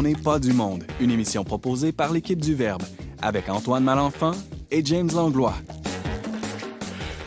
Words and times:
On 0.00 0.02
n'est 0.02 0.14
pas 0.14 0.38
du 0.38 0.54
monde, 0.54 0.84
une 0.98 1.10
émission 1.10 1.44
proposée 1.44 1.92
par 1.92 2.10
l'équipe 2.10 2.40
du 2.40 2.54
Verbe, 2.54 2.82
avec 3.20 3.50
Antoine 3.50 3.84
Malenfant 3.84 4.32
et 4.70 4.82
James 4.82 5.10
Langlois. 5.14 5.52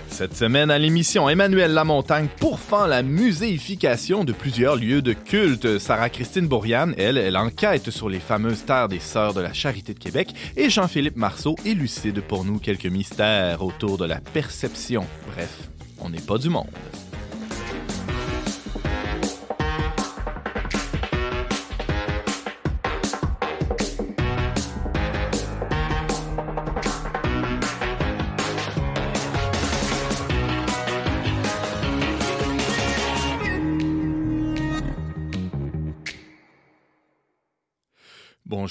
Cette 0.09 0.35
semaine 0.35 0.71
à 0.71 0.79
l'émission, 0.79 1.29
Emmanuel 1.29 1.71
Lamontagne 1.71 2.29
pourfend 2.39 2.87
la 2.87 3.03
muséification 3.03 4.23
de 4.23 4.33
plusieurs 4.33 4.75
lieux 4.75 5.03
de 5.03 5.13
culte. 5.13 5.77
Sarah-Christine 5.77 6.47
Bourriane, 6.47 6.95
elle, 6.97 7.19
elle 7.19 7.37
enquête 7.37 7.91
sur 7.91 8.09
les 8.09 8.19
fameuses 8.19 8.65
terres 8.65 8.89
des 8.89 8.99
Sœurs 8.99 9.35
de 9.35 9.41
la 9.41 9.53
Charité 9.53 9.93
de 9.93 9.99
Québec. 9.99 10.33
Et 10.57 10.71
Jean-Philippe 10.71 11.15
Marceau 11.15 11.55
élucide 11.65 12.21
pour 12.21 12.43
nous 12.43 12.57
quelques 12.57 12.87
mystères 12.87 13.63
autour 13.63 13.99
de 13.99 14.05
la 14.05 14.19
perception. 14.19 15.05
Bref, 15.31 15.69
on 15.99 16.09
n'est 16.09 16.21
pas 16.21 16.39
du 16.39 16.49
monde. 16.49 16.65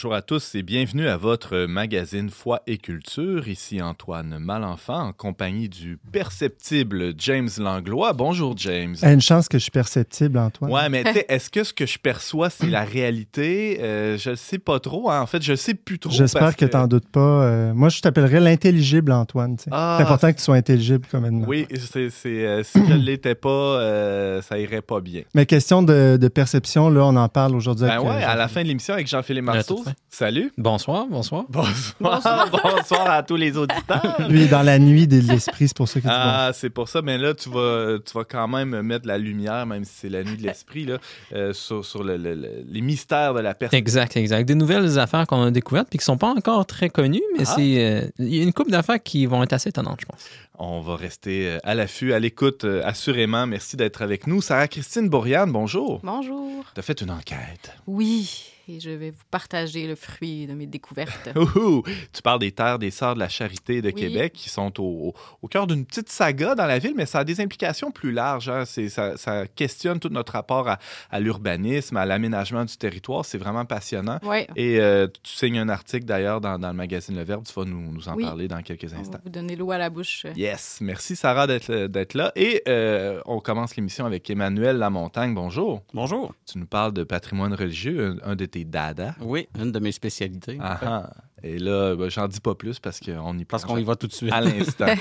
Bonjour 0.02 0.16
à 0.16 0.22
tous 0.22 0.56
et 0.56 0.64
bienvenue 0.64 1.06
à 1.06 1.16
votre 1.16 1.66
magazine 1.66 2.28
Foi 2.28 2.60
et 2.66 2.76
Culture. 2.76 3.46
Ici 3.46 3.80
Antoine 3.80 4.36
Malenfant 4.40 5.00
en 5.00 5.12
compagnie 5.12 5.68
du 5.68 5.96
perceptible 6.10 7.14
James 7.18 7.48
Langlois. 7.58 8.12
Bonjour 8.12 8.56
James. 8.56 8.96
une 9.00 9.20
chance 9.20 9.48
que 9.48 9.58
je 9.58 9.62
suis 9.62 9.70
perceptible, 9.70 10.38
Antoine. 10.38 10.72
Ouais, 10.72 10.88
mais 10.88 11.04
est-ce 11.28 11.50
que 11.50 11.62
ce 11.62 11.72
que 11.72 11.86
je 11.86 12.00
perçois, 12.00 12.50
c'est 12.50 12.66
la 12.66 12.82
réalité? 12.82 13.78
Euh, 13.80 14.18
je 14.18 14.30
ne 14.30 14.34
sais 14.34 14.58
pas 14.58 14.80
trop. 14.80 15.08
Hein. 15.08 15.20
En 15.20 15.26
fait, 15.26 15.40
je 15.40 15.52
ne 15.52 15.56
sais 15.56 15.74
plus 15.74 16.00
trop. 16.00 16.10
J'espère 16.10 16.56
que, 16.56 16.64
tu 16.64 16.76
n'en 16.76 16.88
doutes 16.88 17.08
pas. 17.08 17.44
Euh, 17.44 17.72
moi, 17.72 17.88
je 17.88 18.00
t'appellerais 18.00 18.40
l'intelligible, 18.40 19.12
Antoine. 19.12 19.56
Ah, 19.70 19.98
c'est 19.98 20.02
important 20.02 20.32
que 20.32 20.38
tu 20.38 20.42
sois 20.42 20.56
intelligible 20.56 21.06
comme 21.12 21.28
nous. 21.28 21.46
Oui, 21.46 21.68
c'est, 21.76 22.10
euh, 22.26 22.64
si 22.64 22.84
je 22.84 22.92
ne 22.92 22.98
l'étais 22.98 23.36
pas, 23.36 24.42
ça 24.42 24.58
irait 24.58 24.82
pas 24.82 25.00
bien. 25.00 25.22
Mais 25.32 25.46
question 25.46 25.80
de, 25.84 26.28
perception, 26.34 26.90
là, 26.90 27.06
on 27.06 27.14
en 27.14 27.28
parle 27.28 27.54
aujourd'hui. 27.54 27.86
Ben 27.86 28.00
ouais, 28.00 28.24
à 28.24 28.34
la 28.34 28.48
fin 28.48 28.64
de 28.64 28.66
l'émission 28.66 28.94
avec 28.94 29.06
Jean-Philippe 29.06 29.44
Marceau. 29.44 29.84
Salut. 30.08 30.52
Bonsoir, 30.58 31.06
bonsoir. 31.06 31.44
Bonsoir. 31.48 32.48
Bonsoir, 32.52 33.10
à 33.10 33.22
tous 33.22 33.36
les 33.36 33.56
auditeurs. 33.56 34.16
Lui, 34.28 34.46
dans 34.46 34.62
la 34.62 34.78
nuit 34.78 35.06
de 35.06 35.18
l'esprit, 35.20 35.68
c'est 35.68 35.76
pour 35.76 35.88
ça 35.88 36.00
que 36.00 36.04
tu 36.04 36.10
Ah, 36.12 36.50
c'est 36.54 36.70
pour 36.70 36.88
ça. 36.88 37.00
Mais 37.02 37.16
là, 37.16 37.34
tu 37.34 37.48
vas, 37.48 37.98
tu 38.04 38.12
vas 38.12 38.24
quand 38.24 38.46
même 38.46 38.82
mettre 38.82 39.06
la 39.06 39.18
lumière, 39.18 39.64
même 39.66 39.84
si 39.84 39.92
c'est 39.94 40.08
la 40.08 40.22
nuit 40.22 40.36
de 40.36 40.42
l'esprit, 40.42 40.84
là, 40.84 40.98
euh, 41.32 41.52
sur, 41.52 41.84
sur 41.84 42.04
les 42.04 42.80
mystères 42.80 43.34
de 43.34 43.40
la 43.40 43.54
personne. 43.54 43.78
Exact, 43.78 44.16
exact. 44.16 44.46
Des 44.46 44.54
nouvelles 44.54 44.98
affaires 44.98 45.26
qu'on 45.26 45.42
a 45.42 45.50
découvertes 45.50 45.88
puis 45.88 45.98
qui 45.98 46.04
sont 46.04 46.18
pas 46.18 46.30
encore 46.30 46.66
très 46.66 46.90
connues, 46.90 47.22
mais 47.36 47.44
ah. 47.46 47.54
c'est 47.56 47.84
euh, 47.84 48.08
il 48.18 48.34
y 48.34 48.40
a 48.40 48.42
une 48.42 48.52
couple 48.52 48.70
d'affaires 48.70 49.02
qui 49.02 49.26
vont 49.26 49.42
être 49.42 49.52
assez 49.52 49.70
étonnantes, 49.70 50.00
je 50.00 50.06
pense. 50.06 50.20
On 50.58 50.80
va 50.80 50.96
rester 50.96 51.48
euh, 51.48 51.58
à 51.64 51.74
l'affût, 51.74 52.12
à 52.12 52.18
l'écoute, 52.18 52.64
assurément. 52.64 53.46
Merci 53.46 53.76
d'être 53.76 54.02
avec 54.02 54.26
nous. 54.26 54.42
Sarah-Christine 54.42 55.08
Bourriane, 55.08 55.50
bonjour. 55.50 56.00
Bonjour. 56.02 56.64
Tu 56.74 56.80
as 56.80 56.82
fait 56.82 57.00
une 57.00 57.10
enquête. 57.10 57.74
Oui 57.86 58.52
et 58.68 58.80
je 58.80 58.90
vais 58.90 59.10
vous 59.10 59.24
partager 59.30 59.86
le 59.86 59.94
fruit 59.94 60.46
de 60.46 60.54
mes 60.54 60.66
découvertes. 60.66 61.30
Tu 62.12 62.22
parles 62.22 62.38
des 62.38 62.52
terres 62.52 62.78
des 62.78 62.90
Sœurs 62.90 63.14
de 63.14 63.18
la 63.18 63.28
Charité 63.28 63.82
de 63.82 63.90
Québec 63.90 64.32
qui 64.34 64.48
sont 64.48 64.80
au, 64.80 65.14
au, 65.40 65.48
cœur 65.48 65.66
d'une 65.66 65.84
petite 65.84 66.08
saga 66.08 66.54
dans 66.54 66.66
la 66.66 66.78
ville, 66.78 66.94
mais 66.96 67.06
ça 67.06 67.20
a 67.20 67.24
des 67.24 67.40
implications 67.40 67.90
plus 67.90 68.12
larges. 68.12 68.48
Hein. 68.48 68.64
Ça, 68.64 69.16
ça, 69.16 69.46
questionne 69.46 69.98
tout 69.98 70.08
notre 70.08 70.32
rapport 70.32 70.68
à, 71.10 71.20
l'urbanisme, 71.20 71.96
à 71.96 72.06
l'aménagement 72.06 72.64
du 72.64 72.76
territoire. 72.76 73.24
C'est 73.24 73.38
vraiment 73.38 73.64
passionnant. 73.64 74.18
Et 74.56 74.80
euh, 74.80 75.08
tu 75.22 75.32
signes 75.32 75.58
un 75.58 75.68
article 75.68 76.04
d'ailleurs 76.04 76.40
dans, 76.40 76.58
dans, 76.58 76.68
le 76.68 76.74
magazine 76.74 77.16
Le 77.16 77.24
Verbe. 77.24 77.44
Tu 77.44 77.52
vas 77.52 77.64
nous, 77.64 77.92
nous 77.92 78.08
en 78.08 78.16
parler 78.16 78.48
dans 78.48 78.62
quelques 78.62 78.92
instants. 78.92 79.08
On 79.08 79.12
va 79.12 79.20
vous 79.24 79.30
donner 79.30 79.56
l'eau 79.56 79.70
à 79.70 79.78
la 79.78 79.90
bouche. 79.90 80.26
Yes. 80.36 80.41
Merci 80.80 81.16
Sarah 81.16 81.46
d'être 81.46 82.14
là. 82.14 82.32
Et 82.36 82.62
euh, 82.68 83.20
on 83.26 83.40
commence 83.40 83.76
l'émission 83.76 84.06
avec 84.06 84.28
Emmanuel 84.30 84.78
Lamontagne. 84.78 85.34
Bonjour. 85.34 85.82
Bonjour. 85.94 86.34
Tu 86.46 86.58
nous 86.58 86.66
parles 86.66 86.92
de 86.92 87.04
patrimoine 87.04 87.54
religieux, 87.54 88.18
un, 88.24 88.32
un 88.32 88.36
de 88.36 88.46
tes 88.46 88.64
dada. 88.64 89.14
Oui, 89.20 89.48
une 89.58 89.72
de 89.72 89.78
mes 89.78 89.92
spécialités. 89.92 90.58
Ah, 90.60 90.78
ah. 90.82 91.10
Et 91.42 91.58
là, 91.58 91.96
ben, 91.96 92.08
j'en 92.08 92.28
dis 92.28 92.40
pas 92.40 92.54
plus 92.54 92.78
parce 92.78 93.00
qu'on 93.00 93.38
y 93.38 93.44
Parce 93.44 93.64
qu'on 93.64 93.76
y 93.76 93.84
va 93.84 93.96
tout 93.96 94.06
de 94.06 94.12
suite. 94.12 94.32
À 94.32 94.40
l'instant. 94.40 94.86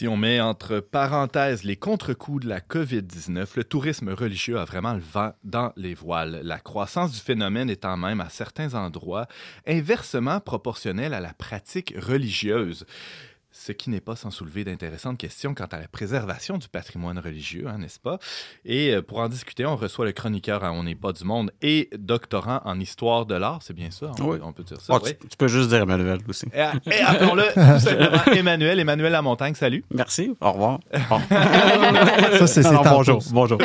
Si 0.00 0.08
on 0.08 0.16
met 0.16 0.40
entre 0.40 0.80
parenthèses 0.80 1.62
les 1.62 1.76
contre-coups 1.76 2.44
de 2.44 2.48
la 2.48 2.60
COVID-19, 2.60 3.48
le 3.56 3.64
tourisme 3.64 4.08
religieux 4.08 4.58
a 4.58 4.64
vraiment 4.64 4.94
le 4.94 5.02
vent 5.02 5.34
dans 5.44 5.74
les 5.76 5.92
voiles. 5.92 6.40
La 6.42 6.58
croissance 6.58 7.12
du 7.12 7.18
phénomène 7.18 7.68
étant 7.68 7.98
même 7.98 8.22
à 8.22 8.30
certains 8.30 8.72
endroits 8.72 9.26
inversement 9.66 10.40
proportionnelle 10.40 11.12
à 11.12 11.20
la 11.20 11.34
pratique 11.34 11.92
religieuse 11.98 12.86
ce 13.52 13.72
qui 13.72 13.90
n'est 13.90 14.00
pas 14.00 14.16
sans 14.16 14.30
soulever 14.30 14.64
d'intéressantes 14.64 15.18
questions 15.18 15.54
quant 15.54 15.66
à 15.66 15.78
la 15.78 15.88
préservation 15.88 16.58
du 16.58 16.68
patrimoine 16.68 17.18
religieux, 17.18 17.66
hein, 17.68 17.78
n'est-ce 17.78 17.98
pas? 17.98 18.18
Et 18.64 18.94
euh, 18.94 19.02
pour 19.02 19.18
en 19.18 19.28
discuter, 19.28 19.66
on 19.66 19.76
reçoit 19.76 20.04
le 20.04 20.12
chroniqueur 20.12 20.64
à 20.64 20.72
On 20.72 20.84
n'est 20.84 20.94
pas 20.94 21.12
du 21.12 21.24
monde 21.24 21.50
et 21.62 21.90
doctorant 21.98 22.60
en 22.64 22.78
histoire 22.78 23.26
de 23.26 23.34
l'art, 23.34 23.60
c'est 23.62 23.74
bien 23.74 23.90
ça? 23.90 24.12
oui. 24.20 24.38
On 24.42 24.52
peut 24.52 24.62
dire 24.62 24.80
ça. 24.80 24.94
Ah, 24.96 25.00
tu, 25.00 25.36
peux 25.36 25.48
juste 25.48 25.68
dire 25.68 25.82
Emmanuel 25.82 26.18
aussi. 26.28 26.46
Et, 26.54 26.60
appelons-le 26.60 27.42
tout 27.54 27.80
simplement 27.80 28.24
Emmanuel. 28.34 28.78
Emmanuel 28.78 29.12
Lamontagne, 29.12 29.54
salut. 29.54 29.84
Merci, 29.92 30.34
au 30.40 30.52
revoir. 30.52 30.80
ça, 32.38 32.46
c'est 32.46 32.62
Bonjour. 32.62 33.22
bonjour. 33.32 33.58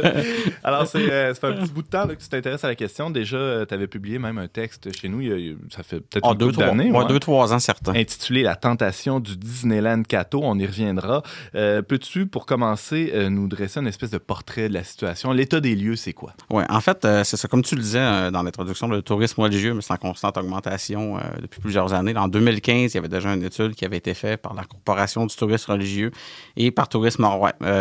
Alors, 0.64 0.86
euh, 0.94 1.34
ça 1.34 1.40
fait 1.40 1.46
un 1.46 1.52
petit 1.52 1.72
bout 1.72 1.82
de 1.82 1.88
temps 1.88 2.06
que 2.06 2.14
tu 2.14 2.28
t'intéresses 2.28 2.64
à 2.64 2.68
la 2.68 2.74
question. 2.74 3.10
Déjà, 3.10 3.36
euh, 3.36 3.66
tu 3.66 3.74
avais 3.74 3.86
publié 3.86 4.18
même 4.18 4.38
un 4.38 4.48
texte 4.48 4.94
chez 4.96 5.08
nous, 5.08 5.22
ça 5.70 5.82
fait 5.82 6.00
peut-être 6.00 6.28
ah, 6.28 6.34
deux, 6.34 6.52
trois, 6.52 6.66
années. 6.66 6.92
deux, 7.08 7.20
trois 7.20 7.52
ans, 7.52 7.58
certains. 7.58 7.94
Intitulé 7.94 8.42
La 8.42 8.56
tentation 8.56 9.17
du 9.20 9.36
Disneyland 9.36 10.02
Cato. 10.02 10.40
On 10.42 10.58
y 10.58 10.66
reviendra. 10.66 11.22
Euh, 11.54 11.82
peux-tu, 11.82 12.26
pour 12.26 12.46
commencer, 12.46 13.10
euh, 13.14 13.28
nous 13.28 13.48
dresser 13.48 13.80
une 13.80 13.86
espèce 13.86 14.10
de 14.10 14.18
portrait 14.18 14.68
de 14.68 14.74
la 14.74 14.84
situation? 14.84 15.32
L'état 15.32 15.60
des 15.60 15.74
lieux, 15.74 15.96
c'est 15.96 16.12
quoi? 16.12 16.34
Oui, 16.50 16.62
en 16.68 16.80
fait, 16.80 17.04
euh, 17.04 17.24
c'est 17.24 17.36
ça. 17.36 17.48
Comme 17.48 17.62
tu 17.62 17.74
le 17.74 17.82
disais 17.82 18.30
dans 18.30 18.42
l'introduction, 18.42 18.88
le 18.88 19.02
tourisme 19.02 19.40
religieux, 19.40 19.74
mais 19.74 19.82
c'est 19.82 19.92
en 19.92 19.96
constante 19.96 20.36
augmentation 20.36 21.18
depuis 21.40 21.60
plusieurs 21.60 21.92
années. 21.92 22.16
En 22.16 22.28
2015, 22.28 22.92
il 22.92 22.94
y 22.94 22.98
avait 22.98 23.08
déjà 23.08 23.32
une 23.32 23.42
étude 23.42 23.74
qui 23.74 23.84
avait 23.84 23.96
été 23.96 24.14
faite 24.14 24.42
par 24.42 24.54
la 24.54 24.64
Corporation 24.64 25.26
du 25.26 25.34
tourisme 25.34 25.72
religieux 25.72 26.10
et 26.56 26.70
par 26.70 26.88
Tourisme 26.88 27.26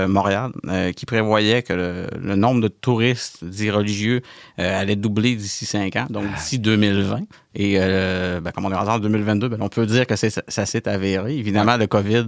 Montréal 0.07 0.51
qui 0.95 1.05
prévoyait 1.05 1.63
que 1.63 1.73
le, 1.73 2.35
nombre 2.35 2.61
de 2.61 2.67
touristes 2.67 3.43
dits 3.43 3.71
religieux 3.71 4.21
allait 4.57 4.95
doubler 4.95 5.35
d'ici 5.35 5.65
cinq 5.65 5.95
ans, 5.95 6.07
donc 6.09 6.25
d'ici 6.35 6.59
2020. 6.59 7.21
Et 7.59 7.78
ben, 7.78 8.51
comme 8.53 8.66
on 8.66 8.72
est 8.72 8.75
en 8.75 9.00
2022, 9.00 9.50
ben, 9.50 9.57
on 9.62 9.68
peut 9.68 9.88
dire 9.88 10.06
que 10.06 10.16
ça 10.16 10.66
s'est 10.66 10.88
avéré 10.88 11.35
Évidemment, 11.35 11.75
le 11.75 11.88
COVID, 11.88 12.28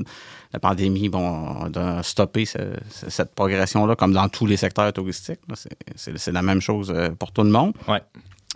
la 0.53 0.59
pandémie, 0.59 1.09
bon, 1.09 1.69
a 1.75 2.03
stoppé 2.03 2.45
cette 2.45 3.35
progression-là, 3.35 3.95
comme 3.95 4.13
dans 4.13 4.27
tous 4.29 4.47
les 4.47 4.57
secteurs 4.57 4.91
touristiques. 4.91 5.39
C'est 5.95 6.31
la 6.31 6.41
même 6.41 6.61
chose 6.61 6.91
euh, 6.95 7.09
pour 7.09 7.31
tout 7.31 7.43
le 7.43 7.51
monde. 7.51 7.73
Ouais. 7.87 8.01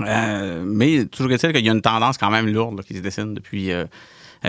Euh, 0.01 0.63
mais 0.65 1.05
toujours 1.05 1.31
est-il 1.31 1.53
qu'il 1.53 1.63
y 1.63 1.69
a 1.69 1.71
une 1.71 1.81
tendance 1.81 2.17
quand 2.17 2.31
même 2.31 2.47
lourde 2.47 2.81
qui 2.83 2.95
se 2.95 2.99
dessine 2.99 3.35
depuis, 3.35 3.71
euh, 3.71 3.85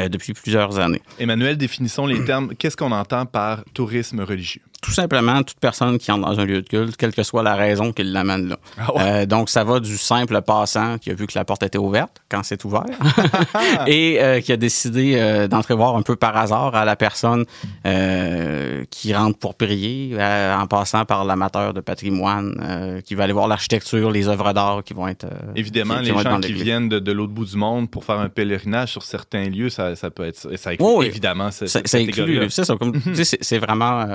depuis 0.09 0.33
plusieurs 0.33 0.79
années. 0.79 1.03
Emmanuel, 1.19 1.59
définissons 1.59 2.07
les 2.07 2.25
termes. 2.25 2.55
Qu'est-ce 2.55 2.79
qu'on 2.79 2.93
entend 2.93 3.27
par 3.27 3.63
tourisme 3.75 4.21
religieux? 4.21 4.63
Tout 4.85 4.93
simplement 4.93 5.43
toute 5.43 5.59
personne 5.59 5.97
qui 5.97 6.13
entre 6.13 6.29
dans 6.29 6.39
un 6.39 6.45
lieu 6.45 6.61
de 6.61 6.69
culte, 6.69 6.97
quelle 6.99 7.15
que 7.15 7.23
soit 7.23 7.43
la 7.43 7.55
raison 7.55 7.93
qui 7.93 8.05
l'amène 8.05 8.51
là. 8.51 8.57
Ah 8.79 8.89
euh, 8.99 9.27
donc, 9.27 9.49
ça 9.49 9.65
va 9.65 9.81
du 9.81 9.97
simple 9.97 10.43
passant 10.43 10.99
qui 10.99 11.11
a 11.11 11.15
vu 11.15 11.27
que 11.27 11.33
la 11.39 11.47
porte 11.47 11.63
était 11.63 11.79
ouverte 11.79 12.23
quand 12.29 12.43
c'est 12.43 12.63
ouvert 12.65 12.85
et 13.87 14.19
euh, 14.21 14.41
qui 14.41 14.53
a 14.53 14.59
décidé 14.59 15.15
euh, 15.17 15.49
d'entrer 15.49 15.75
voir 15.75 15.97
un 15.97 16.03
peu 16.03 16.17
par 16.17 16.37
hasard 16.37 16.75
à 16.75 16.85
la 16.85 16.97
personne 16.97 17.47
qui 18.91 19.15
rentre 19.15 19.39
pour 19.39 19.55
prier, 19.55 20.17
en 20.21 20.67
passant 20.67 21.05
par 21.05 21.25
l'amateur 21.25 21.73
de 21.73 21.81
patrimoine 21.81 23.03
qui 23.05 23.15
va 23.15 23.25
aller 23.25 23.33
voir 23.33 23.49
l'architecture, 23.49 24.11
les 24.11 24.29
œuvres 24.29 24.53
d'art 24.53 24.83
qui 24.85 24.95
vont 24.95 25.09
être... 25.09 25.27
Évidemment, 25.55 26.01
les 26.01 26.11
gens 26.11 26.41
qui 26.41 26.53
viennent 26.53 26.89
de, 26.89 27.13
l'autre 27.13 27.33
bout 27.33 27.45
du 27.45 27.57
monde 27.57 27.91
pour 27.91 28.05
faire 28.05 28.19
un 28.19 28.29
pèlerinage 28.29 28.91
sur 28.91 29.03
certains 29.03 29.49
lieux, 29.49 29.71
ça, 29.71 29.97
ça 29.97 30.11
peut 30.11 30.25
être... 30.25 30.57
Ça 30.57 30.71
inclut, 30.71 31.05
évidemment, 31.05 31.51
c'est 31.51 31.69
ça, 31.69 31.81
C'est 31.85 32.65
ça, 32.65 32.77
comme, 32.77 32.93
c'est 33.15 33.59
vraiment 33.59 34.07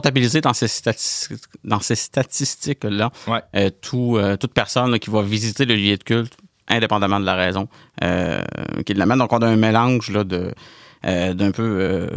comptabiliser 0.00 0.40
dans 0.40 0.54
ces, 0.54 0.68
statistiques, 0.68 1.42
dans 1.62 1.80
ces 1.80 1.94
statistiques-là 1.94 3.10
euh, 3.54 3.70
tout, 3.82 4.16
euh, 4.16 4.36
toute 4.38 4.54
personne 4.54 4.98
qui 4.98 5.10
va 5.10 5.20
visiter 5.20 5.66
le 5.66 5.74
lieu 5.76 5.96
de 5.96 6.02
culte, 6.02 6.36
indépendamment 6.68 7.20
de 7.20 7.26
la 7.26 7.34
raison 7.34 7.68
euh, 8.02 8.40
qui 8.86 8.94
l'amène. 8.94 9.18
Donc, 9.18 9.32
on 9.32 9.42
a 9.42 9.46
un 9.46 9.56
mélange 9.56 10.10
là, 10.10 10.24
de, 10.24 10.54
d'un 11.02 11.50
peu, 11.50 12.08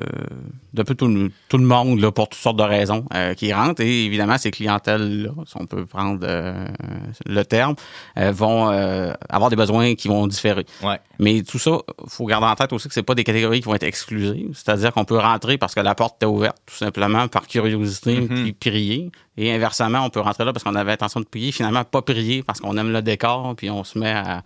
d'un 0.74 0.84
peu 0.84 0.96
tout, 0.96 1.08
le 1.08 1.32
monde 1.58 2.00
là, 2.00 2.12
pour 2.12 2.30
toutes 2.30 2.42
sortes 2.42 2.58
de 2.58 2.64
raisons 2.64 3.06
qui 3.38 3.54
rentrent. 3.54 3.82
Et 3.82 4.06
évidemment, 4.06 4.38
ces 4.38 4.52
clientèles-là, 4.52 5.32
si 5.46 5.54
on 5.60 5.66
peut 5.66 5.86
prendre 5.86 6.26
le 7.26 7.44
terme, 7.44 7.76
vont 8.16 8.68
avoir 9.30 9.50
des 9.50 9.56
besoins 9.56 9.96
qui 9.96 10.08
vont 10.08 10.28
différer. 10.28 10.66
Ouais. 10.84 11.00
Mais 11.20 11.42
tout 11.44 11.60
ça, 11.60 11.80
il 12.04 12.10
faut 12.10 12.26
garder 12.26 12.48
en 12.48 12.56
tête 12.56 12.74
aussi 12.74 12.88
que 12.88 12.94
c'est 12.94 13.04
pas 13.04 13.16
des 13.16 13.24
catégories 13.24 13.62
qui 13.62 13.66
vont 13.66 13.76
être 13.76 13.84
exclusives. 13.84 14.52
C'est-à-dire 14.54 14.92
qu'on 14.92 15.06
peut 15.06 15.18
rentrer 15.18 15.58
parce 15.58 15.74
que 15.74 15.80
la 15.80 15.96
porte 15.96 16.22
est 16.22 16.26
ouverte, 16.26 16.58
tout 16.66 16.76
simplement, 16.76 17.28
par 17.28 17.48
curiosité, 17.48 18.20
mm-hmm. 18.20 18.44
puis 18.44 18.54
prier. 18.54 19.12
Et 19.38 19.54
inversement, 19.54 20.00
on 20.06 20.10
peut 20.10 20.20
rentrer 20.20 20.46
là 20.46 20.54
parce 20.54 20.64
qu'on 20.64 20.76
avait 20.76 20.92
l'intention 20.92 21.20
de 21.20 21.26
prier, 21.26 21.52
finalement 21.52 21.84
pas 21.84 22.02
prier 22.02 22.44
parce 22.44 22.60
qu'on 22.60 22.78
aime 22.78 22.92
le 22.92 23.02
décor, 23.02 23.56
puis 23.56 23.70
on 23.70 23.84
se 23.84 23.98
met 23.98 24.12
à, 24.12 24.44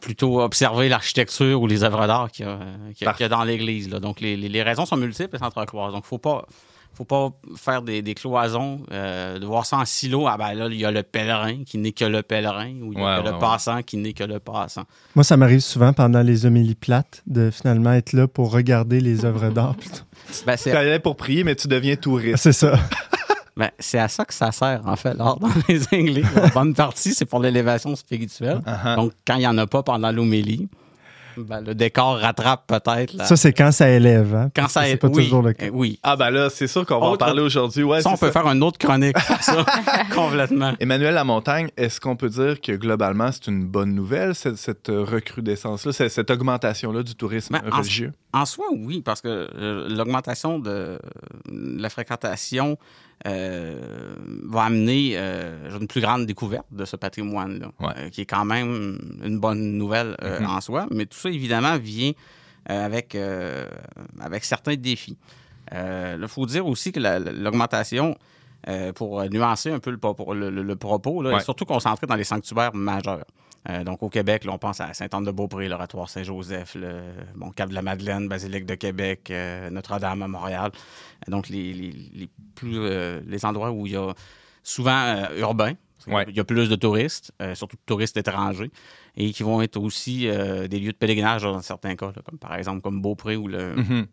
plutôt 0.00 0.40
observer 0.40 0.88
l'architecture 0.88 1.60
ou 1.60 1.66
les 1.66 1.84
œuvres 1.84 2.06
d'art 2.06 2.30
qu'il 2.30 2.46
y, 2.46 3.04
a 3.04 3.28
dans 3.28 3.44
l'église. 3.44 3.88
Donc 3.88 4.20
les, 4.20 4.62
raisons 4.62 4.86
sont 4.86 4.96
multiples 4.96 5.36
et 5.36 5.38
s'entrecroisent. 5.38 5.92
Donc 5.92 6.04
faut 6.04 6.18
pas 6.18 6.46
faut 6.94 7.04
pas 7.04 7.28
faire 7.56 7.82
des, 7.82 8.14
cloisons, 8.14 8.80
euh, 8.90 9.38
de 9.38 9.44
voir 9.44 9.66
ça 9.66 9.76
en 9.76 9.84
silo. 9.84 10.26
Ah 10.26 10.38
ben 10.38 10.54
là, 10.54 10.68
il 10.70 10.80
y 10.80 10.84
a 10.86 10.90
le 10.90 11.02
pèlerin 11.02 11.62
qui 11.64 11.76
n'est 11.76 11.92
que 11.92 12.06
le 12.06 12.22
pèlerin, 12.22 12.72
ou 12.80 12.94
il 12.94 12.98
y 12.98 13.02
a 13.02 13.20
le 13.20 13.38
passant 13.38 13.82
qui 13.82 13.98
n'est 13.98 14.14
que 14.14 14.24
le 14.24 14.40
passant. 14.40 14.84
Moi, 15.14 15.22
ça 15.22 15.36
m'arrive 15.36 15.60
souvent 15.60 15.92
pendant 15.92 16.22
les 16.22 16.46
homélies 16.46 16.74
plates 16.74 17.22
de 17.26 17.50
finalement 17.50 17.92
être 17.92 18.14
là 18.14 18.26
pour 18.26 18.50
regarder 18.50 19.00
les 19.00 19.26
œuvres 19.26 19.50
d'art. 19.50 19.76
Ben, 20.46 20.56
tu 20.56 20.70
allais 20.70 20.98
pour 20.98 21.16
prier, 21.16 21.44
mais 21.44 21.54
tu 21.54 21.68
deviens 21.68 21.96
touriste. 21.96 22.38
C'est 22.38 22.52
ça. 22.52 22.78
Ben, 23.56 23.70
c'est 23.78 23.98
à 23.98 24.08
ça 24.08 24.24
que 24.24 24.34
ça 24.34 24.52
sert, 24.52 24.82
en 24.84 24.96
fait, 24.96 25.14
l'art 25.14 25.38
dans 25.38 25.48
les 25.68 25.82
églises. 25.92 26.26
La 26.34 26.48
bonne 26.48 26.74
partie, 26.74 27.14
c'est 27.14 27.24
pour 27.24 27.40
l'élévation 27.40 27.96
spirituelle. 27.96 28.60
Uh-huh. 28.66 28.96
Donc, 28.96 29.12
quand 29.26 29.36
il 29.36 29.40
n'y 29.40 29.46
en 29.46 29.56
a 29.56 29.66
pas 29.66 29.82
pendant 29.82 30.12
l'homélie, 30.12 30.68
ben, 31.38 31.60
le 31.60 31.74
décor 31.74 32.18
rattrape 32.18 32.66
peut-être. 32.66 33.24
Ça, 33.24 33.36
c'est 33.36 33.52
quand 33.52 33.72
ça 33.72 33.88
élève. 33.88 34.34
Hein? 34.34 34.50
Quand 34.54 34.68
ça 34.68 34.86
élève. 34.86 34.98
pas 34.98 35.10
toujours 35.10 35.42
le 35.42 35.52
cas. 35.52 35.66
Eh 35.66 35.70
oui. 35.70 35.98
Ah, 36.02 36.16
ben 36.16 36.30
là, 36.30 36.48
c'est 36.50 36.66
sûr 36.66 36.86
qu'on 36.86 36.98
va 36.98 37.06
en 37.06 37.16
parler 37.16 37.42
aujourd'hui. 37.42 37.82
Ouais, 37.82 38.00
ça, 38.00 38.10
on 38.10 38.16
peut 38.16 38.30
faire 38.30 38.46
une 38.46 38.62
autre 38.62 38.78
chronique 38.78 39.18
ça, 39.40 39.64
complètement. 40.14 40.74
Emmanuel 40.80 41.14
Lamontagne, 41.14 41.68
est-ce 41.76 42.00
qu'on 42.00 42.16
peut 42.16 42.28
dire 42.28 42.60
que 42.60 42.72
globalement, 42.72 43.30
c'est 43.32 43.48
une 43.48 43.66
bonne 43.66 43.94
nouvelle, 43.94 44.34
cette, 44.34 44.88
recrudescence-là, 44.88 45.92
cette, 45.92 46.30
augmentation-là 46.30 47.02
du 47.02 47.14
tourisme 47.14 47.58
ben, 47.60 47.70
religieux? 47.70 48.12
En, 48.32 48.46
soi, 48.46 48.66
oui, 48.72 49.02
parce 49.02 49.20
que 49.20 49.28
euh, 49.28 49.88
l'augmentation 49.88 50.58
de 50.58 50.98
la 51.50 51.90
fréquentation 51.90 52.72
euh, 52.72 53.05
va 53.24 54.62
amener 54.62 55.12
euh, 55.14 55.78
une 55.78 55.88
plus 55.88 56.00
grande 56.00 56.26
découverte 56.26 56.66
de 56.70 56.84
ce 56.84 56.96
patrimoine-là, 56.96 57.70
euh, 57.82 58.08
qui 58.10 58.22
est 58.22 58.26
quand 58.26 58.44
même 58.44 58.98
une 59.24 59.38
bonne 59.38 59.76
nouvelle 59.76 60.16
mm-hmm. 60.22 60.46
en 60.46 60.60
soi. 60.60 60.86
Mais 60.90 61.06
tout 61.06 61.18
ça, 61.18 61.28
évidemment, 61.30 61.78
vient 61.78 62.12
avec, 62.68 63.16
avec 64.20 64.44
certains 64.44 64.74
défis. 64.74 65.16
Il 65.72 66.26
faut 66.28 66.46
dire 66.46 66.66
aussi 66.66 66.90
que 66.90 67.00
l'augmentation, 67.00 68.16
pour 68.96 69.22
nuancer 69.30 69.70
un 69.70 69.78
peu 69.78 69.90
le, 69.90 70.76
propos, 70.76 71.24
est 71.30 71.40
surtout 71.40 71.64
concentrée 71.64 72.06
dans 72.06 72.16
les 72.16 72.24
sanctuaires 72.24 72.74
majeurs. 72.74 73.24
Euh, 73.68 73.84
donc, 73.84 74.02
au 74.02 74.08
Québec, 74.08 74.44
on 74.48 74.58
pense 74.58 74.80
à 74.80 74.92
Sainte-Anne-de-Beaupré, 74.94 75.68
l'Oratoire 75.68 76.08
Saint-Joseph, 76.08 76.74
le 76.76 77.02
bon, 77.34 77.50
Cap 77.50 77.68
de 77.70 77.74
la 77.74 77.82
Madeleine, 77.82 78.28
Basilique 78.28 78.66
de 78.66 78.74
Québec, 78.74 79.30
euh, 79.30 79.70
Notre-Dame 79.70 80.22
à 80.22 80.28
Montréal. 80.28 80.70
Donc, 81.28 81.48
les, 81.48 82.28
plus, 82.54 82.78
euh, 82.78 83.20
les 83.26 83.44
endroits 83.44 83.70
où 83.72 83.86
il 83.86 83.92
y 83.92 83.96
a 83.96 84.14
souvent 84.62 85.28
urbain, 85.36 85.72
il 86.06 86.36
y 86.36 86.40
a 86.40 86.44
plus 86.44 86.68
de 86.68 86.76
touristes, 86.76 87.32
surtout 87.54 87.76
de 87.76 87.82
touristes 87.84 88.16
étrangers, 88.16 88.70
et 89.16 89.32
qui 89.32 89.42
vont 89.42 89.60
être 89.60 89.76
aussi 89.76 90.28
des 90.28 90.78
lieux 90.78 90.92
de 90.92 90.96
pèlerinage 90.96 91.42
dans 91.42 91.62
certains 91.62 91.96
cas, 91.96 92.12
comme 92.24 92.38
par 92.38 92.54
exemple 92.54 92.80
comme 92.80 93.02
Beaupré 93.02 93.34
ou 93.34 93.48
le, 93.48 93.74
mm-hmm 93.74 94.06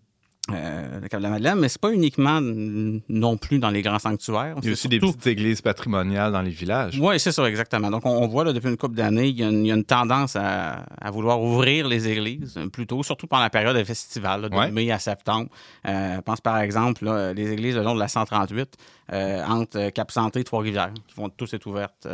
euh, 0.52 1.00
le 1.00 1.08
Cap 1.08 1.22
de 1.22 1.24
la 1.24 1.30
Madeleine, 1.30 1.58
mais 1.58 1.70
c'est 1.70 1.80
pas 1.80 1.94
uniquement 1.94 2.42
non 2.42 3.38
plus 3.38 3.60
dans 3.60 3.70
les 3.70 3.82
grands 3.82 4.00
sanctuaires. 4.00 4.56
Il 4.62 4.66
y 4.66 4.70
a 4.70 4.72
aussi 4.74 4.90
des 4.90 5.00
petites 5.00 5.26
églises 5.26 5.62
patrimoniales 5.62 6.34
dans 6.34 6.42
les 6.42 6.50
villages. 6.50 7.00
Oui, 7.00 7.18
c'est 7.18 7.32
ça, 7.32 7.46
exactement. 7.46 7.90
Donc, 7.90 8.06
on, 8.06 8.28
voit 8.28 8.44
là, 8.44 8.52
depuis 8.52 8.68
une 8.68 8.76
couple 8.76 8.96
d'années, 8.96 9.30
il, 9.30 9.40
y, 9.40 9.72
a 9.72 9.76
une 9.76 9.86
tendance 9.86 10.36
à, 10.36 10.84
vouloir 11.12 11.42
ouvrir 11.42 11.88
les 11.88 12.10
églises, 12.10 12.56
euh, 12.58 12.68
plutôt, 12.68 13.04
surtout 13.04 13.26
pendant 13.26 13.44
la 13.44 13.50
période 13.50 13.74
des 13.74 13.86
festivals, 13.86 14.50
de 14.50 14.72
mai 14.72 14.92
à 14.92 15.00
septembre. 15.00 15.50
Euh, 15.88 16.20
pense 16.22 16.42
par 16.42 16.58
exemple 16.60 17.06
là, 17.06 17.32
les 17.32 17.52
églises 17.54 17.76
le 17.76 17.84
long 17.84 17.96
de 17.96 18.00
la 18.00 18.10
138, 18.10 18.76
euh, 19.14 19.46
entre 19.46 19.92
Cap-Santé 19.92 20.42
et 20.42 20.44
Trois-Rivières, 20.44 20.94
qui 21.08 21.16
vont 21.16 21.30
tous 21.30 21.54
être 21.54 21.66
ouvertes. 21.68 22.06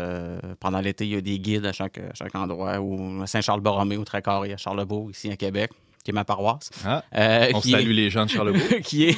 pendant 0.59 0.81
l'été, 0.81 1.05
il 1.05 1.13
y 1.13 1.15
a 1.15 1.21
des 1.21 1.39
guides 1.39 1.65
à 1.65 1.71
chaque, 1.71 1.99
chaque 2.13 2.35
endroit, 2.35 2.79
ou 2.79 3.25
Saint-Charles-Borromée, 3.25 3.97
au 3.97 4.03
Trécarré, 4.03 4.53
à 4.53 4.57
Charlebourg, 4.57 5.09
ici 5.09 5.31
à 5.31 5.35
Québec 5.35 5.71
qui 6.09 6.11
est 6.11 6.13
ma 6.13 6.25
paroisse. 6.25 6.71
Ah, 6.85 7.03
euh, 7.15 7.51
on 7.53 7.61
salue 7.61 7.91
les 7.91 8.09
gens 8.09 8.25
de 8.25 8.31
Charlebourg. 8.31 8.61
qui, 8.83 9.09
est, 9.09 9.17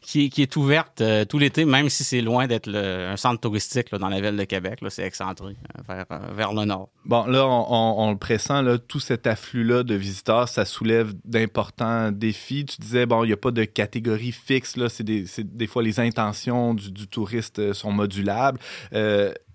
qui, 0.00 0.30
qui, 0.30 0.42
est 0.42 0.56
ouverte 0.56 1.02
euh, 1.02 1.26
tout 1.26 1.38
l'été, 1.38 1.66
même 1.66 1.90
si 1.90 2.04
c'est 2.04 2.22
loin 2.22 2.46
d'être 2.46 2.74
un 2.74 3.16
centre 3.18 3.40
touristique 3.40 3.92
dans 3.92 4.08
la 4.08 4.20
ville 4.20 4.36
de 4.36 4.44
Québec. 4.44 4.80
C'est 4.88 5.04
excentré 5.04 5.56
euh, 5.78 5.82
vers, 5.86 6.06
vers, 6.34 6.52
le 6.54 6.64
nord. 6.64 6.88
Bon, 7.04 7.26
là, 7.26 7.46
on, 7.46 8.10
le 8.10 8.16
pressent, 8.16 8.62
là, 8.62 8.78
tout 8.78 9.00
cet 9.00 9.26
afflux-là 9.26 9.82
de 9.82 9.94
visiteurs, 9.94 10.48
ça 10.48 10.64
soulève 10.64 11.12
d'importants 11.24 12.10
défis. 12.10 12.64
Tu 12.64 12.80
disais, 12.80 13.04
bon, 13.04 13.24
il 13.24 13.26
n'y 13.26 13.32
a 13.34 13.36
pas 13.36 13.50
de 13.50 13.64
catégorie 13.64 14.32
fixe. 14.32 14.76
Là, 14.76 14.88
des, 15.00 15.26
des, 15.38 15.66
fois, 15.66 15.82
les 15.82 16.00
intentions 16.00 16.72
du, 16.72 16.90
du 16.90 17.08
touriste 17.08 17.74
sont 17.74 17.92
modulables 17.92 18.58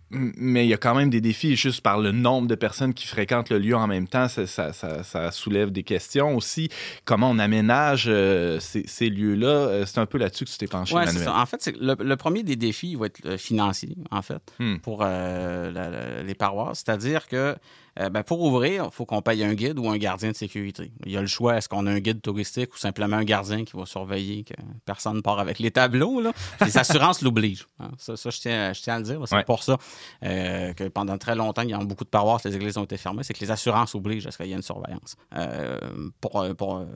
mais 0.09 0.65
il 0.65 0.69
y 0.69 0.73
a 0.73 0.77
quand 0.77 0.95
même 0.95 1.09
des 1.09 1.19
défis 1.19 1.55
juste 1.55 1.81
par 1.81 1.99
le 1.99 2.11
nombre 2.11 2.47
de 2.47 2.55
personnes 2.55 2.93
qui 2.93 3.07
fréquentent 3.07 3.49
le 3.49 3.59
lieu 3.59 3.75
en 3.75 3.87
même 3.87 4.07
temps. 4.07 4.27
Ça, 4.27 5.31
soulève 5.31 5.71
des 5.71 5.83
questions 5.83 6.35
aussi. 6.35 6.69
Comment 7.05 7.29
on 7.29 7.39
aménage 7.39 8.05
euh, 8.07 8.59
ces, 8.59 9.09
lieux-là? 9.09 9.47
Euh, 9.47 9.85
c'est 9.85 9.99
un 9.99 10.05
peu 10.05 10.17
là-dessus 10.17 10.45
que 10.45 10.49
tu 10.49 10.57
t'es 10.57 10.67
penché, 10.67 10.95
Manuel. 10.95 11.27
En 11.27 11.45
fait, 11.45 11.71
le, 11.79 12.15
premier 12.15 12.43
des 12.43 12.55
défis 12.55 12.95
va 12.95 13.07
être 13.07 13.25
euh, 13.25 13.37
financier, 13.37 13.97
en 14.11 14.21
fait, 14.21 14.41
hmm. 14.59 14.77
pour 14.77 15.03
les 15.03 16.35
paroisses. 16.35 16.83
C'est-à-dire 16.85 17.27
que 17.27 17.55
euh, 17.99 18.09
ben, 18.09 18.23
pour 18.23 18.41
ouvrir, 18.41 18.85
il 18.85 18.91
faut 18.91 19.05
qu'on 19.05 19.21
paye 19.21 19.43
un 19.43 19.53
guide 19.53 19.79
ou 19.79 19.89
un 19.89 19.97
gardien 19.97 20.31
de 20.31 20.35
sécurité. 20.35 20.91
Il 21.05 21.11
y 21.11 21.17
a 21.17 21.21
le 21.21 21.27
choix, 21.27 21.57
est-ce 21.57 21.67
qu'on 21.67 21.87
a 21.87 21.91
un 21.91 21.99
guide 21.99 22.21
touristique 22.21 22.73
ou 22.73 22.77
simplement 22.77 23.17
un 23.17 23.23
gardien 23.23 23.65
qui 23.65 23.75
va 23.75 23.85
surveiller 23.85 24.43
que 24.43 24.53
personne 24.85 25.17
ne 25.17 25.21
part 25.21 25.39
avec 25.39 25.59
les 25.59 25.71
tableaux. 25.71 26.21
Là? 26.21 26.31
Les 26.61 26.77
assurances 26.77 27.21
l'obligent. 27.21 27.67
Hein. 27.79 27.89
Ça, 27.97 28.13
je, 28.15 28.39
tiens, 28.39 28.73
je 28.73 28.81
tiens 28.81 28.95
à 28.95 28.97
le 28.99 29.03
dire. 29.03 29.21
C'est 29.25 29.45
pour 29.45 29.63
ça 29.63 29.77
euh, 30.23 30.73
que 30.73 30.87
pendant 30.87 31.17
très 31.17 31.35
longtemps, 31.35 31.63
il 31.63 31.69
y 31.69 31.73
a 31.73 31.79
beaucoup 31.79 32.03
de 32.03 32.09
paroisses, 32.09 32.43
les 32.45 32.55
églises 32.55 32.77
ont 32.77 32.83
été 32.83 32.97
fermées. 32.97 33.23
C'est 33.23 33.33
que 33.33 33.39
les 33.39 33.51
assurances 33.51 33.95
obligent 33.95 34.27
à 34.27 34.31
ce 34.31 34.37
qu'il 34.37 34.47
y 34.47 34.51
ait 34.51 34.55
une 34.55 34.61
surveillance 34.61 35.15
euh, 35.35 35.79
pour, 36.21 36.45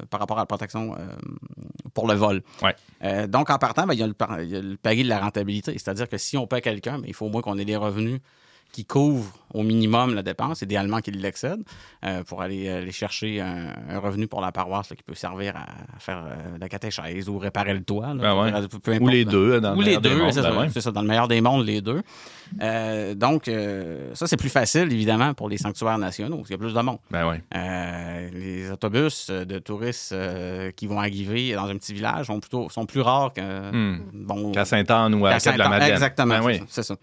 par 0.10 0.20
rapport 0.20 0.38
à 0.38 0.42
la 0.42 0.46
protection 0.46 0.96
pour 1.94 2.08
le 2.08 2.14
vol. 2.14 2.44
donc, 3.28 3.50
en 3.50 3.58
partant, 3.58 3.88
ben, 3.88 3.94
il, 3.94 4.00
y 4.00 4.04
a 4.04 4.08
le, 4.08 4.16
il, 4.44 4.50
y 4.50 4.56
a 4.56 4.62
le, 4.62 4.78
pari 4.78 5.04
de 5.04 5.10
la 5.10 5.20
rentabilité. 5.20 5.74
C'est-à-dire 5.74 6.08
que 6.08 6.18
si 6.18 6.38
on 6.38 6.46
paie 6.46 6.62
quelqu'un, 6.62 7.00
ben, 7.00 7.06
il 7.08 7.14
faut 7.14 7.26
au 7.26 7.30
moins 7.30 7.42
qu'on 7.42 7.58
ait 7.58 7.66
des 7.66 7.76
revenus 7.76 8.20
qui 8.72 8.86
couvre 8.86 9.32
au 9.54 9.64
minimum 9.64 10.16
la 10.16 10.24
dépense, 10.24 10.62
idéalement 10.62 11.00
qu'il 11.00 11.20
l'excède, 11.20 11.62
euh, 12.06 12.24
pour 12.24 12.42
aller, 12.42 12.70
aller 12.70 12.92
chercher 12.92 13.42
un, 13.42 14.00
revenu 14.00 14.28
pour 14.28 14.40
la 14.40 14.52
paroisse 14.52 14.90
qui 14.90 15.04
peut 15.04 15.14
servir 15.14 15.56
à, 15.58 16.00
faire 16.00 16.24
euh, 16.26 16.58
la 16.58 16.70
catéchèse 16.70 17.28
ou 17.28 17.38
réparer 17.38 17.74
le 17.74 17.84
toit. 17.84 18.14
Ben 18.16 18.68
ou 19.02 19.08
les 19.10 19.26
deux. 19.26 19.60
Dans 19.60 19.76
ou 19.76 19.82
les 19.82 19.98
deux, 19.98 20.32
c'est 20.32 20.82
ça, 20.82 20.92
dans 20.92 21.02
le 21.02 21.08
meilleur 21.08 21.28
des 21.28 21.42
mondes, 21.42 21.66
les 21.66 21.82
deux. 21.82 22.02
Euh, 22.62 23.14
donc, 23.14 23.50
ça, 24.14 24.28
c'est 24.28 24.38
plus 24.38 24.50
facile, 24.50 24.92
évidemment, 24.92 25.34
pour 25.34 25.50
les 25.50 25.58
sanctuaires 25.58 25.98
nationaux, 25.98 26.38
parce 26.38 26.48
qu'il 26.48 26.56
y 26.56 26.60
a 26.60 26.64
plus 26.64 26.74
de 26.74 26.82
monde. 26.82 27.00
Ben 27.10 27.40
les 28.34 28.72
autobus 28.72 29.30
de 29.30 29.60
touristes 29.60 30.16
qui 30.76 30.88
vont 30.88 31.00
arriver 31.00 31.54
dans 31.54 31.66
un 31.66 31.76
petit 31.76 31.94
village 31.94 32.28
sont, 32.28 32.40
plutôt, 32.40 32.70
sont 32.70 32.86
plus 32.86 33.02
rares 33.02 33.34
hmm. 33.38 33.98
bon, 34.14 34.52
qu'à 34.52 34.66
Sainte-Anne 34.66 35.16
ou 35.16 35.26
à, 35.26 35.32
à 35.32 35.70
Madeleine. 35.70 35.92
Exactement, 35.92 36.40
ben 36.40 36.60
c'est 36.70 36.84
ça. 36.84 36.96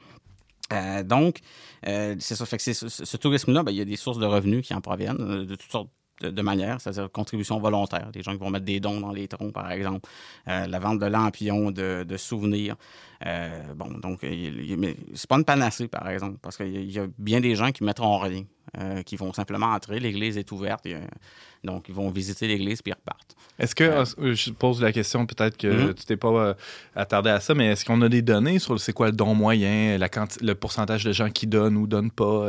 Euh, 0.72 1.02
donc, 1.02 1.38
euh, 1.86 2.16
c'est 2.18 2.34
ça. 2.34 2.46
Fait 2.46 2.58
que 2.58 2.62
ce, 2.72 3.16
tourisme-là, 3.16 3.62
ben, 3.62 3.72
il 3.72 3.78
y 3.78 3.80
a 3.80 3.84
des 3.84 3.96
sources 3.96 4.18
de 4.18 4.26
revenus 4.26 4.66
qui 4.66 4.74
en 4.74 4.80
proviennent 4.80 5.20
euh, 5.20 5.44
de 5.44 5.54
toutes 5.54 5.70
sortes 5.70 5.90
de, 6.20 6.42
manières, 6.42 6.80
c'est-à-dire 6.80 7.10
contribution 7.12 7.60
volontaire, 7.60 8.10
des 8.10 8.22
gens 8.22 8.32
qui 8.32 8.38
vont 8.38 8.50
mettre 8.50 8.64
des 8.64 8.80
dons 8.80 9.00
dans 9.00 9.12
les 9.12 9.28
troncs, 9.28 9.52
par 9.52 9.70
exemple, 9.70 10.08
la 10.46 10.78
vente 10.80 10.98
de 10.98 11.06
lampions, 11.06 11.70
de, 11.70 12.16
souvenirs. 12.16 12.74
bon, 13.76 13.90
donc, 14.02 14.26
c'est 15.14 15.28
pas 15.28 15.36
une 15.36 15.44
panacée, 15.44 15.86
par 15.86 16.08
exemple, 16.08 16.38
parce 16.42 16.56
qu'il 16.56 16.90
y, 16.90 16.98
a 16.98 17.06
bien 17.18 17.40
des 17.40 17.54
gens 17.54 17.70
qui 17.70 17.84
mettront 17.84 18.18
rien, 18.18 18.42
qui 19.06 19.16
vont 19.16 19.32
simplement 19.32 19.66
entrer, 19.66 20.00
l'église 20.00 20.38
est 20.38 20.50
ouverte, 20.52 20.86
donc 21.64 21.88
ils 21.88 21.94
vont 21.94 22.10
visiter 22.10 22.46
l'église 22.46 22.82
puis 22.82 22.92
ils 22.92 22.94
repartent. 22.94 23.36
Est-ce 23.58 23.74
que, 23.74 23.84
euh, 23.84 24.04
euh, 24.20 24.34
je 24.34 24.50
pose 24.50 24.80
la 24.80 24.92
question, 24.92 25.26
peut-être 25.26 25.56
que 25.56 25.66
mhm. 25.66 25.94
tu 25.94 26.04
t'es 26.04 26.16
pas 26.16 26.28
euh, 26.28 26.54
attardé 26.94 27.30
à 27.30 27.40
ça, 27.40 27.54
mais 27.54 27.66
est-ce 27.66 27.84
qu'on 27.84 28.00
a 28.02 28.08
des 28.08 28.22
données 28.22 28.60
sur 28.60 28.78
c'est 28.78 28.92
quoi 28.92 29.06
le 29.06 29.12
don 29.12 29.34
moyen, 29.34 29.98
la 29.98 30.08
le 30.40 30.54
pourcentage 30.54 31.04
de 31.04 31.12
gens 31.12 31.30
qui 31.30 31.46
donnent 31.46 31.76
ou 31.76 31.86
donnent 31.86 32.10
pas? 32.10 32.46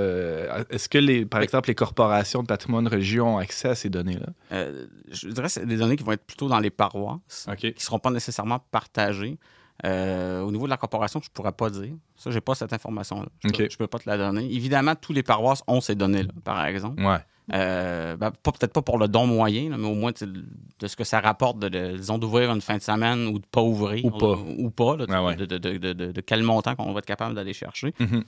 est-ce 0.70 0.88
que, 0.88 0.98
les, 0.98 1.26
par 1.26 1.42
exemple, 1.42 1.70
les 1.70 1.76
corporations 1.76 2.42
de 2.42 2.48
patrimoine 2.48 2.88
religieux 2.88 3.24
ont 3.24 3.38
accès 3.38 3.70
à 3.70 3.76
ces 3.76 3.90
données-là? 3.90 4.66
je 5.12 5.28
dirais 5.30 5.48
que 5.48 5.54
c'est 5.54 5.66
des 5.66 5.78
données 5.78 5.96
qui 5.96 6.04
vont 6.04 6.12
être 6.12 6.26
plutôt 6.26 6.48
dans 6.48 6.60
les 6.60 6.70
paroisses, 6.70 7.48
qui 7.58 7.68
ne 7.68 7.74
seront 7.78 8.00
pas 8.00 8.12
nécessairement 8.12 8.60
partagées. 8.72 9.38
Au 9.84 10.52
niveau 10.52 10.66
de 10.66 10.70
la 10.70 10.78
corporation, 10.78 11.20
je 11.24 11.30
ne 11.30 11.34
pourrais 11.34 11.52
pas 11.52 11.70
dire. 11.70 11.94
Ça, 12.16 12.30
je 12.32 12.36
n'ai 12.36 12.42
pas 12.42 12.56
cette 12.56 12.74
information-là. 12.74 13.30
Je 13.44 13.48
ne 13.48 13.78
peux, 13.78 13.88
pas 13.88 14.00
te 14.00 14.10
la 14.10 14.18
donner. 14.18 14.46
Évidemment, 14.54 14.96
tous 14.96 15.14
les 15.14 15.24
paroisses 15.24 15.64
ont 15.68 15.82
ces 15.82 15.96
données-là, 15.96 16.32
par 16.44 16.66
exemple. 16.66 17.02
Ouais. 17.02 17.18
Euh, 17.54 18.16
ben, 18.16 18.32
peut-être 18.44 18.74
pas 18.74 18.84
pour 18.84 19.00
le 19.00 19.08
don 19.08 19.26
moyen, 19.26 19.76
mais 19.76 19.88
au 19.88 19.96
moins 19.96 20.12
de 20.12 20.88
ce 20.88 20.96
que 20.96 21.04
ça 21.04 21.20
rapporte, 21.20 21.58
de, 21.60 21.98
disons, 21.98 22.20
d'ouvrir 22.20 22.52
une 22.52 22.62
fin 22.62 22.78
de 22.78 22.82
semaine 22.82 23.28
ou 23.28 23.40
de 23.40 23.46
pas 23.46 23.62
ouvrir. 23.62 24.06
Ou 24.06 24.12
pas. 24.12 24.38
Ou, 24.58 24.70
pas, 24.70 24.98
ah 25.10 25.36
de, 25.36 26.22
quel 26.22 26.44
montant 26.44 26.76
qu'on 26.76 26.94
va 26.94 27.00
être 27.00 27.06
capable 27.06 27.34
d'aller 27.34 27.54
chercher. 27.54 27.90
Mm-hmm. 28.00 28.24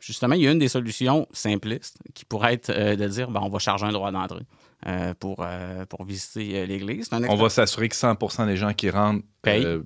Justement, 0.00 0.34
il 0.34 0.42
y 0.42 0.48
a 0.48 0.52
une 0.52 0.58
des 0.58 0.68
solutions 0.68 1.28
simplistes 1.32 1.98
qui 2.14 2.24
pourrait 2.24 2.54
être 2.54 2.72
de 2.72 3.06
dire 3.06 3.30
ben, 3.30 3.40
on 3.42 3.48
va 3.48 3.58
charger 3.58 3.86
un 3.86 3.92
droit 3.92 4.10
d'entrée. 4.10 4.44
Euh, 4.86 5.14
pour, 5.18 5.38
euh, 5.40 5.86
pour 5.86 6.04
visiter 6.04 6.58
euh, 6.58 6.66
l'église. 6.66 7.08
On 7.10 7.36
va 7.36 7.48
s'assurer 7.48 7.88
que 7.88 7.96
100% 7.96 8.44
des 8.44 8.58
gens 8.58 8.74
qui 8.74 8.90
rentrent 8.90 9.24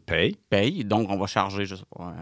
payent. 0.07 0.37
payent. 0.49 0.85
Donc, 0.85 1.09
on 1.11 1.19
va 1.19 1.27
charger, 1.27 1.67
je 1.67 1.75
sais 1.75 1.83
pas, 1.97 2.15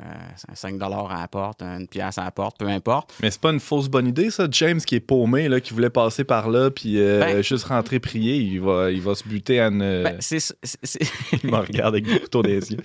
5 0.54 0.80
à 0.82 1.20
la 1.20 1.28
porte, 1.28 1.62
une 1.62 1.86
pièce 1.86 2.18
à 2.18 2.24
la 2.24 2.30
porte, 2.30 2.58
peu 2.58 2.66
importe. 2.66 3.14
Mais 3.22 3.30
c'est 3.30 3.40
pas 3.40 3.52
une 3.52 3.60
fausse 3.60 3.88
bonne 3.88 4.08
idée, 4.08 4.30
ça, 4.30 4.46
James, 4.50 4.80
qui 4.80 4.96
est 4.96 5.00
paumé, 5.00 5.48
là, 5.48 5.60
qui 5.60 5.72
voulait 5.74 5.90
passer 5.90 6.24
par 6.24 6.48
là, 6.48 6.70
puis 6.70 6.96
ben, 6.96 7.42
juste 7.42 7.64
rentrer 7.64 8.00
prier, 8.00 8.36
il 8.36 8.60
va, 8.60 8.90
il 8.90 9.00
va 9.00 9.14
se 9.14 9.24
buter 9.24 9.60
à 9.60 9.68
une. 9.68 10.02
Ben, 10.02 10.18
il 11.42 11.50
me 11.50 11.56
regarde 11.56 11.94
avec 11.94 12.06
le 12.06 12.18
couteau 12.18 12.42
des 12.42 12.72
yeux. 12.72 12.80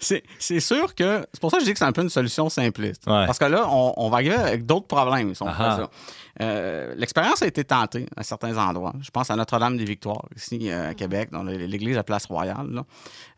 c'est 0.00 0.60
sûr 0.60 0.94
que. 0.94 1.26
C'est 1.32 1.40
pour 1.40 1.50
ça 1.50 1.58
que 1.58 1.62
je 1.62 1.66
dis 1.66 1.72
que 1.72 1.78
c'est 1.78 1.84
un 1.84 1.92
peu 1.92 2.02
une 2.02 2.10
solution 2.10 2.48
simpliste. 2.48 3.04
Parce 3.04 3.38
que 3.38 3.44
là, 3.46 3.68
on, 3.70 4.08
va 4.08 4.16
arriver 4.16 4.34
avec 4.34 4.66
d'autres 4.66 4.86
problèmes 4.86 5.34
si 5.34 5.42
on 5.42 5.46
fait 5.46 5.62
ça. 5.62 5.90
Euh, 6.40 6.94
l'expérience 6.96 7.42
a 7.42 7.46
été 7.46 7.64
tentée 7.64 8.06
à 8.16 8.22
certains 8.22 8.56
endroits. 8.56 8.92
Je 9.00 9.10
pense 9.10 9.30
à 9.30 9.36
Notre-Dame-des-Victoires, 9.36 10.24
ici 10.36 10.68
euh, 10.68 10.90
à 10.90 10.94
Québec, 10.94 11.28
dans 11.30 11.44
l'église 11.44 11.96
à 11.96 12.02
Place 12.02 12.26
Royale. 12.26 12.82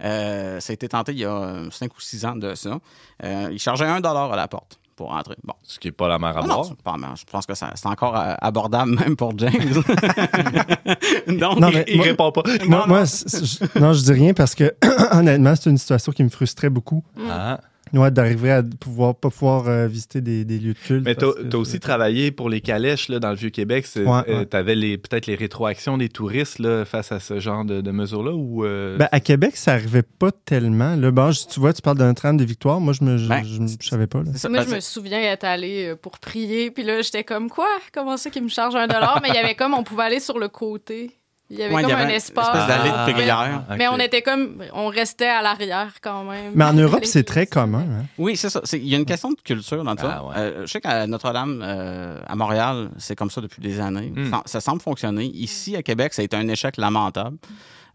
Euh, 0.03 0.61
ça 0.61 0.73
a 0.73 0.75
été 0.75 0.89
tenté 0.89 1.13
il 1.13 1.19
y 1.19 1.25
a 1.25 1.63
cinq 1.71 1.97
ou 1.97 2.01
six 2.01 2.25
ans 2.25 2.37
de 2.37 2.55
ça. 2.55 2.79
ils 3.23 3.59
chargeaient 3.59 3.87
un 3.87 4.01
dollar 4.01 4.33
à 4.33 4.37
la 4.37 4.49
porte 4.49 4.79
pour 4.95 5.13
entrer. 5.13 5.37
Bon. 5.45 5.53
Ce 5.63 5.79
qui 5.79 5.89
n'est 5.89 5.93
pas 5.93 6.09
la 6.09 6.19
mer 6.19 6.37
à 6.37 6.43
boire. 6.43 6.65
je 6.65 7.25
pense 7.25 7.47
que 7.47 7.55
c'est 7.55 7.87
encore 7.87 8.15
abordable 8.17 8.95
même 8.99 9.17
pour 9.17 9.37
James. 9.39 9.53
Donc, 11.27 11.59
non, 11.59 11.71
mais 11.71 11.85
il, 11.87 11.99
ne 11.99 12.03
répond 12.03 12.33
pas. 12.33 12.43
Moi, 12.67 12.87
non, 12.89 13.05
je, 13.05 13.79
non, 13.79 13.93
je 13.93 14.03
dis 14.03 14.13
rien 14.13 14.33
parce 14.33 14.55
que 14.55 14.75
honnêtement, 15.13 15.55
c'est 15.55 15.71
une 15.71 15.79
situation 15.79 16.13
qui 16.13 16.25
me 16.25 16.31
frustrait 16.31 16.71
beaucoup. 16.71 17.05
Ah. 17.31 17.61
Ouais, 17.93 18.11
d'arriver 18.11 18.51
à 18.51 18.63
pouvoir 18.63 19.15
pas 19.15 19.31
pouvoir 19.31 19.69
euh, 19.69 19.87
visiter 19.87 20.21
des, 20.21 20.45
lieux 20.45 20.75
de 20.75 20.79
culte. 20.79 21.05
Mais 21.05 21.15
tu 21.15 21.25
as, 21.25 21.57
aussi 21.57 21.79
travaillé 21.79 22.33
pour 22.33 22.51
les 22.51 22.61
calèches 22.61 23.09
là, 23.09 23.21
dans 23.21 23.31
le 23.31 23.37
Vieux-Québec. 23.37 23.87
Euh, 23.97 24.45
tu 24.51 24.57
avais 24.57 24.75
peut-être 24.99 25.27
les 25.27 25.37
rétroactions 25.37 25.97
des 25.97 26.09
touristes 26.09 26.59
là, 26.59 26.85
face 26.85 27.13
à 27.13 27.21
ce 27.21 27.39
genre 27.39 27.65
de, 27.65 27.91
mesures-là? 27.91 28.33
ou 28.33 28.65
euh? 28.65 28.97
ben, 28.97 29.09
À 29.13 29.21
Québec, 29.21 29.57
ça 29.57 29.75
arrivait 29.75 30.03
pas 30.03 30.33
tellement. 30.33 30.97
Là, 30.97 31.13
bon, 31.13 31.31
tu 31.31 31.61
vois, 31.61 31.73
tu 31.73 31.81
parles 31.81 31.99
d'un 31.99 32.15
train 32.15 32.35
de 32.35 32.45
victoire. 32.45 32.81
Moi, 32.81 32.93
je 32.93 33.05
ne 33.05 33.29
ben, 33.29 33.45
savais 33.81 34.09
pas. 34.09 34.19
Là. 34.19 34.33
Moi, 34.49 34.63
je 34.63 34.75
me 34.75 34.81
souviens 34.81 35.21
être 35.21 35.45
allé 35.45 35.95
pour 36.03 36.19
prier. 36.19 36.73
Puis 36.73 36.83
là, 36.83 37.03
j'étais 37.03 37.25
comme 37.25 37.49
quoi? 37.49 37.69
Comment 37.95 38.17
ça 38.17 38.31
qu'ils 38.31 38.43
me 38.43 38.49
chargent 38.49 38.77
un 38.77 38.89
dollar? 38.89 39.21
Mais 39.23 39.29
il 39.29 39.35
y 39.35 39.39
avait 39.39 39.55
comme, 39.55 39.75
on 39.75 39.85
pouvait 39.85 40.05
aller 40.05 40.21
sur 40.21 40.41
le 40.41 40.49
côté. 40.49 41.13
Il 41.49 41.59
y 41.59 41.63
avait 41.63 41.83
comme 41.83 41.93
un 41.93 42.09
espace. 42.09 42.67
d'allée 42.67 42.91
de 42.91 43.31
ah, 43.31 43.77
Mais 43.77 43.87
on 43.89 43.99
était 43.99 44.23
comme. 44.23 44.65
On 44.73 44.89
restait 44.89 45.29
à 45.29 45.43
l'arrière 45.43 45.95
quand 46.01 46.25
même. 46.25 46.53
Mais 46.55 46.65
en 46.65 46.73
Europe, 46.77 47.05
c'est 47.05 47.23
très 47.23 47.47
commun. 47.47 47.87
Hein. 47.89 48.05
Oui, 48.19 48.37
c'est 48.37 48.51
ça. 48.51 48.61
Il 48.73 48.89
y 48.89 48.95
a 48.95 48.99
une 48.99 49.05
question 49.05 49.31
de 49.31 49.41
culture 49.41 49.85
dans 49.85 49.97
ça. 49.97 50.25
Ah, 50.35 50.39
euh, 50.39 50.63
je 50.63 50.73
sais 50.73 50.81
qu'à 50.81 51.07
Notre-Dame, 51.07 51.63
euh, 51.65 52.21
à 52.27 52.35
Montréal, 52.35 52.91
c'est 52.99 53.15
comme 53.15 53.31
ça 53.31 53.41
depuis 53.41 53.63
des 53.63 53.79
années. 53.79 54.13
Hmm. 54.15 54.33
Ça, 54.45 54.61
semble 54.61 54.83
fonctionner. 54.83 55.27
Ici, 55.27 55.77
à 55.77 55.83
Québec, 55.83 56.15
ça 56.15 56.23
a 56.23 56.25
été 56.25 56.37
un 56.37 56.49
échec 56.49 56.77
lamentable. 56.77 57.37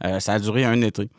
Euh, 0.06 0.20
ça 0.20 0.34
a 0.34 0.40
duré 0.40 0.64
un 0.64 0.82
été. 0.82 1.10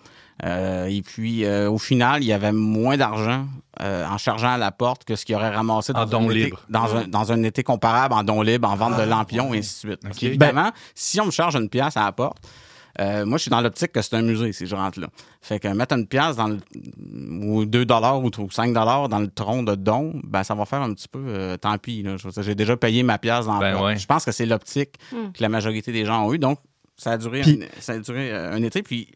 Euh, 0.44 0.86
et 0.86 1.02
puis, 1.02 1.44
euh, 1.44 1.70
au 1.70 1.78
final, 1.78 2.22
il 2.22 2.26
y 2.26 2.32
avait 2.32 2.52
moins 2.52 2.96
d'argent 2.96 3.46
euh, 3.80 4.04
en 4.06 4.18
chargeant 4.18 4.52
à 4.52 4.58
la 4.58 4.72
porte 4.72 5.04
que 5.04 5.14
ce 5.14 5.24
qu'il 5.24 5.36
aurait 5.36 5.54
ramassé 5.54 5.92
dans, 5.92 6.00
un, 6.00 6.30
été, 6.30 6.52
dans, 6.68 7.32
un, 7.32 7.42
été 7.44 7.62
comparable 7.62 8.14
en 8.14 8.24
don 8.24 8.42
libre, 8.42 8.68
en 8.68 8.76
vente 8.76 8.96
de 8.96 9.02
ah, 9.02 9.06
lampions, 9.06 9.54
et 9.54 9.58
ainsi 9.58 9.86
de 9.86 9.96
suite. 10.10 10.22
évidemment, 10.22 10.72
si 10.94 11.20
on 11.20 11.26
me 11.26 11.30
charge 11.30 11.54
une 11.54 11.68
pièce 11.68 11.96
à 11.96 12.04
la 12.04 12.12
porte, 12.12 12.42
moi, 12.98 13.38
je 13.38 13.42
suis 13.42 13.50
dans 13.50 13.60
l'optique 13.60 13.92
que 13.92 14.02
c'est 14.02 14.16
un 14.16 14.22
musée 14.22 14.52
si 14.52 14.66
je 14.66 14.74
rentre 14.74 15.00
là. 15.00 15.06
Fait 15.40 15.58
que 15.58 15.68
mettre 15.68 15.94
une 15.96 16.06
pièce 16.06 16.36
dans 16.36 16.48
le, 16.48 16.58
ou 17.46 17.64
2 17.64 17.86
dollars 17.86 18.22
ou 18.22 18.30
5 18.50 18.74
dollars 18.74 19.08
dans 19.08 19.20
le 19.20 19.28
tronc 19.28 19.62
de 19.62 19.74
don, 19.76 20.20
ben 20.24 20.44
ça 20.44 20.54
va 20.54 20.66
faire 20.66 20.82
un 20.82 20.92
petit 20.92 21.08
peu 21.08 21.56
tant 21.60 21.78
pis. 21.78 22.04
J'ai 22.38 22.54
déjà 22.54 22.76
payé 22.76 23.02
ma 23.02 23.18
pièce 23.18 23.46
dans 23.46 23.58
ben 23.58 23.96
Je 23.96 24.06
pense 24.06 24.24
que 24.24 24.32
c'est 24.32 24.44
l'optique 24.44 24.96
hmm. 25.12 25.32
que 25.32 25.42
la 25.42 25.48
majorité 25.48 25.90
des 25.92 26.04
gens 26.04 26.26
ont 26.26 26.34
eu. 26.34 26.38
Donc, 26.38 26.58
ça 26.96 27.12
a 27.12 27.16
duré, 27.16 27.42
ça 27.78 27.92
a 27.92 27.98
duré 27.98 28.30
un 28.32 28.62
été. 28.62 28.82
Puis 28.82 29.08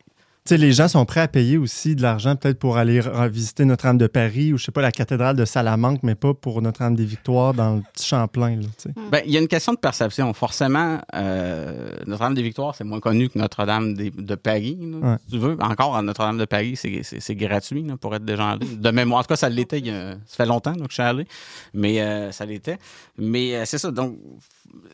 les 0.50 0.72
gens 0.72 0.88
sont 0.88 1.04
prêts 1.04 1.20
à 1.20 1.28
payer 1.28 1.56
aussi 1.56 1.96
de 1.96 2.02
l'argent 2.02 2.36
peut-être 2.36 2.58
pour 2.58 2.76
aller 2.76 3.00
visiter 3.30 3.64
Notre-Dame 3.64 3.98
de 3.98 4.06
Paris 4.06 4.52
ou, 4.52 4.58
je 4.58 4.64
sais 4.64 4.72
pas, 4.72 4.82
la 4.82 4.92
cathédrale 4.92 5.36
de 5.36 5.44
Salamanque, 5.44 6.00
mais 6.02 6.14
pas 6.14 6.34
pour 6.34 6.62
Notre-Dame 6.62 6.94
des 6.94 7.04
Victoires 7.04 7.54
dans 7.54 7.76
le 7.76 7.82
petit 7.92 8.06
Champlain. 8.06 8.56
Hmm. 8.56 9.10
Ben, 9.10 9.22
il 9.26 9.32
y 9.32 9.36
a 9.36 9.40
une 9.40 9.48
question 9.48 9.72
de 9.72 9.78
perception. 9.78 10.32
Forcément, 10.34 11.00
euh, 11.14 11.90
Notre-Dame 12.06 12.34
des 12.34 12.42
Victoires, 12.42 12.74
c'est 12.74 12.84
moins 12.84 13.00
connu 13.00 13.28
que 13.28 13.38
Notre-Dame 13.38 13.94
de 13.94 14.34
Paris. 14.34 14.78
Si 15.26 15.32
tu 15.32 15.38
veux, 15.38 15.56
encore 15.60 15.96
à 15.96 16.02
Notre-Dame 16.02 16.38
de 16.38 16.44
Paris, 16.44 16.76
c'est 16.76 17.34
gratuit 17.34 17.86
pour 18.00 18.14
être 18.14 18.24
déjà 18.24 18.50
allé. 18.50 18.66
De 18.66 18.90
mémoire, 18.90 19.20
en 19.20 19.22
tout 19.22 19.28
cas, 19.28 19.36
ça 19.36 19.48
l'était. 19.48 19.82
Ça 20.26 20.36
fait 20.36 20.46
longtemps 20.46 20.74
que 20.74 20.84
je 20.88 20.94
suis 20.94 21.02
allé, 21.02 21.26
mais 21.74 22.00
euh, 22.00 22.32
ça 22.32 22.44
l'était. 22.46 22.78
Mais 23.18 23.54
euh, 23.54 23.64
c'est 23.64 23.78
ça. 23.78 23.90
Donc, 23.90 24.16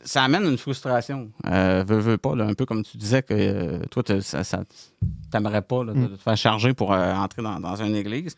ça 0.05 0.25
amène 0.25 0.45
une 0.45 0.59
frustration. 0.59 1.31
Euh, 1.47 1.85
veux, 1.87 2.19
pas, 2.19 2.33
un 2.33 2.55
peu 2.55 2.67
comme 2.67 2.83
tu 2.83 2.97
disais 2.97 3.23
que 3.23 3.35
euh, 3.35 3.79
toi, 3.91 4.02
ça, 4.21 4.45
ça 4.45 4.64
t'aimerais 5.31 5.62
pas 5.62 5.85
de, 5.85 5.93
mm. 5.93 6.09
te 6.11 6.23
faire 6.23 6.37
charger 6.37 6.75
pour 6.75 6.93
euh, 6.93 7.14
entrer 7.14 7.43
dans, 7.43 7.61
dans, 7.61 7.76
une 7.76 7.95
église. 7.95 8.37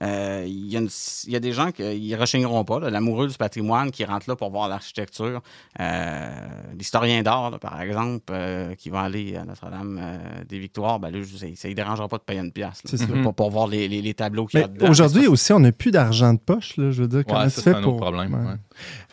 Il 0.00 0.06
euh, 0.08 0.44
y, 0.46 1.36
a 1.36 1.40
des 1.40 1.52
gens 1.52 1.70
qui 1.70 1.82
ne 1.82 2.16
rechigneront 2.16 2.64
pas. 2.64 2.80
L'amoureux 2.90 3.28
du 3.28 3.36
patrimoine 3.36 3.92
qui 3.92 4.04
rentre 4.04 4.28
là 4.28 4.34
pour 4.34 4.50
voir 4.50 4.68
l'architecture. 4.68 5.40
Euh, 5.78 6.30
l'historien 6.76 7.22
d'art, 7.22 7.60
par 7.60 7.80
exemple, 7.80 8.24
euh, 8.30 8.74
qui 8.74 8.90
va 8.90 9.02
aller 9.02 9.36
à 9.36 9.44
Notre-Dame 9.44 10.00
des 10.48 10.58
Victoires, 10.58 10.98
ben 10.98 11.12
ça 11.24 11.46
ne 11.46 11.68
lui 11.68 11.74
dérangera 11.76 12.08
pas 12.08 12.18
de 12.18 12.24
payer 12.24 12.40
une 12.40 12.50
pièce. 12.50 12.82
Pour, 13.22 13.34
pour, 13.34 13.50
voir 13.50 13.68
les, 13.68 13.86
les, 13.86 14.14
tableaux 14.14 14.46
qu'il 14.46 14.60
y 14.60 14.64
a 14.64 14.68
dedans. 14.68 14.90
Aujourd'hui 14.90 15.28
aussi, 15.28 15.52
on 15.52 15.60
n'a 15.60 15.70
plus 15.70 15.92
d'argent 15.92 16.34
de 16.34 16.40
poche. 16.40 16.76
Là, 16.76 16.90
je 16.90 17.02
veux 17.02 17.08
dire, 17.08 17.22
comment 17.24 17.44
tu 17.44 17.60
fais 17.60 17.80
pour... 17.80 17.96
problème. 17.96 18.58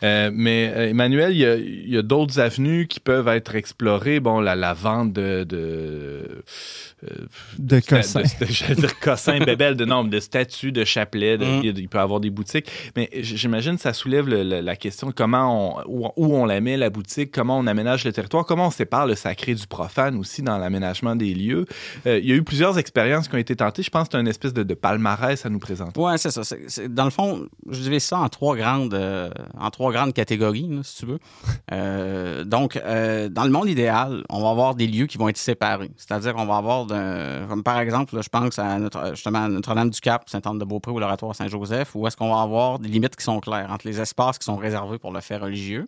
mais 0.02 0.90
Emmanuel, 0.90 1.32
il 1.32 1.90
y 1.90 1.96
a, 1.96 2.02
d'autres 2.02 2.40
avenues 2.40 2.88
qui 2.88 2.98
peuvent 2.98 3.28
être 3.28 3.54
explorées. 3.54 4.18
Bon, 4.18 4.40
la, 4.40 4.56
la 4.56 4.74
vente 4.74 5.12
de... 5.12 5.44
de 5.44 6.42
de 7.58 7.80
cossins. 7.80 8.22
De, 8.22 8.74
dire 8.74 9.00
cossins, 9.00 9.38
bébelles, 9.44 9.76
de 9.76 9.84
nombre 9.84 10.10
de 10.10 10.20
statues, 10.20 10.71
de 10.72 10.84
chapelets. 10.84 11.38
Mm. 11.38 11.60
Il 11.64 11.88
peut 11.88 11.98
y 11.98 12.00
avoir 12.00 12.20
des 12.20 12.30
boutiques. 12.30 12.70
Mais 12.96 13.08
j'imagine 13.12 13.76
que 13.76 13.82
ça 13.82 13.92
soulève 13.92 14.28
la 14.28 14.76
question 14.76 15.12
comment 15.14 15.78
on, 15.86 16.10
où, 16.16 16.36
on 16.36 16.44
la 16.44 16.60
met, 16.60 16.76
la 16.76 16.90
boutique, 16.90 17.30
comment 17.32 17.58
on 17.58 17.66
aménage 17.66 18.04
le 18.04 18.12
territoire, 18.12 18.44
comment 18.44 18.66
on 18.66 18.70
sépare 18.70 19.06
le 19.06 19.14
sacré 19.14 19.54
du 19.54 19.66
profane 19.66 20.16
aussi 20.16 20.42
dans 20.42 20.58
l'aménagement 20.58 21.16
des 21.16 21.34
lieux. 21.34 21.66
Euh, 22.06 22.18
il 22.18 22.28
y 22.28 22.32
a 22.32 22.34
eu 22.34 22.42
plusieurs 22.42 22.78
expériences 22.78 23.28
qui 23.28 23.34
ont 23.34 23.38
été 23.38 23.56
tentées. 23.56 23.82
Je 23.82 23.90
pense 23.90 24.08
que 24.08 24.12
c'est 24.12 24.20
une 24.20 24.28
espèce 24.28 24.52
de, 24.52 24.62
palmarès 24.74 25.44
à 25.44 25.50
nous 25.50 25.58
présenter. 25.58 26.00
Oui, 26.00 26.12
c'est 26.16 26.30
ça. 26.30 26.56
dans 26.88 27.04
le 27.04 27.10
fond, 27.10 27.46
je 27.68 27.80
dirais 27.80 28.00
ça 28.00 28.18
en 28.18 28.28
trois 28.28 28.56
grandes, 28.56 28.94
euh, 28.94 29.30
en 29.58 29.70
trois 29.70 29.92
grandes 29.92 30.14
catégories, 30.14 30.68
si 30.82 30.98
tu 30.98 31.06
veux. 31.06 31.18
Euh, 31.72 32.44
donc, 32.44 32.74
dans 32.76 33.44
le 33.44 33.50
monde 33.50 33.68
idéal, 33.68 34.24
on 34.28 34.42
va 34.42 34.50
avoir 34.50 34.74
des 34.74 34.86
lieux 34.86 35.06
qui 35.06 35.18
vont 35.18 35.28
être 35.28 35.36
séparés. 35.36 35.90
C'est-à-dire 35.96 36.34
qu'on 36.34 36.46
va 36.46 36.56
avoir 36.56 36.86
comme 37.48 37.62
par 37.62 37.80
exemple, 37.80 38.20
je 38.22 38.28
pense 38.28 38.58
à 38.58 38.78
notre, 38.78 39.10
justement 39.10 39.48
Notre-Dame-du-Cap, 39.48 40.24
Sainte-Anne-de-Beaupré 40.62 40.92
ou 40.92 40.98
l'Oratoire 40.98 41.34
Saint-Joseph, 41.34 41.94
où 41.94 42.06
est-ce 42.06 42.16
qu'on 42.16 42.34
va 42.34 42.42
avoir 42.42 42.78
des 42.78 42.88
limites 42.88 43.16
qui 43.16 43.24
sont 43.24 43.40
claires 43.40 43.70
entre 43.70 43.86
les 43.86 44.00
espaces 44.00 44.38
qui 44.38 44.44
sont 44.44 44.56
réservés 44.56 44.98
pour 44.98 45.12
le 45.12 45.20
fait 45.20 45.36
religieux 45.36 45.86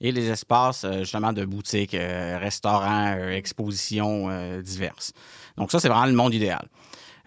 et 0.00 0.12
les 0.12 0.28
espaces 0.30 0.84
euh, 0.84 1.00
justement 1.00 1.32
de 1.32 1.44
boutiques, 1.44 1.94
euh, 1.94 2.38
restaurants, 2.38 3.14
euh, 3.16 3.30
expositions 3.30 4.28
diverses. 4.62 5.12
Donc 5.56 5.70
ça, 5.70 5.80
c'est 5.80 5.88
vraiment 5.88 6.06
le 6.06 6.12
monde 6.12 6.34
idéal. 6.34 6.66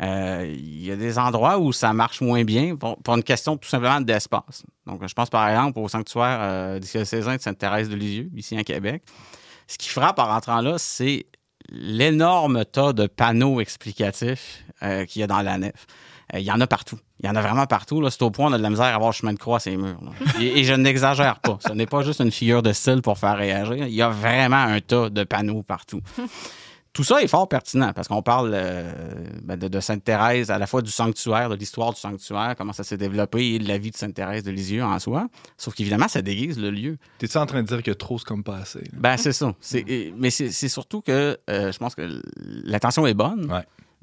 Il 0.01 0.83
y 0.83 0.91
a 0.91 0.95
des 0.97 1.17
endroits 1.17 1.57
où 1.57 1.71
ça 1.71 1.93
marche 1.93 2.19
moins 2.19 2.43
bien 2.43 2.75
pour, 2.75 2.97
une 3.07 3.23
question 3.23 3.55
tout 3.55 3.69
simplement 3.69 4.01
d'espace. 4.01 4.63
Donc, 4.85 5.07
je 5.07 5.13
pense 5.13 5.29
par 5.29 5.47
exemple 5.47 5.79
au 5.79 5.87
sanctuaire 5.87 6.79
du 6.81 6.87
César 6.87 7.37
de 7.37 7.41
Sainte-Thérèse 7.41 7.89
de 7.89 7.95
Lisieux, 7.95 8.29
ici 8.35 8.57
à 8.57 8.63
Québec. 8.63 9.03
Ce 9.67 9.77
qui 9.77 9.87
frappe 9.87 10.19
en 10.19 10.25
rentrant 10.25 10.59
là, 10.59 10.77
c'est 10.77 11.25
l'énorme 11.69 12.65
tas 12.65 12.93
de 12.93 13.07
panneaux 13.07 13.59
explicatifs 13.59 14.63
euh, 14.83 15.05
qu'il 15.05 15.21
y 15.21 15.23
a 15.23 15.27
dans 15.27 15.41
la 15.41 15.57
nef. 15.57 15.87
Euh, 16.33 16.39
il 16.39 16.45
y 16.45 16.51
en 16.51 16.59
a 16.59 16.67
partout. 16.67 16.97
Il 17.19 17.27
y 17.27 17.29
en 17.29 17.35
a 17.35 17.41
vraiment 17.41 17.65
partout. 17.65 18.07
C'est 18.09 18.21
au 18.23 18.31
point, 18.31 18.49
on 18.49 18.53
a 18.53 18.57
de 18.57 18.63
la 18.63 18.69
misère 18.69 18.85
à 18.85 18.95
avoir 18.95 19.13
chemin 19.13 19.33
de 19.33 19.39
croix 19.39 19.57
à 19.57 19.59
ces 19.59 19.77
murs. 19.77 19.99
Et, 20.39 20.63
je 20.63 20.73
n'exagère 20.73 21.39
pas. 21.39 21.57
Ce 21.65 21.73
n'est 21.73 21.85
pas 21.85 22.01
juste 22.01 22.21
une 22.21 22.31
figure 22.31 22.63
de 22.63 22.73
style 22.73 23.01
pour 23.01 23.17
faire 23.17 23.37
réagir. 23.37 23.87
Il 23.87 23.93
y 23.93 24.01
a 24.01 24.09
vraiment 24.09 24.57
un 24.57 24.79
tas 24.81 25.09
de 25.09 25.23
panneaux 25.23 25.63
partout. 25.63 26.01
Tout 26.95 27.03
ça 27.03 27.21
est 27.21 27.27
fort 27.27 27.49
pertinent 27.49 27.91
parce 27.91 28.07
qu'on 28.07 28.21
parle 28.21 28.51
euh, 28.53 28.89
ben, 29.43 29.57
de, 29.57 29.79
Sainte-Thérèse, 29.81 30.49
à 30.49 30.57
la 30.57 30.65
fois 30.65 30.81
du 30.81 30.89
sanctuaire, 30.89 31.49
de 31.49 31.55
l'histoire 31.55 31.91
du 31.91 31.99
sanctuaire, 31.99 32.55
comment 32.57 32.71
ça 32.71 32.85
s'est 32.85 32.95
développé 32.95 33.55
et 33.55 33.59
de 33.59 33.67
la 33.67 33.77
vie 33.77 33.91
de 33.91 33.97
Sainte-Thérèse 33.97 34.43
de 34.43 34.51
Lisieux 34.51 34.81
en 34.81 34.97
soi. 34.99 35.27
Sauf 35.57 35.75
qu'évidemment, 35.75 36.07
ça 36.07 36.21
déguise 36.21 36.57
le 36.57 36.71
lieu. 36.71 36.97
T'es-tu 37.17 37.37
en 37.37 37.45
train 37.45 37.63
de 37.63 37.67
dire 37.67 37.83
que 37.83 37.91
trop, 37.91 38.17
c'est 38.17 38.25
comme 38.25 38.45
pas 38.45 38.59
assez? 38.59 38.83
Ben, 38.93 39.17
c'est 39.17 39.33
ça. 39.33 39.53
mais 40.17 40.29
c'est 40.29 40.69
surtout 40.69 41.01
que 41.01 41.37
euh, 41.49 41.73
je 41.73 41.77
pense 41.77 41.95
que 41.95 42.21
l'attention 42.63 43.05
est 43.05 43.13
bonne. 43.13 43.51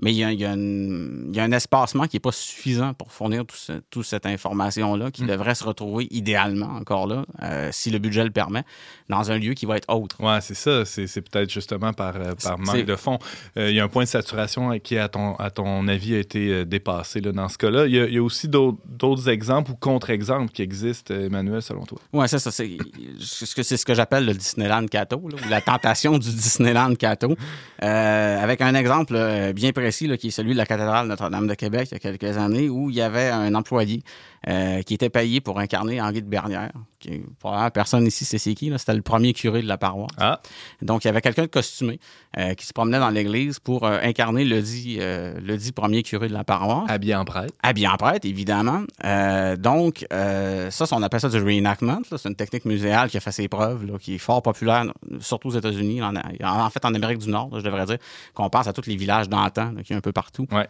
Mais 0.02 0.12
il 0.12 0.18
y 0.18 0.44
a, 0.44 0.50
un 0.50 1.52
espacement 1.52 2.08
qui 2.08 2.16
n'est 2.16 2.20
pas 2.20 2.32
suffisant 2.32 2.92
pour 2.92 3.12
fournir 3.12 3.44
toute 3.88 4.04
cette 4.04 4.26
information-là, 4.26 5.12
qui 5.12 5.22
mm. 5.22 5.28
devrait 5.28 5.54
se 5.54 5.62
retrouver 5.62 6.08
idéalement, 6.10 6.74
encore 6.74 7.06
là, 7.06 7.24
euh, 7.42 7.68
si 7.70 7.90
le 7.90 8.00
budget 8.00 8.24
le 8.24 8.32
permet, 8.32 8.64
dans 9.08 9.30
un 9.30 9.38
lieu 9.38 9.54
qui 9.54 9.64
va 9.64 9.76
être 9.76 9.88
autre. 9.94 10.16
Oui, 10.18 10.34
c'est 10.40 10.54
ça. 10.54 10.84
C'est 10.84 11.20
peut-être 11.20 11.50
justement 11.50 11.92
par, 11.92 12.16
euh, 12.16 12.34
par 12.42 12.58
manque 12.58 12.84
de 12.84 12.96
fonds. 12.96 13.20
Euh, 13.56 13.70
il 13.70 13.76
y 13.76 13.80
a 13.80 13.84
un 13.84 13.88
point 13.88 14.02
de 14.02 14.08
saturation 14.08 14.76
qui, 14.80 14.98
à 14.98 15.08
ton, 15.08 15.36
à 15.36 15.50
ton 15.50 15.86
avis, 15.86 16.16
a 16.16 16.18
été 16.18 16.64
dépassé 16.64 17.20
là, 17.20 17.30
dans 17.30 17.48
ce 17.48 17.58
cas-là. 17.58 17.86
Il 17.86 17.92
y 17.94 18.18
a, 18.18 18.22
aussi 18.22 18.48
d'autres 18.48 19.28
exemples 19.28 19.70
ou 19.70 19.74
contre-exemples 19.76 20.50
qui 20.50 20.62
existent, 20.62 21.14
Emmanuel, 21.14 21.62
selon 21.62 21.84
toi? 21.84 21.98
Oui, 22.12 22.28
c'est 22.28 22.40
ça. 22.40 22.50
C'est 22.50 23.76
ce 23.76 23.86
que 23.86 23.94
j'appelle 23.94 24.26
le 24.26 24.34
Disneyland 24.34 24.86
Cato, 24.86 25.20
ou 25.22 25.28
la 25.48 25.60
tentation 25.60 26.18
du 26.18 26.30
Disneyland 26.30 26.96
Cato. 26.96 27.36
avec 27.78 28.60
un 28.60 28.74
exemple 28.74 29.52
bien 29.54 29.70
précis, 29.70 29.91
là, 30.00 30.16
qui 30.16 30.28
est 30.28 30.30
celui 30.30 30.52
de 30.52 30.58
la 30.58 30.66
cathédrale 30.66 31.06
Notre-Dame 31.06 31.46
de 31.46 31.54
Québec, 31.54 31.88
il 31.90 31.94
y 31.94 31.96
a 31.96 31.98
quelques 32.00 32.36
années, 32.36 32.68
où 32.68 32.90
il 32.90 32.96
y 32.96 33.02
avait 33.02 33.28
un 33.28 33.54
employé 33.54 34.02
euh, 34.48 34.82
qui 34.82 34.94
était 34.94 35.10
payé 35.10 35.40
pour 35.40 35.60
incarner 35.60 36.00
Henri 36.00 36.20
de 36.20 36.28
Bernière. 36.28 36.72
Qui, 36.98 37.22
personne 37.72 38.06
ici 38.06 38.24
sait 38.24 38.38
c'est 38.38 38.54
qui. 38.54 38.72
C'était 38.76 38.94
le 38.94 39.02
premier 39.02 39.32
curé 39.32 39.62
de 39.62 39.68
la 39.68 39.78
paroisse. 39.78 40.10
Ah. 40.18 40.40
Donc, 40.80 41.04
il 41.04 41.08
y 41.08 41.10
avait 41.10 41.20
quelqu'un 41.20 41.42
de 41.42 41.48
costumé 41.48 42.00
euh, 42.38 42.54
qui 42.54 42.66
se 42.66 42.72
promenait 42.72 42.98
dans 42.98 43.10
l'église 43.10 43.60
pour 43.60 43.84
euh, 43.84 43.98
incarner 44.02 44.44
le 44.44 44.60
dit, 44.60 44.98
le 44.98 45.56
dit 45.56 45.70
premier 45.70 46.02
curé 46.02 46.28
de 46.28 46.32
la 46.32 46.42
paroisse. 46.42 46.90
Habillé 46.90 47.14
en 47.14 47.24
prêtre. 47.24 47.54
Habillé 47.62 47.86
en 47.86 47.96
prêtre, 47.96 48.26
évidemment. 48.26 48.82
donc, 49.58 50.04
ça, 50.10 50.86
on 50.92 51.02
appelle 51.02 51.20
ça 51.20 51.28
du 51.28 51.38
reenactment. 51.38 52.02
C'est 52.04 52.28
une 52.28 52.34
technique 52.34 52.64
muséale 52.64 53.10
qui 53.10 53.16
a 53.16 53.20
fait 53.20 53.32
ses 53.32 53.48
preuves, 53.48 53.86
là, 53.86 53.98
qui 53.98 54.16
est 54.16 54.18
fort 54.18 54.42
populaire, 54.42 54.84
surtout 55.20 55.48
aux 55.48 55.56
États-Unis, 55.56 56.02
en, 56.02 56.14
en, 56.16 56.70
fait 56.70 56.84
en 56.84 56.94
Amérique 56.94 57.18
du 57.18 57.30
Nord, 57.30 57.50
je 57.54 57.62
devrais 57.62 57.86
dire, 57.86 57.98
qu'on 58.34 58.50
pense 58.50 58.66
à 58.66 58.72
tous 58.72 58.86
les 58.86 58.96
villages 58.96 59.28
d'antan, 59.28 59.74
qui 59.84 59.92
est 59.92 59.96
un 59.96 60.00
peu 60.00 60.12
partout. 60.12 60.46
Ouais. 60.50 60.66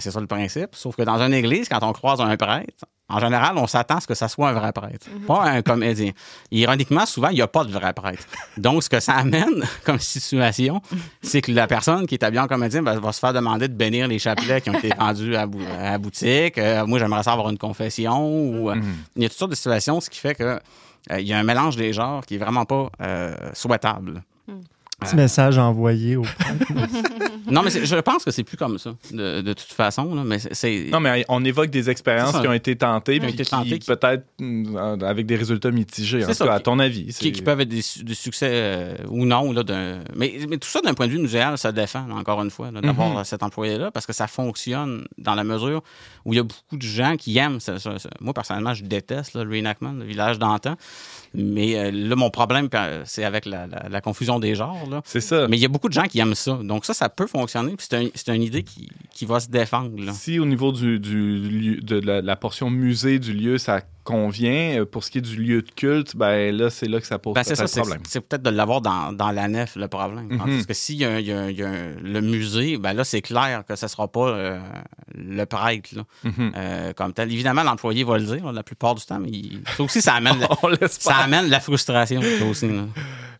c'est 0.00 0.10
ça 0.10 0.20
le 0.20 0.26
principe. 0.26 0.74
Sauf 0.74 0.96
que 0.96 1.02
dans 1.02 1.20
une 1.20 1.34
église, 1.34 1.68
quand 1.68 1.82
on 1.82 1.92
croise 1.92 2.20
un 2.20 2.36
prêtre, 2.36 2.84
en 3.08 3.20
général, 3.20 3.56
on 3.56 3.68
s'attend 3.68 3.98
à 3.98 4.00
ce 4.00 4.06
que 4.06 4.14
ça 4.14 4.26
soit 4.26 4.48
un 4.48 4.52
vrai 4.52 4.72
prêtre, 4.72 5.06
mhm. 5.12 5.26
pas 5.26 5.44
un 5.44 5.62
comédien. 5.62 6.10
Ironiquement, 6.50 7.06
souvent, 7.06 7.28
il 7.28 7.36
n'y 7.36 7.42
a 7.42 7.46
pas 7.46 7.62
de 7.62 7.70
vrai 7.70 7.92
prêtre. 7.92 8.24
Donc, 8.56 8.82
ce 8.82 8.88
que 8.88 8.98
ça 8.98 9.14
amène 9.14 9.64
comme 9.84 10.00
situation, 10.00 10.82
c'est 11.22 11.40
que 11.40 11.52
la 11.52 11.68
personne 11.68 12.06
qui 12.06 12.16
est 12.16 12.24
habillée 12.24 12.40
en 12.40 12.48
comédien 12.48 12.82
va, 12.82 13.12
se 13.12 13.20
faire 13.20 13.32
demander 13.32 13.68
de 13.68 13.74
bénir 13.74 14.08
les 14.08 14.18
chapelets 14.18 14.60
qui 14.60 14.70
ont 14.70 14.78
été 14.78 14.90
vendus 14.98 15.36
à, 15.36 15.46
la 15.80 15.98
boutique. 15.98 16.58
Euh, 16.58 16.84
moi, 16.84 16.98
j'aimerais 16.98 17.22
ça 17.22 17.32
avoir 17.32 17.48
une 17.48 17.58
confession. 17.58 18.26
Ou, 18.28 18.70
euh, 18.70 18.74
mhm. 18.74 18.96
Il 19.14 19.22
y 19.22 19.26
a 19.26 19.28
toutes 19.28 19.38
sortes 19.38 19.52
de 19.52 19.56
situations, 19.56 20.00
ce 20.00 20.10
qui 20.10 20.18
fait 20.18 20.34
que 20.34 20.58
euh, 21.12 21.20
il 21.20 21.26
y 21.26 21.32
a 21.32 21.38
un 21.38 21.44
mélange 21.44 21.76
des 21.76 21.92
genres 21.92 22.26
qui 22.26 22.34
est 22.34 22.38
vraiment 22.38 22.64
pas 22.64 22.90
souhaitable. 23.54 24.24
Mhm. 24.48 24.62
Petit 25.00 25.16
message 25.16 25.58
envoyé 25.58 26.16
au 26.16 26.24
Non, 27.50 27.62
mais 27.62 27.70
je 27.70 27.96
pense 27.96 28.24
que 28.24 28.30
c'est 28.30 28.42
plus 28.42 28.56
comme 28.56 28.78
ça, 28.78 28.94
de, 29.12 29.52
toute 29.52 29.72
façon. 29.72 30.06
mais 30.24 30.38
c'est... 30.38 30.88
Non, 30.90 31.00
mais 31.00 31.24
on 31.28 31.44
évoque 31.44 31.70
des 31.70 31.90
expériences 31.90 32.38
qui 32.40 32.48
ont 32.48 32.52
été 32.52 32.76
tentées, 32.76 33.20
mais 33.20 33.32
qui, 33.32 33.44
peut-être 33.86 34.24
mm, 34.40 35.02
avec 35.02 35.26
des 35.26 35.36
résultats 35.36 35.70
mitigés, 35.70 36.24
en 36.24 36.32
tout 36.32 36.44
cas, 36.44 36.54
à 36.54 36.60
ton 36.60 36.78
avis. 36.78 37.06
Qui, 37.14 37.32
peuvent 37.42 37.60
être 37.60 37.68
des, 37.68 37.82
succès 37.82 38.50
euh, 38.50 38.96
ou 39.08 39.24
non. 39.26 39.52
Là, 39.52 39.62
mais, 40.14 40.38
mais, 40.48 40.58
tout 40.58 40.68
ça, 40.68 40.80
d'un 40.80 40.94
point 40.94 41.06
de 41.06 41.12
vue 41.12 41.18
muséal, 41.18 41.56
ça 41.58 41.72
défend, 41.72 42.10
encore 42.10 42.42
une 42.42 42.50
fois, 42.50 42.70
d'avoir 42.70 43.10
mhm. 43.10 43.24
cet 43.24 43.42
employé-là, 43.42 43.90
parce 43.90 44.06
que 44.06 44.12
ça 44.12 44.26
fonctionne 44.26 45.06
dans 45.18 45.34
la 45.34 45.44
mesure 45.44 45.82
où 46.24 46.32
il 46.32 46.36
y 46.36 46.40
a 46.40 46.42
beaucoup 46.42 46.76
de 46.76 46.82
gens 46.82 47.16
qui 47.16 47.38
aiment 47.38 47.60
ça. 47.60 47.76
Moi, 48.20 48.34
personnellement, 48.34 48.74
je 48.74 48.84
déteste 48.84 49.34
le 49.34 49.42
reenactment, 49.42 49.92
le 49.92 50.04
village 50.04 50.38
d'antan. 50.38 50.76
Mais 51.34 51.76
euh, 51.76 51.90
là, 51.92 52.16
mon 52.16 52.30
problème, 52.30 52.68
c'est 53.04 53.24
avec 53.24 53.46
la, 53.46 54.00
confusion 54.00 54.38
des 54.38 54.54
genres. 54.54 54.85
C'est 55.04 55.20
ça. 55.20 55.46
Mais 55.48 55.56
il 55.56 55.60
y 55.60 55.64
a 55.64 55.68
beaucoup 55.68 55.88
de 55.88 55.94
gens 55.94 56.04
qui 56.04 56.18
aiment 56.18 56.34
ça. 56.34 56.58
Donc 56.62 56.84
ça, 56.84 56.94
ça 56.94 57.08
peut 57.08 57.26
fonctionner. 57.26 57.74
c'est 57.78 58.28
une 58.28 58.42
idée 58.42 58.64
qui, 58.64 59.26
va 59.26 59.40
se 59.40 59.48
défendre. 59.48 59.90
Si 60.12 60.38
au 60.38 60.46
niveau 60.46 60.72
du, 60.72 60.98
de 60.98 62.00
la, 62.00 62.36
portion 62.36 62.70
musée 62.70 63.18
du 63.18 63.32
lieu, 63.32 63.58
ça 63.58 63.82
convient. 64.06 64.80
Euh, 64.80 64.86
pour 64.86 65.04
ce 65.04 65.10
qui 65.10 65.18
est 65.18 65.22
du 65.22 65.36
lieu 65.36 65.62
de 65.62 65.70
culte, 65.70 66.16
ben 66.16 66.56
là, 66.56 66.70
c'est 66.70 66.86
là 66.86 67.00
que 67.00 67.06
ça 67.06 67.18
pose 67.18 67.34
ben, 67.34 67.42
peut-être 67.42 67.76
problème. 67.76 68.00
C'est 68.06 68.20
peut-être 68.20 68.42
de 68.42 68.50
l'avoir 68.50 68.80
dans, 68.80 69.12
dans, 69.12 69.32
la 69.32 69.48
nef, 69.48 69.76
le 69.76 69.88
problème. 69.88 70.28
Mhm. 70.30 70.38
Parce 70.38 70.66
que 70.66 70.74
s'il 70.74 70.96
y 70.96 71.04
a, 71.04 71.20
y 71.20 71.32
a, 71.32 71.50
y 71.50 71.62
a 71.62 71.72
le 72.00 72.20
musée, 72.20 72.78
ben 72.78 72.94
là, 72.94 73.04
c'est 73.04 73.20
clair 73.20 73.64
que 73.68 73.74
ce 73.76 73.84
ne 73.86 73.88
sera 73.88 74.08
pas 74.08 74.28
euh, 74.28 74.60
le 75.14 75.44
prêtre 75.44 75.90
mhm. 76.22 76.52
euh, 76.56 76.92
comme 76.94 77.12
tel. 77.12 77.30
Évidemment, 77.32 77.64
l'employé 77.64 78.04
va 78.04 78.16
le 78.18 78.24
dire 78.24 78.52
la 78.52 78.62
plupart 78.62 78.94
du 78.94 79.04
temps, 79.04 79.18
mais 79.18 79.30
ça 79.76 79.82
aussi, 79.82 80.00
ça 80.00 80.14
amène, 80.14 80.38
ça 80.88 81.16
amène 81.16 81.48
la 81.48 81.60
frustration. 81.60 82.20
aussi. 82.48 82.70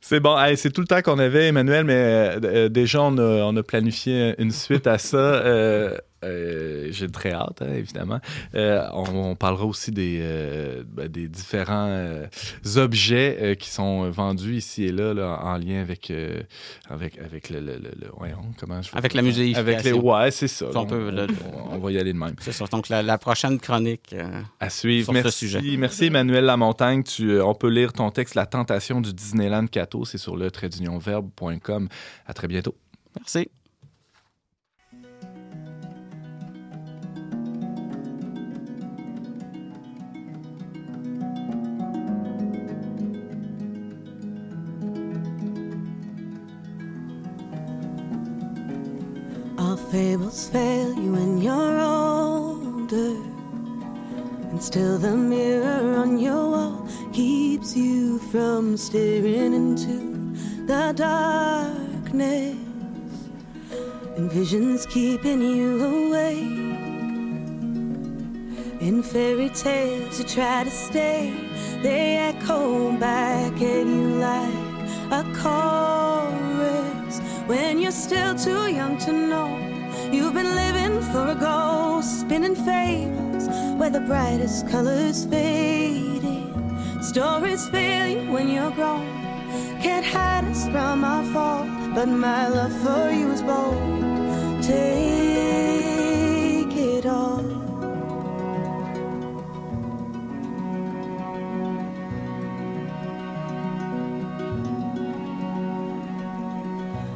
C'est 0.09 0.21
bon. 0.21 0.37
c'est 0.55 0.71
tout 0.71 0.83
le 0.83 0.87
temps 0.87 1.03
qu'on 1.03 1.19
avait, 1.19 1.49
Emmanuel, 1.49 1.83
mais 1.83 2.71
déjà, 2.71 3.03
on 3.03 3.19
a, 3.19 3.43
on 3.43 3.57
a, 3.57 3.63
planifié 3.65 4.37
une 4.39 4.53
suite 4.53 4.87
à 4.87 4.99
ça. 4.99 5.17
Euh, 5.17 5.99
j'ai 6.23 7.09
très 7.13 7.33
hâte, 7.33 7.63
hein, 7.63 7.73
évidemment. 7.75 8.21
Euh, 8.55 8.87
on, 8.93 9.35
parlera 9.37 9.67
aussi 9.67 9.91
des, 9.91 10.19
euh, 10.21 10.83
ben, 10.87 11.09
des 11.09 11.29
différents 11.29 12.23
objets 12.77 13.57
qui 13.59 13.71
sont 13.71 14.11
vendus 14.11 14.57
ici 14.57 14.85
et 14.85 14.93
là, 14.93 15.13
en 15.43 15.57
lien 15.57 15.81
avec, 15.81 16.13
avec, 16.89 17.19
avec 17.19 17.51
le, 17.51 17.61
le, 17.61 17.91
comment 18.59 18.83
je 18.83 18.91
Avec 18.97 19.15
la 19.15 19.23
musée 19.23 19.55
Avec 19.55 19.85
les, 19.85 19.93
ouais, 19.93 20.31
c'est 20.31 20.49
ça. 20.49 20.67
On, 20.75 21.79
va 21.79 21.93
y 21.93 21.99
aller 21.99 22.13
de 22.13 22.19
même. 22.19 22.35
C'est 22.41 22.53
ça. 22.53 22.65
Donc, 22.67 22.89
la, 22.89 23.19
prochaine 23.19 23.59
chronique 23.59 24.15
à 24.61 24.71
suivre. 24.71 25.05
Sur 25.05 25.13
merci, 25.13 25.31
ce 25.31 25.39
sujet. 25.39 25.77
Merci, 25.77 26.07
Emmanuel 26.07 26.45
Lamontagne. 26.45 27.03
Tu, 27.03 27.41
on 27.41 27.55
peut 27.55 27.69
lire 27.69 27.93
ton 27.93 28.11
texte 28.11 28.35
La 28.35 28.47
tentation 28.47 29.01
du 29.01 29.13
Disneyland 29.13 29.67
Cato. 29.67 30.05
C'est 30.05 30.19
sur 30.19 30.37
le 30.37 30.51
tradeunionverbe.com. 30.51 31.89
À 32.27 32.35
très 32.35 32.49
bientôt. 32.49 32.75
Merci. 33.17 33.49
Fables 49.91 50.49
fail 50.49 50.93
you 50.95 51.13
when 51.13 51.39
you're 51.39 51.81
older. 51.81 53.17
And 54.51 54.63
still 54.63 54.99
the 54.99 55.17
mirror 55.17 55.97
on 55.97 56.19
your 56.19 56.51
wall 56.51 56.89
keeps 57.13 57.77
you 57.77 58.19
from 58.31 58.77
staring 58.77 59.55
into 59.55 60.35
the 60.67 60.93
darkness. 60.97 62.57
And 64.17 64.31
visions 64.33 64.87
keeping 64.87 65.41
you 65.41 65.85
awake. 65.85 66.67
In 68.81 69.03
fairy 69.03 69.51
tales, 69.51 70.19
you 70.19 70.25
try 70.27 70.65
to 70.65 70.71
stay, 70.71 71.33
they 71.83 72.17
echo 72.17 72.93
back 72.99 73.53
at 73.55 73.87
you 73.87 74.09
like 74.31 74.55
a 75.13 75.23
chorus 75.41 77.21
when 77.47 77.79
you're 77.79 77.93
still 77.93 78.35
too 78.35 78.69
young 78.73 78.99
to 78.99 79.13
know 79.13 79.66
You've 80.17 80.33
been 80.33 80.55
living 80.55 81.03
for 81.13 81.29
a 81.29 81.35
ghost, 81.35 82.21
spinning 82.23 82.55
fables 82.55 83.49
where 83.79 83.91
the 83.91 84.01
brightest 84.01 84.67
colors 84.67 85.27
fading. 85.27 87.03
Stories 87.03 87.69
fail 87.69 88.07
you 88.07 88.33
when 88.33 88.49
you're 88.49 88.71
grown. 88.71 89.07
Can't 89.83 90.07
hide 90.07 90.45
us 90.47 90.65
from 90.69 91.05
our 91.05 91.23
fall, 91.35 91.67
but 91.95 92.09
my 92.09 92.49
love 92.49 92.73
for 92.83 93.11
you 93.11 93.31
is 93.31 93.43
bold. 93.43 94.63
Take 94.63 95.85
it 96.75 97.05
all. 97.05 97.45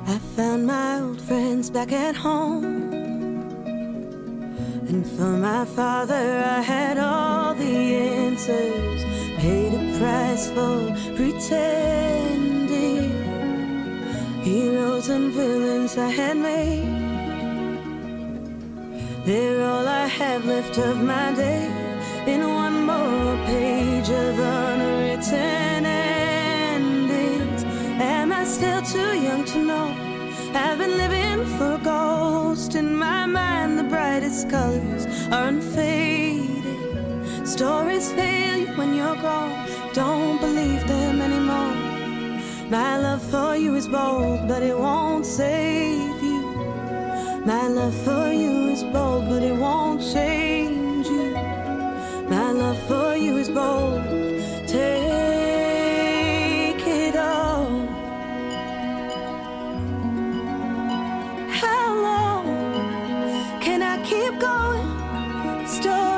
I 0.07 0.19
found 0.37 0.67
my 0.67 1.01
old 1.01 1.23
friends 1.23 1.71
back 1.71 1.93
at 1.93 2.15
home. 2.15 2.90
And 4.91 5.07
for 5.07 5.37
my 5.51 5.65
father, 5.65 6.43
I 6.59 6.61
had 6.63 6.99
all 6.99 7.55
the 7.55 7.77
answers. 8.19 9.05
Paid 9.39 9.73
a 9.75 9.99
price 10.01 10.51
for 10.51 10.93
pretending. 11.15 13.13
Heroes 14.43 15.09
and 15.09 15.33
villains 15.33 15.97
I 15.97 16.11
had 16.11 16.37
made. 16.39 16.89
They're 19.25 19.65
all 19.65 19.87
I 19.87 20.09
have 20.09 20.45
left 20.45 20.77
of 20.79 21.01
my 21.01 21.35
day. 21.35 21.71
In 22.27 22.41
one 22.49 22.85
more 22.85 23.37
page 23.47 24.11
of 24.11 24.39
unwritten 24.41 25.87
endings. 25.87 27.63
Am 28.03 28.33
I 28.33 28.45
still 28.45 28.83
too 28.83 29.13
young 29.21 29.45
to 29.45 29.59
know? 29.65 30.10
I've 30.55 30.79
been 30.79 30.97
living 30.97 31.47
for 31.57 31.75
a 31.75 31.79
ghost 31.79 32.75
in 32.75 32.97
my 32.97 33.27
mind. 33.27 33.79
The 33.79 33.85
brightest 33.85 34.51
colors 34.51 35.07
are 35.31 35.47
unfading. 35.49 37.47
Stories 37.47 38.11
fail 38.13 38.59
you 38.59 38.67
when 38.79 38.95
you're 38.95 39.17
grown. 39.17 39.53
Don't 39.93 40.41
believe 40.41 40.87
them 40.89 41.21
anymore. 41.21 41.77
My 42.69 42.99
love 42.99 43.23
for 43.23 43.57
you 43.57 43.75
is 43.75 43.89
bold, 43.89 44.49
but 44.49 44.63
it 44.63 44.77
won't 44.77 45.27
save 45.27 46.23
you. 46.23 46.43
My 47.45 47.69
love 47.69 47.95
for 48.05 48.33
you 48.33 48.69
is 48.69 48.83
bold, 48.85 49.29
but 49.29 49.43
it 49.43 49.57
won't 49.57 50.01
change 50.01 51.07
you. 51.07 51.33
My 52.29 52.53
love 52.53 52.79
for 52.89 53.17
you 53.17 53.37
is 53.39 53.49
bold. 53.49 54.10
still 65.81 66.10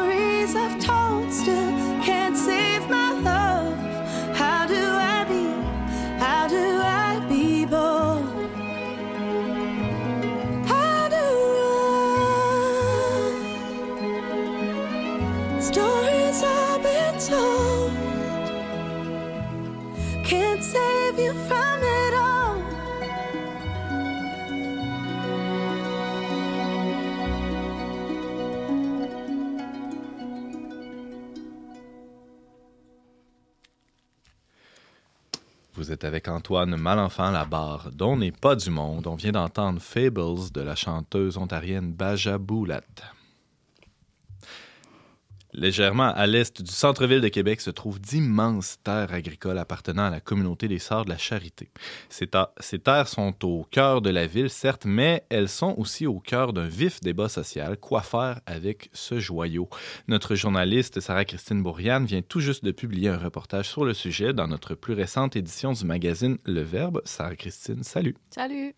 Vous 35.83 35.91
êtes 35.91 36.05
avec 36.05 36.29
Antoine 36.29 36.77
Malenfant 36.77 37.33
Labarre, 37.33 37.91
dont 37.93 38.17
n'est 38.17 38.31
pas 38.31 38.55
du 38.55 38.71
monde. 38.71 39.09
On 39.09 39.17
vient 39.17 39.33
d'entendre 39.33 39.81
Fables 39.81 40.53
de 40.55 40.61
la 40.61 40.77
chanteuse 40.77 41.37
ontarienne 41.37 41.93
Baja 41.93 42.39
Boulat. 42.39 42.83
Légèrement 45.55 46.13
à 46.15 46.27
l'est 46.27 46.63
du 46.63 46.73
centre-ville 46.73 47.21
de 47.21 47.29
Québec 47.29 47.61
se 47.61 47.71
trouvent 47.71 48.01
d'immenses 48.01 48.79
terres 48.83 49.13
agricoles 49.13 49.59
appartenant 49.59 50.07
à 50.07 50.11
la 50.11 50.21
communauté 50.21 50.67
des 50.67 50.79
Sœurs 50.79 51.05
de 51.05 51.11
la 51.11 51.19
Charité. 51.19 51.69
Ces, 52.09 52.27
terres 52.79 53.09
sont 53.09 53.35
au 53.45 53.65
cœur 53.71 54.01
de 54.01 54.09
la 54.09 54.27
ville, 54.27 54.49
certes, 54.49 54.87
mais 54.87 55.25
elles 55.29 55.51
sont 55.51 55.75
aussi 55.77 56.07
au 56.07 56.21
cœur 56.21 56.55
d'un 56.55 56.67
vif 56.67 57.01
débat 57.01 57.29
social. 57.29 57.77
Quoi 57.77 58.01
faire 58.01 58.41
avec 58.47 58.89
ce 58.95 59.21
joyau? 59.21 59.69
Notre 60.09 60.35
journaliste 60.35 61.01
Sarah-Christine 61.01 61.63
Bourriane 61.63 62.07
vient 62.07 62.23
tout 62.23 62.41
juste 62.41 62.65
de 62.65 62.73
publier 62.73 63.11
un 63.11 63.19
reportage 63.19 63.69
sur 63.69 63.85
le 63.85 63.93
sujet 63.93 64.33
dans 64.33 64.49
notre 64.49 64.75
plus 64.75 64.95
récente 64.95 65.37
édition 65.37 65.73
du 65.73 65.85
magazine 65.85 66.39
Le 66.45 66.63
Verbe. 66.63 67.03
Sarah-Christine, 67.05 67.83
salut. 67.83 68.17
Salut. 68.31 68.75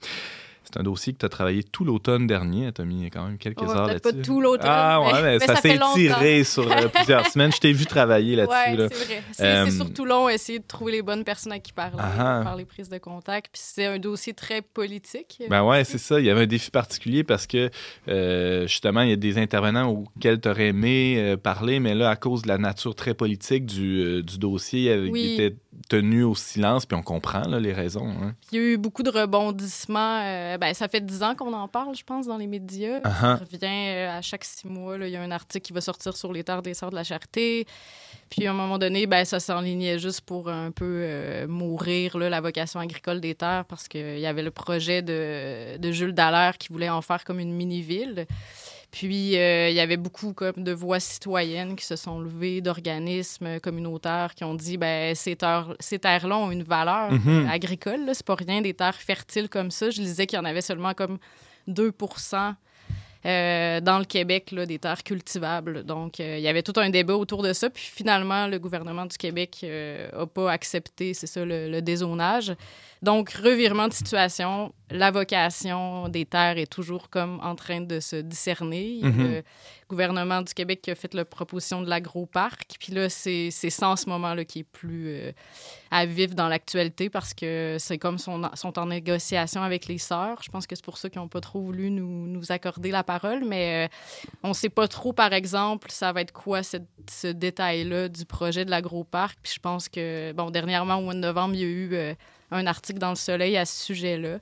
C'est 0.65 0.81
un 0.81 0.83
dossier 0.83 1.13
que 1.13 1.19
tu 1.19 1.27
as 1.27 1.29
travaillé 1.29 1.63
tout 1.63 1.85
l'automne 1.85 2.27
dernier. 2.27 2.73
Tu 2.73 2.81
as 2.81 2.85
mis 2.85 3.09
quand 3.11 3.27
même 3.27 3.39
quelques 3.39 3.61
Ouais, 3.63 3.69
heures 3.69 3.87
là-dessus. 3.87 4.01
pas 4.01 4.23
tout 4.25 4.41
l'automne, 4.41 4.67
Ah 4.71 5.01
ouais, 5.01 5.13
mais- 5.15 5.23
mais, 5.23 5.33
mais 5.39 5.47
ça, 5.47 5.55
ça 5.57 5.61
s'est 5.61 5.77
étiré 5.77 6.43
sur 6.45 6.71
euh, 6.71 6.89
plusieurs 6.89 7.27
semaines. 7.27 7.53
Je 7.53 7.59
t'ai 7.61 7.73
vu 7.73 7.85
travailler 7.87 8.35
là-dessus. 8.37 8.55
Ouais, 8.71 8.77
là. 8.77 8.89
c'est 8.91 9.05
vrai. 9.05 9.23
C'est 9.33 9.45
Euh, 9.45 9.65
c'est 9.67 9.71
surtout 9.77 10.05
long 10.05 10.29
essayer 10.29 10.59
de 10.59 10.65
trouver 10.67 10.93
les 10.93 11.03
bonnes 11.03 11.25
personnes 11.25 11.53
à 11.53 11.59
qui 11.59 11.73
parler, 11.73 11.97
Ah 11.99 12.41
ah. 12.41 12.43
faire 12.45 12.57
les 12.57 12.65
prises 12.65 12.89
de 12.89 12.99
contact. 12.99 13.49
Puis 13.53 13.63
c'est 13.65 13.85
un 13.87 13.99
dossier 13.99 14.33
très 14.35 14.63
politique. 14.63 15.43
Ben 15.51 15.63
ouais, 15.65 15.85
c'est 15.85 15.99
ça. 15.99 16.19
Il 16.19 16.27
y 16.27 16.31
avait 16.31 16.43
un 16.43 16.47
défi 16.47 16.71
particulier 16.71 17.25
parce 17.25 17.47
que 17.47 17.71
euh, 18.09 18.67
justement, 18.67 19.03
il 19.03 19.11
y 19.11 19.13
a 19.13 19.17
des 19.17 19.39
intervenants 19.39 19.89
auxquels 19.91 20.41
tu 20.41 20.49
aurais 20.49 20.69
aimé 20.69 21.17
euh, 21.19 21.37
parler, 21.37 21.79
mais 21.81 21.95
là, 21.95 22.11
à 22.11 22.17
cause 22.17 22.43
de 22.43 22.49
la 22.49 22.59
nature 22.59 22.95
très 22.95 23.15
politique 23.15 23.67
du, 23.67 24.01
euh, 24.01 24.23
du 24.23 24.39
dossier, 24.39 24.95
il 24.95 25.11
Oui. 25.11 25.35
était 25.39 25.57
tenu 25.89 26.23
au 26.23 26.35
silence, 26.35 26.87
puis 26.87 26.97
on 26.97 27.03
comprend 27.03 27.43
là, 27.43 27.61
les 27.61 27.73
raisons. 27.73 28.09
hein. 28.09 28.35
Il 28.53 28.59
y 28.59 28.61
a 28.61 28.65
eu 28.65 28.77
beaucoup 28.77 29.03
de 29.03 29.11
rebondissements. 29.11 30.21
euh, 30.23 30.59
ben, 30.59 30.73
ça 30.75 30.89
fait 30.89 31.05
dix 31.05 31.23
ans 31.23 31.35
qu'on 31.35 31.53
en 31.53 31.69
parle, 31.69 31.95
je 31.95 32.05
pense, 32.05 32.27
dans 32.27 32.37
les 32.37 32.47
médias. 32.47 33.01
Ah 33.05 33.11
Ça 33.11 33.17
ah. 33.23 33.35
revient 33.37 33.59
euh, 33.63 34.19
à 34.19 34.23
chaque 34.23 34.45
six 34.45 34.67
mois. 34.67 34.99
là, 34.99 35.07
Il 35.07 35.13
y 35.13 35.17
a 35.17 35.23
un 35.23 35.31
article 35.31 35.67
qui 35.67 35.73
va 35.73 35.81
sortir 35.81 36.17
sur 36.17 36.33
les 36.33 36.45
terres 36.45 36.63
des 36.63 36.75
Sœurs 36.75 36.91
de 36.91 36.97
la 36.97 37.05
Charité. 37.05 37.67
Puis 38.31 38.47
à 38.47 38.51
un 38.51 38.55
moment 38.55 38.79
donné, 38.79 39.07
ben, 39.07 39.25
ça 39.25 39.39
s'enlignait 39.39 39.99
juste 39.99 40.23
pour 40.23 40.49
un 40.49 40.71
peu 40.71 40.85
euh, 41.05 41.47
mourir 41.47 42.17
là, 42.17 42.31
la 42.31 42.41
vocation 42.41 42.81
agricole 42.81 43.21
des 43.21 43.35
terres 43.35 43.65
parce 43.69 43.87
qu'il 43.87 44.19
y 44.19 44.27
avait 44.27 44.43
le 44.43 44.51
projet 44.51 45.03
de, 45.03 45.77
de 45.77 45.93
Jules 45.93 46.15
Dallaire 46.15 46.57
qui 46.59 46.69
voulait 46.73 46.89
en 46.89 47.03
faire 47.03 47.23
comme 47.25 47.39
une 47.39 47.53
mini-ville. 47.53 48.27
Puis, 48.97 49.37
euh, 49.37 49.71
il 49.71 49.75
y 49.75 49.81
avait 49.81 49.97
beaucoup 49.97 50.33
comme, 50.35 50.63
de 50.63 50.71
voix 50.71 51.01
citoyennes 51.01 51.75
qui 51.75 51.85
se 51.85 51.97
sont 51.97 52.21
levées, 52.21 52.61
d'organismes 52.61 53.59
communautaires 53.59 54.37
qui 54.37 54.45
ont 54.45 54.55
dit 54.55 54.77
ben 54.77 55.17
ces 55.17 55.35
terres- 55.35 55.75
ces 55.81 55.99
terres-là 55.99 56.37
ont 56.39 56.53
une 56.53 56.63
valeur 56.63 57.11
Mhm. 57.11 57.47
euh, 57.47 57.49
agricole. 57.51 58.09
C'est 58.13 58.25
pas 58.25 58.37
rien 58.37 58.61
des 58.61 58.73
terres 58.73 58.95
fertiles 58.95 59.49
comme 59.49 59.73
ça. 59.73 59.91
Je 59.91 60.01
lisais 60.01 60.27
qu'il 60.29 60.37
y 60.39 60.41
en 60.41 60.45
avait 60.45 60.61
seulement 60.61 60.95
comme 60.95 61.19
2% 61.67 62.55
euh, 63.27 63.81
dans 63.81 63.99
le 63.99 64.05
Québec, 64.05 64.51
là, 64.53 64.65
des 64.67 64.79
terres 64.79 65.03
cultivables. 65.03 65.83
Donc, 65.83 66.21
euh, 66.21 66.37
il 66.39 66.43
y 66.45 66.49
avait 66.49 66.63
tout 66.63 66.75
un 66.79 66.91
débat 66.91 67.17
autour 67.17 67.43
de 67.43 67.53
ça. 67.55 67.71
Puis 67.71 67.91
finalement, 67.93 68.47
le 68.47 68.59
gouvernement 68.59 69.07
du 69.07 69.17
Québec 69.17 69.65
n'a 69.65 70.27
pas 70.27 70.53
accepté, 70.53 71.15
c'est 71.15 71.27
ça, 71.27 71.45
le, 71.45 71.69
le 71.71 71.83
dézonage. 71.83 72.53
Donc, 73.05 73.31
revirement 73.31 73.89
de 73.89 73.93
situation, 73.93 74.73
la 74.91 75.11
vocation 75.11 76.09
des 76.09 76.25
terres 76.25 76.57
est 76.59 76.71
toujours 76.71 77.11
comme 77.11 77.39
en 77.43 77.55
train 77.55 77.81
de 77.83 78.01
se 78.01 78.17
discerner. 78.17 78.83
Il 78.87 79.01
y 79.01 79.05
a 79.05 79.09
Mhm. 79.11 79.25
Le 79.35 79.43
gouvernement 79.91 80.41
du 80.41 80.55
Québec 80.55 80.81
qui 80.83 80.91
a 80.91 80.95
fait 80.95 81.13
la 81.15 81.25
proposition 81.27 81.83
de 81.83 81.89
l'agroparc. 81.91 82.77
Puis 82.81 82.93
là, 82.93 83.09
c'est 83.11 83.51
c'est 83.51 83.69
ça 83.71 83.91
en 83.91 83.97
ce 83.97 84.09
moment-là 84.09 84.45
qui 84.47 84.61
est 84.61 84.65
plus 84.65 85.05
euh, 85.09 85.33
à 85.91 86.07
vivre 86.07 86.35
dans 86.35 86.49
l'actualité 86.49 87.11
parce 87.11 87.35
que 87.35 87.77
c'est 87.79 87.99
comme 87.99 88.17
sont, 88.19 88.41
sont 88.55 88.79
en 88.79 88.87
négociation 88.87 89.63
avec 89.63 89.87
les 89.87 89.99
sœurs. 89.99 90.39
Je 90.43 90.51
pense 90.51 90.67
que 90.67 90.75
c'est 90.75 90.85
pour 90.85 90.97
ça 90.97 91.11
qu'ils 91.11 91.21
n'ont 91.21 91.29
pas 91.29 91.41
trop 91.43 91.61
voulu 91.61 91.91
nous, 91.91 92.27
nous 92.27 92.51
accorder 92.51 92.91
la 92.91 93.05
parole. 93.05 93.45
Mais 93.45 93.87
euh, 93.87 93.89
on 94.43 94.49
ne 94.49 94.55
sait 94.55 94.71
pas 94.71 94.89
trop, 94.89 95.13
par 95.13 95.33
exemple, 95.35 95.89
ça 95.91 96.13
va 96.13 96.23
être 96.23 96.33
quoi 96.33 96.63
cette- 96.63 96.89
ce 97.11 97.27
détail-là 97.29 98.09
du 98.09 98.25
projet 98.25 98.65
de 98.65 98.71
l'agroparc. 98.71 99.39
Puis 99.43 99.53
je 99.57 99.61
pense 99.61 99.89
que, 99.91 100.33
bon, 100.33 100.51
dernièrement, 100.51 100.97
au 100.97 101.03
mois 101.03 101.15
de 101.15 101.19
novembre, 101.19 101.55
il 101.55 101.61
y 101.61 101.65
a 101.65 101.67
eu 101.67 101.91
euh, 101.95 102.15
un 102.55 102.67
article 102.67 102.99
dans 102.99 103.11
Le 103.11 103.17
Soleil 103.17 103.57
à 103.57 103.65
ce 103.67 103.85
sujet-là. 103.85 104.39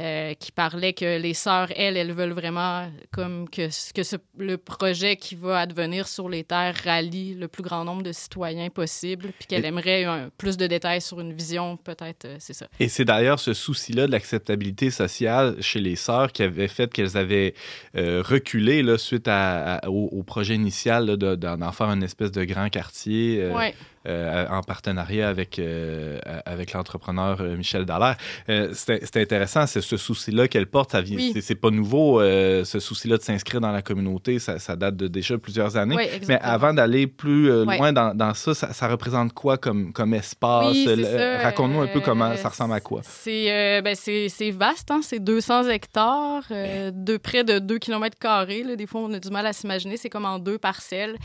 euh, 0.00 0.32
qui 0.34 0.52
parlait 0.52 0.92
que 0.92 1.18
les 1.18 1.34
sœurs, 1.34 1.72
elles, 1.74 1.96
elles 1.96 2.12
veulent 2.12 2.30
vraiment 2.30 2.88
comme 3.10 3.48
que, 3.50 3.66
que 3.92 4.02
ce- 4.04 4.14
le 4.38 4.56
projet 4.56 5.16
qui 5.16 5.34
va 5.34 5.58
advenir 5.58 6.06
sur 6.06 6.28
les 6.28 6.44
terres 6.44 6.76
rallie 6.84 7.34
le 7.34 7.48
plus 7.48 7.64
grand 7.64 7.82
nombre 7.84 8.04
de 8.04 8.12
citoyens 8.12 8.68
possible, 8.70 9.30
puis 9.36 9.48
qu'elle 9.48 9.64
aimerait 9.64 10.04
un- 10.04 10.30
plus 10.38 10.56
de 10.56 10.68
détails 10.68 11.00
sur 11.00 11.18
une 11.18 11.32
vision, 11.32 11.76
peut-être, 11.78 12.26
euh, 12.26 12.36
c'est 12.38 12.52
ça. 12.52 12.68
Et 12.78 12.86
c'est 12.88 13.04
d'ailleurs 13.04 13.40
ce 13.40 13.54
souci-là 13.54 14.06
de 14.06 14.12
l'acceptabilité 14.12 14.92
sociale 14.92 15.56
chez 15.60 15.80
les 15.80 15.96
sœurs 15.96 16.30
qui 16.30 16.44
avait 16.44 16.68
fait 16.68 16.92
qu'elles 16.92 17.16
avaient 17.16 17.54
euh, 17.96 18.22
reculé 18.24 18.84
là, 18.84 18.98
suite 18.98 19.26
à- 19.26 19.78
à- 19.78 19.88
au, 19.88 20.10
au 20.12 20.22
projet 20.22 20.54
initial 20.54 21.16
de- 21.16 21.34
d'en 21.34 21.72
faire 21.72 21.88
une 21.90 22.04
espèce 22.04 22.30
de 22.30 22.44
grand 22.44 22.68
quartier. 22.68 23.48
Ouais. 23.52 23.74
Euh, 24.08 24.46
en 24.48 24.62
partenariat 24.62 25.28
avec, 25.28 25.58
euh, 25.58 26.18
avec 26.46 26.72
l'entrepreneur 26.72 27.40
euh, 27.40 27.56
Michel 27.56 27.84
Dallaire. 27.84 28.16
C'est 28.72 29.16
intéressant, 29.16 29.66
c'est 29.66 29.80
ce 29.80 29.96
souci-là 29.96 30.48
qu'elle 30.48 30.66
porte. 30.66 30.92
Ça 30.92 31.00
Oui. 31.00 31.34
c'est- 31.40 31.54
pas 31.58 31.70
nouveau, 31.70 32.20
ce 32.20 32.78
souci-là 32.78 33.16
de 33.16 33.22
s'inscrire 33.22 33.60
dans 33.60 33.72
la 33.72 33.82
communauté. 33.82 34.38
Ça, 34.38 34.58
ça 34.58 34.76
date 34.76 34.96
de 34.96 35.08
déjà 35.08 35.36
plusieurs 35.38 35.76
années. 35.76 35.96
Mais 36.28 36.38
avant 36.40 36.72
d'aller 36.72 37.06
plus 37.06 37.64
loin 37.64 37.92
dans, 37.92 38.14
dans 38.14 38.32
ça, 38.34 38.54
ça, 38.54 38.72
ça 38.72 38.86
représente 38.88 39.32
quoi 39.32 39.58
comme, 39.58 39.92
comme 39.92 40.14
espace? 40.14 40.72
Oui, 40.72 40.86
Raconte-nous 41.42 41.80
un 41.80 41.88
peu 41.88 42.00
comment 42.00 42.36
ça 42.36 42.48
ressemble 42.50 42.74
à 42.74 42.80
quoi. 42.80 43.00
C'est 43.04 43.82
ben, 43.82 43.96
vaste, 44.52 44.90
hein? 44.90 45.00
c'est 45.02 45.18
200 45.18 45.68
hectares, 45.68 46.44
de 46.50 47.16
près 47.16 47.44
de 47.44 47.58
2 47.58 47.78
km. 47.78 48.16
Des 48.76 48.86
fois, 48.86 49.00
on 49.02 49.12
a 49.12 49.18
du 49.18 49.30
mal 49.30 49.46
à 49.46 49.52
s'imaginer. 49.52 49.96
C'est 49.96 50.10
comme 50.10 50.24
en 50.24 50.38
deux 50.38 50.58
parcelles. 50.58 51.16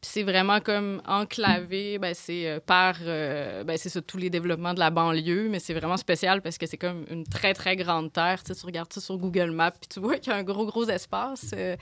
Puis 0.00 0.10
c'est 0.12 0.22
vraiment 0.22 0.60
comme 0.60 1.00
enclavé. 1.06 1.98
Ben, 1.98 2.12
c'est 2.14 2.48
euh, 2.48 2.60
par 2.64 2.96
euh, 3.02 3.64
ben, 3.64 3.76
c'est 3.78 3.88
ça, 3.88 4.00
tous 4.02 4.18
les 4.18 4.30
développements 4.30 4.74
de 4.74 4.78
la 4.78 4.90
banlieue, 4.90 5.48
mais 5.48 5.58
c'est 5.58 5.74
vraiment 5.74 5.96
spécial 5.96 6.42
parce 6.42 6.58
que 6.58 6.66
c'est 6.66 6.76
comme 6.76 7.04
une 7.10 7.24
très, 7.24 7.54
très 7.54 7.76
grande 7.76 8.12
terre. 8.12 8.42
Tu, 8.44 8.52
sais, 8.54 8.60
tu 8.60 8.66
regardes 8.66 8.92
ça 8.92 9.00
sur 9.00 9.16
Google 9.16 9.50
Maps, 9.50 9.70
puis 9.72 9.88
tu 9.88 10.00
vois 10.00 10.16
qu'il 10.18 10.32
y 10.32 10.36
a 10.36 10.38
un 10.38 10.42
gros, 10.44 10.66
gros 10.66 10.86
espace. 10.88 11.50
euh, 11.56 11.76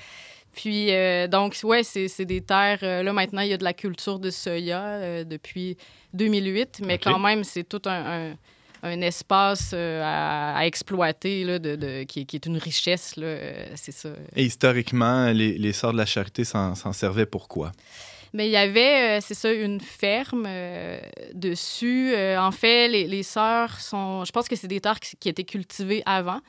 puis, 0.52 0.92
euh, 0.94 1.26
donc, 1.26 1.58
ouais, 1.64 1.82
c'est 1.82 2.06
c'est 2.06 2.24
des 2.24 2.40
terres. 2.40 2.78
euh, 2.84 3.02
là, 3.02 3.12
maintenant, 3.12 3.40
il 3.40 3.48
y 3.48 3.52
a 3.52 3.56
de 3.58 3.64
la 3.64 3.72
culture 3.74 4.20
de 4.20 4.30
soya 4.30 4.80
euh, 4.84 5.24
depuis 5.24 5.76
2008, 6.12 6.80
mais 6.86 6.98
quand 6.98 7.18
même, 7.18 7.42
c'est 7.42 7.64
tout 7.64 7.82
un, 7.86 8.30
un- 8.30 8.34
un 8.84 9.00
espace 9.00 9.70
euh, 9.72 10.02
à, 10.04 10.66
exploiter, 10.66 11.44
là, 11.44 11.58
de, 11.58 12.04
qui, 12.04 12.20
est 12.20 12.46
une 12.46 12.58
richesse, 12.58 13.16
là, 13.16 13.26
euh, 13.26 13.66
c'est 13.76 13.92
ça. 13.92 14.10
Et 14.36 14.44
historiquement, 14.44 15.30
les, 15.32 15.56
les 15.58 15.72
de 15.72 15.96
la 15.96 16.06
Charité 16.06 16.44
s'en 16.44 16.92
servaient 16.92 17.26
pour 17.26 17.48
quoi? 17.48 17.72
Mais 18.36 18.48
il 18.48 18.50
y 18.50 18.56
avait, 18.56 19.18
euh, 19.18 19.20
c'est 19.22 19.34
ça, 19.34 19.52
une 19.52 19.80
ferme 19.80 20.44
euh, 20.46 20.98
dessus. 21.34 22.12
Euh, 22.14 22.36
en 22.36 22.50
fait, 22.50 22.88
les, 22.88 23.06
les 23.06 23.22
sœurs 23.22 23.78
sont. 23.80 24.24
Je 24.24 24.32
pense 24.32 24.48
que 24.48 24.56
c'est 24.56 24.66
des 24.66 24.80
terres 24.80 24.98
qui, 24.98 25.16
qui 25.16 25.28
étaient 25.28 25.44
cultivées 25.44 26.02
avant. 26.04 26.40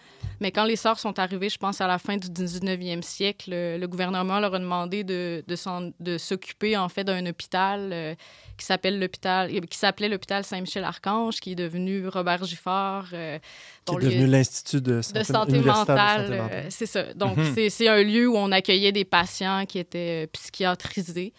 Mais 0.41 0.51
quand 0.51 0.65
les 0.65 0.75
sœurs 0.75 0.99
sont 0.99 1.17
arrivées, 1.19 1.47
je 1.49 1.57
pense 1.59 1.79
à 1.81 1.87
la 1.87 1.99
fin 1.99 2.17
du 2.17 2.27
19e 2.27 3.03
siècle, 3.03 3.51
le, 3.51 3.85
gouvernement 3.85 4.39
leur 4.39 4.53
a 4.55 4.59
demandé 4.59 5.03
de, 5.03 5.43
de, 5.47 6.17
s'occuper, 6.17 6.75
en 6.75 6.89
fait, 6.89 7.03
d'un 7.05 7.25
hôpital 7.27 8.17
qui 8.57 8.65
s'appelle 8.65 8.99
l'hôpital, 8.99 9.49
qui 9.69 9.77
s'appelait 9.77 10.09
l'hôpital 10.09 10.43
Saint-Michel-Archange, 10.43 11.39
qui 11.39 11.51
est 11.51 11.55
devenu 11.55 12.07
Robert 12.07 12.43
Giffard. 12.45 13.09
euh, 13.13 13.37
Qui 13.85 13.95
est 13.95 13.99
devenu 13.99 14.25
l'Institut 14.27 14.81
de 14.81 14.95
de 14.97 15.01
santé, 15.23 15.51
de 15.53 15.59
mentale. 15.59 16.21
santé 16.25 16.33
euh, 16.33 16.41
mentale. 16.41 16.65
c'est 16.69 16.85
ça. 16.85 17.13
Donc, 17.13 17.37
Mhm. 17.37 17.53
c'est- 17.55 17.69
c'est 17.69 17.87
un 17.87 18.01
lieu 18.03 18.27
où 18.27 18.35
on 18.35 18.51
accueillait 18.51 18.91
des 18.91 19.05
patients 19.05 19.65
qui 19.67 19.77
étaient 19.79 20.27
psychiatrisés. 20.33 21.31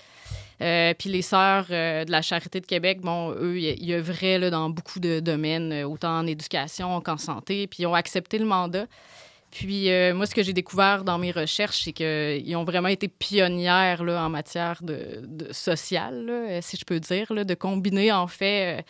Euh, 0.62 0.94
puis 0.98 1.10
les 1.10 1.22
sœurs 1.22 1.66
euh, 1.70 2.04
de 2.04 2.10
la 2.10 2.22
Charité 2.22 2.60
de 2.60 2.66
Québec, 2.66 3.00
bon, 3.02 3.32
eux, 3.32 3.58
ils 3.58 3.92
œuvraient 3.92 4.38
là, 4.38 4.50
dans 4.50 4.70
beaucoup 4.70 5.00
de 5.00 5.20
domaines, 5.20 5.72
euh, 5.72 5.86
autant 5.86 6.18
en 6.18 6.26
éducation 6.26 7.00
qu'en 7.00 7.18
santé, 7.18 7.66
puis 7.66 7.82
ils 7.82 7.86
ont 7.86 7.94
accepté 7.94 8.38
le 8.38 8.46
mandat. 8.46 8.86
Puis 9.50 9.88
moi, 10.12 10.26
ce 10.26 10.34
que 10.34 10.42
j'ai 10.42 10.52
découvert 10.52 11.02
dans 11.02 11.16
mes 11.16 11.30
recherches, 11.30 11.84
c'est 11.84 11.92
qu'ils 11.92 12.56
ont 12.56 12.64
vraiment 12.64 12.88
été 12.88 13.08
pionnières 13.08 14.04
là, 14.04 14.22
en 14.22 14.28
matière 14.28 14.82
de, 14.82 15.22
de 15.22 15.50
sociale, 15.50 16.58
si 16.60 16.76
je 16.76 16.84
peux 16.84 17.00
dire, 17.00 17.28
de 17.32 17.54
combiner 17.54 18.12
en 18.12 18.26
fait, 18.26 18.80
euh, 18.80 18.82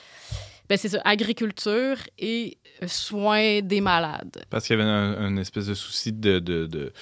ben, 0.69 0.77
c'est 0.77 0.89
ça, 0.89 1.01
agriculture 1.05 1.97
et 2.19 2.59
soins 2.87 3.61
des 3.61 3.81
malades. 3.81 4.45
Parce 4.51 4.67
qu'il 4.67 4.77
y 4.77 4.81
avait 4.81 4.91
un, 4.91 5.37
espèce 5.37 5.67
de 5.67 5.75
souci 5.75 6.13
de, 6.13 6.93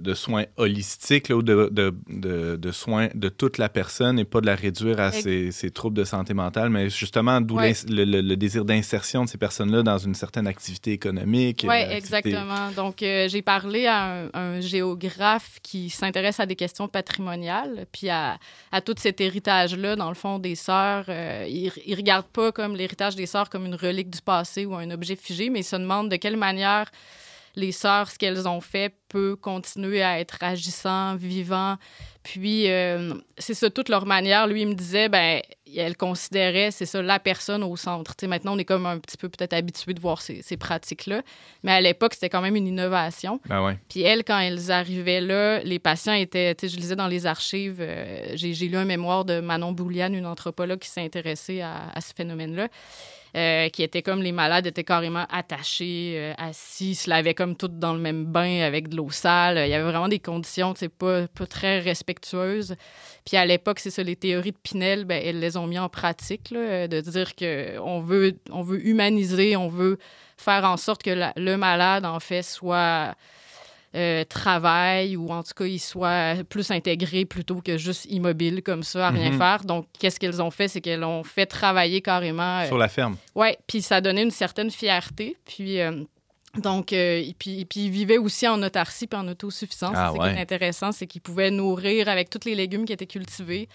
de 0.00 0.14
soins 0.14 0.44
holistiques, 0.56 1.28
là, 1.28 1.36
ou 1.36 1.42
de, 1.42 1.68
de, 1.72 1.94
de, 2.08 2.56
de 2.56 2.70
soins 2.72 3.08
de 3.14 3.28
toute 3.28 3.58
la 3.58 3.68
personne 3.68 4.18
et 4.18 4.24
pas 4.24 4.40
de 4.40 4.46
la 4.46 4.54
réduire 4.54 5.00
à 5.00 5.12
ses, 5.12 5.52
ses 5.52 5.70
troubles 5.70 5.96
de 5.96 6.04
santé 6.04 6.34
mentale, 6.34 6.70
mais 6.70 6.88
justement 6.90 7.40
d'où 7.40 7.56
Ouais. 7.56 7.72
le, 7.88 8.04
le- 8.04 8.20
le 8.20 8.36
désir 8.36 8.64
d'insertion 8.64 9.24
de 9.24 9.28
ces 9.28 9.38
personnes-là 9.38 9.82
dans 9.82 9.98
une 9.98 10.14
certaine 10.14 10.46
activité 10.46 10.92
économique. 10.92 11.64
Oui, 11.68 11.74
euh, 11.74 11.96
activité- 11.96 11.96
exactement. 11.96 12.70
Donc, 12.72 13.02
euh, 13.02 13.28
j'ai 13.28 13.42
parlé 13.42 13.86
à 13.86 14.04
un, 14.24 14.30
un 14.34 14.60
géographe 14.60 15.58
qui 15.62 15.90
s'intéresse 15.90 16.40
à 16.40 16.46
des 16.46 16.56
questions 16.56 16.88
patrimoniales, 16.88 17.86
puis 17.92 18.08
à, 18.08 18.38
à 18.72 18.80
tout 18.80 18.94
cet 18.98 19.20
héritage-là, 19.20 19.96
dans 19.96 20.08
le 20.08 20.14
fond, 20.14 20.38
des 20.38 20.54
sœurs. 20.54 21.04
Euh, 21.08 21.46
il 21.48 21.72
ne 21.90 21.96
regarde 21.96 22.26
pas 22.26 22.52
comme 22.52 22.76
l'héritage 22.76 23.16
des 23.16 23.26
sœurs 23.26 23.50
comme 23.50 23.66
une 23.66 23.74
relique 23.74 24.10
du 24.10 24.20
passé 24.22 24.66
ou 24.66 24.74
un 24.74 24.90
objet 24.90 25.16
figé, 25.16 25.50
mais 25.50 25.60
il 25.60 25.64
se 25.64 25.76
demande 25.76 26.10
de 26.10 26.16
quelle 26.16 26.36
manière 26.36 26.90
les 27.58 27.72
sœurs, 27.72 28.10
ce 28.10 28.18
qu'elles 28.18 28.46
ont 28.46 28.60
fait, 28.60 28.94
peut 29.08 29.36
continuer 29.36 30.02
à 30.02 30.20
être 30.20 30.38
agissant, 30.40 31.16
vivant. 31.16 31.76
Puis, 32.22 32.68
euh, 32.70 33.14
c'est 33.38 33.54
ça, 33.54 33.70
toute 33.70 33.88
leur 33.88 34.04
manière. 34.04 34.48
Lui, 34.48 34.62
il 34.62 34.68
me 34.68 34.74
disait, 34.74 35.08
ben, 35.08 35.40
elle 35.76 35.96
considérait, 35.96 36.72
c'est 36.72 36.86
ça, 36.86 37.00
la 37.00 37.20
personne 37.20 37.62
au 37.62 37.76
centre. 37.76 38.16
Tu 38.16 38.22
sais, 38.22 38.26
maintenant, 38.26 38.56
on 38.56 38.58
est 38.58 38.64
comme 38.64 38.84
un 38.84 38.98
petit 38.98 39.16
peu 39.16 39.28
peut-être 39.28 39.52
habitué 39.52 39.94
de 39.94 40.00
voir 40.00 40.20
ces, 40.20 40.42
ces 40.42 40.56
pratiques-là. 40.56 41.22
Mais 41.62 41.72
à 41.72 41.80
l'époque, 41.80 42.14
c'était 42.14 42.28
quand 42.28 42.42
même 42.42 42.56
une 42.56 42.66
innovation. 42.66 43.40
Ben 43.46 43.64
ouais. 43.64 43.78
Puis 43.88 44.02
elles, 44.02 44.24
quand 44.24 44.38
elles 44.40 44.72
arrivaient 44.72 45.20
là, 45.20 45.60
les 45.60 45.78
patients 45.78 46.14
étaient, 46.14 46.54
tu 46.56 46.68
sais, 46.68 46.74
je 46.74 46.80
lisais 46.80 46.96
dans 46.96 47.08
les 47.08 47.26
archives, 47.26 47.78
euh, 47.80 48.32
j'ai 48.34 48.52
lu 48.52 48.76
un 48.76 48.84
mémoire 48.84 49.24
de 49.24 49.38
Manon 49.38 49.72
Bouliane, 49.72 50.14
une 50.14 50.26
anthropologue 50.26 50.80
qui 50.80 50.88
s'est 50.88 51.04
intéressée 51.04 51.60
à, 51.60 51.90
à 51.94 52.00
ce 52.00 52.12
phénomène-là, 52.12 52.68
euh, 53.36 53.68
qui 53.68 53.82
était 53.82 54.00
comme 54.00 54.22
les 54.22 54.32
malades 54.32 54.66
étaient 54.66 54.82
carrément 54.82 55.26
attachés, 55.30 56.14
euh, 56.16 56.32
assis, 56.38 56.94
se 56.94 57.10
lavaient 57.10 57.34
comme 57.34 57.54
toutes 57.54 57.78
dans 57.78 57.92
le 57.92 57.98
même 57.98 58.24
bain 58.24 58.62
avec 58.62 58.88
de 58.88 58.95
l'eau 58.96 59.10
sale. 59.10 59.58
Il 59.66 59.70
y 59.70 59.74
avait 59.74 59.84
vraiment 59.90 60.08
des 60.08 60.18
conditions, 60.18 60.74
sais, 60.74 60.88
pas, 60.88 61.28
pas 61.28 61.46
très 61.46 61.78
respectueuses. 61.80 62.74
Puis 63.24 63.36
à 63.36 63.44
l'époque, 63.46 63.78
c'est 63.80 63.90
ça, 63.90 64.02
les 64.02 64.16
théories 64.16 64.52
de 64.52 64.58
Pinel, 64.62 65.04
ben, 65.04 65.20
elles 65.24 65.40
les 65.40 65.56
ont 65.56 65.66
mis 65.66 65.78
en 65.78 65.88
pratique, 65.88 66.50
là, 66.50 66.58
euh, 66.60 66.86
de 66.88 67.00
dire 67.00 67.34
qu'on 67.36 68.00
veut, 68.00 68.36
on 68.50 68.62
veut 68.62 68.84
humaniser, 68.86 69.56
on 69.56 69.68
veut 69.68 69.98
faire 70.36 70.64
en 70.64 70.76
sorte 70.76 71.02
que 71.02 71.10
la- 71.10 71.32
le 71.36 71.56
malade, 71.56 72.04
en 72.04 72.20
fait, 72.20 72.42
soit 72.42 73.14
euh, 73.94 74.24
travaille 74.24 75.16
ou 75.16 75.30
en 75.32 75.42
tout 75.42 75.54
cas, 75.56 75.64
il 75.64 75.78
soit 75.78 76.44
plus 76.50 76.70
intégré 76.70 77.24
plutôt 77.24 77.62
que 77.62 77.78
juste 77.78 78.04
immobile 78.10 78.62
comme 78.62 78.82
ça, 78.82 79.06
à 79.06 79.10
rien 79.10 79.30
Mhm. 79.30 79.38
faire. 79.38 79.64
Donc, 79.64 79.86
qu'est-ce 79.98 80.20
qu'elles 80.20 80.42
ont 80.42 80.50
fait? 80.50 80.68
C'est 80.68 80.82
qu'elles 80.82 81.04
ont 81.04 81.24
fait 81.24 81.46
travailler 81.46 82.02
carrément. 82.02 82.60
euh, 82.60 82.66
Sur 82.66 82.76
la 82.76 82.88
ferme. 82.88 83.16
Ouais, 83.34 83.56
puis 83.66 83.80
ça 83.80 84.02
donnait 84.02 84.22
une 84.24 84.30
certaine 84.30 84.70
fierté. 84.70 85.36
Puis. 85.46 85.80
euh, 85.80 86.02
donc, 86.62 86.92
euh, 86.92 87.18
et 87.18 87.34
puis, 87.38 87.60
et 87.60 87.64
puis 87.64 87.80
ils 87.86 87.90
vivaient 87.90 88.18
aussi 88.18 88.46
en 88.48 88.62
autarcie 88.62 89.06
puis 89.06 89.18
en 89.18 89.26
autosuffisance. 89.28 89.92
Ah, 89.94 90.10
c'est 90.14 90.18
ce 90.22 90.28
qui 90.32 90.36
est 90.36 90.40
intéressant, 90.40 90.92
c'est 90.92 91.06
qu'ils 91.06 91.20
pouvaient 91.20 91.50
nourrir 91.50 92.08
avec 92.08 92.30
tous 92.30 92.40
les 92.46 92.54
légumes 92.54 92.84
qui 92.84 92.92
étaient 92.92 93.06
cultivés, 93.06 93.68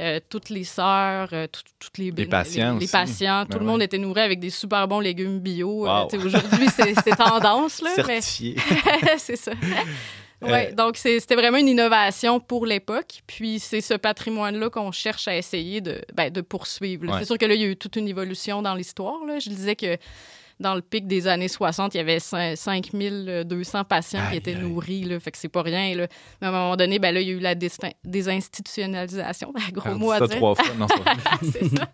euh, 0.00 0.20
toutes 0.28 0.48
les 0.50 0.64
sœurs, 0.64 1.28
euh, 1.32 1.46
tout- 1.46 1.62
toutes 1.78 1.98
les, 1.98 2.10
Les 2.10 2.26
patients 2.26 2.78
les, 2.78 2.86
patients. 2.88 3.42
Ben 3.42 3.46
tout 3.46 3.58
le 3.58 3.64
ouais. 3.64 3.70
monde 3.70 3.82
était 3.82 3.98
nourri 3.98 4.20
avec 4.22 4.40
des 4.40 4.50
super 4.50 4.88
bons 4.88 5.00
légumes 5.00 5.38
bio. 5.40 5.86
Euh, 5.86 6.04
Wow. 6.12 6.24
Aujourd'hui, 6.24 6.66
c'est 6.76 7.16
tendance, 7.16 7.80
là, 7.82 7.90
mais 7.96 8.20
Certifié. 8.20 8.56
c'est 9.18 9.36
ça. 9.36 9.52
Ouais, 10.40 10.72
donc 10.72 10.96
c'était 10.96 11.36
vraiment 11.36 11.58
une 11.58 11.68
innovation 11.68 12.40
pour 12.40 12.66
l'époque. 12.66 13.20
Puis 13.28 13.60
c'est 13.60 13.80
ce 13.80 13.94
patrimoine-là 13.94 14.70
qu'on 14.70 14.90
cherche 14.90 15.28
à 15.28 15.36
essayer 15.36 15.80
de, 15.80 16.00
ben, 16.14 16.32
de 16.32 16.40
poursuivre. 16.40 17.06
Ouais. 17.06 17.18
C'est 17.20 17.26
sûr 17.26 17.38
que 17.38 17.46
là, 17.46 17.54
il 17.54 17.60
y 17.60 17.64
a 17.64 17.68
eu 17.68 17.76
toute 17.76 17.94
une 17.94 18.08
évolution 18.08 18.60
dans 18.60 18.74
l'histoire. 18.74 19.20
Je 19.38 19.48
disais 19.48 19.76
que 19.76 19.96
dans 20.62 20.74
le 20.74 20.80
pic 20.80 21.06
des 21.06 21.26
années 21.26 21.48
60, 21.48 21.94
il 21.94 21.98
y 21.98 22.00
avait 22.00 22.18
cin- 22.18 22.56
5200 22.56 23.84
patients 23.84 24.20
Aïe, 24.20 24.30
qui 24.30 24.36
étaient 24.38 24.54
aïe. 24.54 24.60
nourris. 24.62 25.04
Là, 25.04 25.20
fait 25.20 25.30
que 25.30 25.36
c'est 25.38 25.48
pas 25.48 25.62
rien. 25.62 25.94
Là. 25.94 26.06
Mais 26.40 26.46
à 26.46 26.50
un 26.50 26.52
moment 26.52 26.76
donné, 26.76 26.98
ben, 26.98 27.12
là, 27.12 27.20
il 27.20 27.28
y 27.28 27.30
a 27.30 27.34
eu 27.34 27.38
la 27.40 27.54
désinstitutionnalisation. 28.04 29.52
Gros 29.72 29.86
Alors, 29.88 29.98
mot 29.98 30.10
à 30.12 30.18
ça 30.20 30.26
dire. 30.26 30.36
trois 30.36 30.54
fois. 30.54 30.74
Non, 30.78 30.86
c'est 31.42 31.68
ça. 31.76 31.88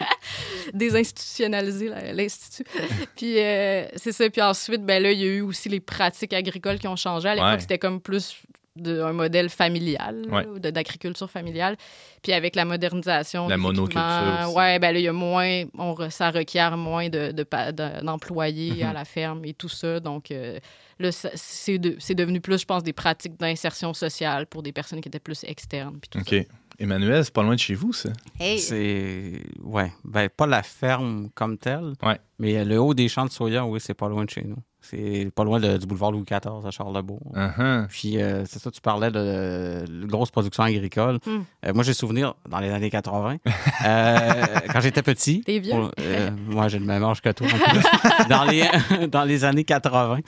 Désinstitutionnaliser 0.75 1.91
l'Institut. 2.13 2.65
puis 3.17 3.39
euh, 3.39 3.87
c'est 3.97 4.13
ça. 4.13 4.29
Puis 4.31 4.43
ensuite, 4.43 4.85
ben 4.85 5.03
là, 5.03 5.13
il 5.13 5.19
y 5.21 5.25
a 5.25 5.27
eu 5.27 5.41
aussi 5.41 5.69
les 5.69 5.81
pratiques 5.81 6.33
agricoles 6.33 6.79
qui 6.79 6.89
ont 6.89 6.97
changé. 6.97 7.29
À 7.29 7.35
l'époque, 7.35 7.49
Ouais. 7.53 7.61
c'était 7.61 7.79
comme 7.79 8.01
plus 8.01 8.37
de- 8.83 9.01
un 9.01 9.13
modèle 9.13 9.49
familial, 9.49 10.27
Ouais. 10.31 10.71
d'agriculture 10.73 11.31
familiale. 11.31 11.77
Puis 12.23 12.33
avec 12.33 12.57
la 12.57 12.65
modernisation. 12.65 13.47
La 13.49 13.57
monoculture. 13.57 14.53
Ouais, 14.55 14.79
ben 14.79 14.93
là, 14.93 14.99
il 14.99 15.05
y 15.05 15.09
a 15.09 15.13
moins, 15.13 15.65
on 15.77 16.11
ça 16.11 16.31
requiert 16.31 16.77
moins 16.77 17.09
de, 17.09 17.33
de 17.33 17.43
pa- 17.45 17.73
de- 17.73 18.05
d'employés 18.05 18.83
Mhm. 18.85 18.91
à 18.91 18.93
la 18.93 19.05
ferme 19.05 19.45
et 19.45 19.55
tout 19.55 19.69
ça. 19.69 20.01
Donc, 20.01 20.31
euh, 20.31 20.59
là, 20.99 21.13
ça- 21.13 21.31
c'est, 21.35 21.79
de- 21.79 21.97
c'est 21.99 22.15
devenu 22.15 22.41
plus, 22.41 22.59
je 22.61 22.67
pense, 22.67 22.83
des 22.83 22.93
pratiques 22.93 23.39
d'insertion 23.39 23.95
sociale 23.95 24.47
pour 24.47 24.63
des 24.63 24.73
personnes 24.73 25.01
qui 25.01 25.09
étaient 25.09 25.19
plus 25.21 25.45
externes. 25.45 25.99
puis 26.01 26.09
tout 26.11 26.19
OK. 26.19 26.47
Emmanuel, 26.81 27.25
c'est 27.25 27.35
pas 27.35 27.43
loin 27.43 27.55
de 27.57 27.61
chez 27.61 27.75
vous, 27.75 27.93
ça. 27.93 28.09
ça? 28.11 28.15
Hey, 28.45 28.61
C'est. 28.61 29.43
Ouais. 29.65 29.93
Ben, 30.05 30.29
pas 30.29 30.47
la 30.47 30.63
ferme 30.63 31.29
comme 31.35 31.59
telle. 31.59 31.93
Ouais. 32.05 32.19
Mais 32.39 32.65
le 32.65 32.79
haut 32.81 32.95
des 32.95 33.09
champs 33.09 33.25
de 33.27 33.31
soya, 33.33 33.67
oui, 33.67 33.81
c'est 33.81 33.95
pas 33.95 34.09
loin 34.09 34.25
de 34.25 34.31
chez 34.31 34.43
nous. 34.45 34.59
C'est 34.91 35.31
pas 35.35 35.45
loin 35.45 35.61
de- 35.61 35.77
du 35.77 35.87
boulevard 35.87 36.13
Louis 36.13 36.25
XIV 36.25 36.67
à 36.67 36.71
Charlebourg. 36.71 37.21
Uh-huh. 37.35 37.87
Puis, 37.89 38.23
euh, 38.23 38.45
c'est 38.47 38.59
ça, 38.59 38.71
tu 38.71 38.81
parlais 38.81 39.11
de, 39.11 39.85
de 39.87 40.07
grosse 40.07 40.31
production 40.31 40.63
agricole. 40.63 41.19
Hmm. 41.27 41.41
Euh, 41.67 41.75
moi, 41.75 41.83
j'ai 41.85 41.93
souvenir 41.93 42.35
dans 42.49 42.59
les 42.61 42.71
années 42.71 42.91
80, 42.91 43.37
euh, 43.87 44.33
quand 44.73 44.81
j'étais 44.81 45.03
petit. 45.03 45.43
T'es 45.43 45.59
vieux? 45.59 45.73
pour- 45.73 45.91
euh, 46.01 46.31
moi, 46.49 46.69
j'ai 46.69 46.79
le 46.79 46.85
même 46.87 47.05
âge 47.05 47.21
que 47.21 47.31
toi. 47.31 47.47
dans, 48.29 48.45
les, 48.45 48.65
dans 49.09 49.25
les 49.25 49.45
années 49.45 49.65
80, 49.65 50.19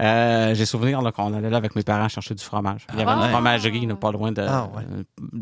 euh, 0.00 0.54
j'ai 0.54 0.66
souvenir 0.66 1.00
qu'on 1.14 1.32
allait 1.34 1.50
là 1.50 1.56
avec 1.56 1.74
mes 1.76 1.82
parents 1.82 2.08
chercher 2.08 2.34
du 2.34 2.42
fromage. 2.44 2.86
Il 2.92 2.98
y 2.98 3.02
avait 3.02 3.10
Ah. 3.14 3.24
une 3.26 3.30
fromagerie 3.30 3.86
là, 3.86 3.94
pas, 3.96 4.12
loin 4.12 4.32
de, 4.32 4.42
Ah, 4.46 4.68
ouais. 4.74 4.82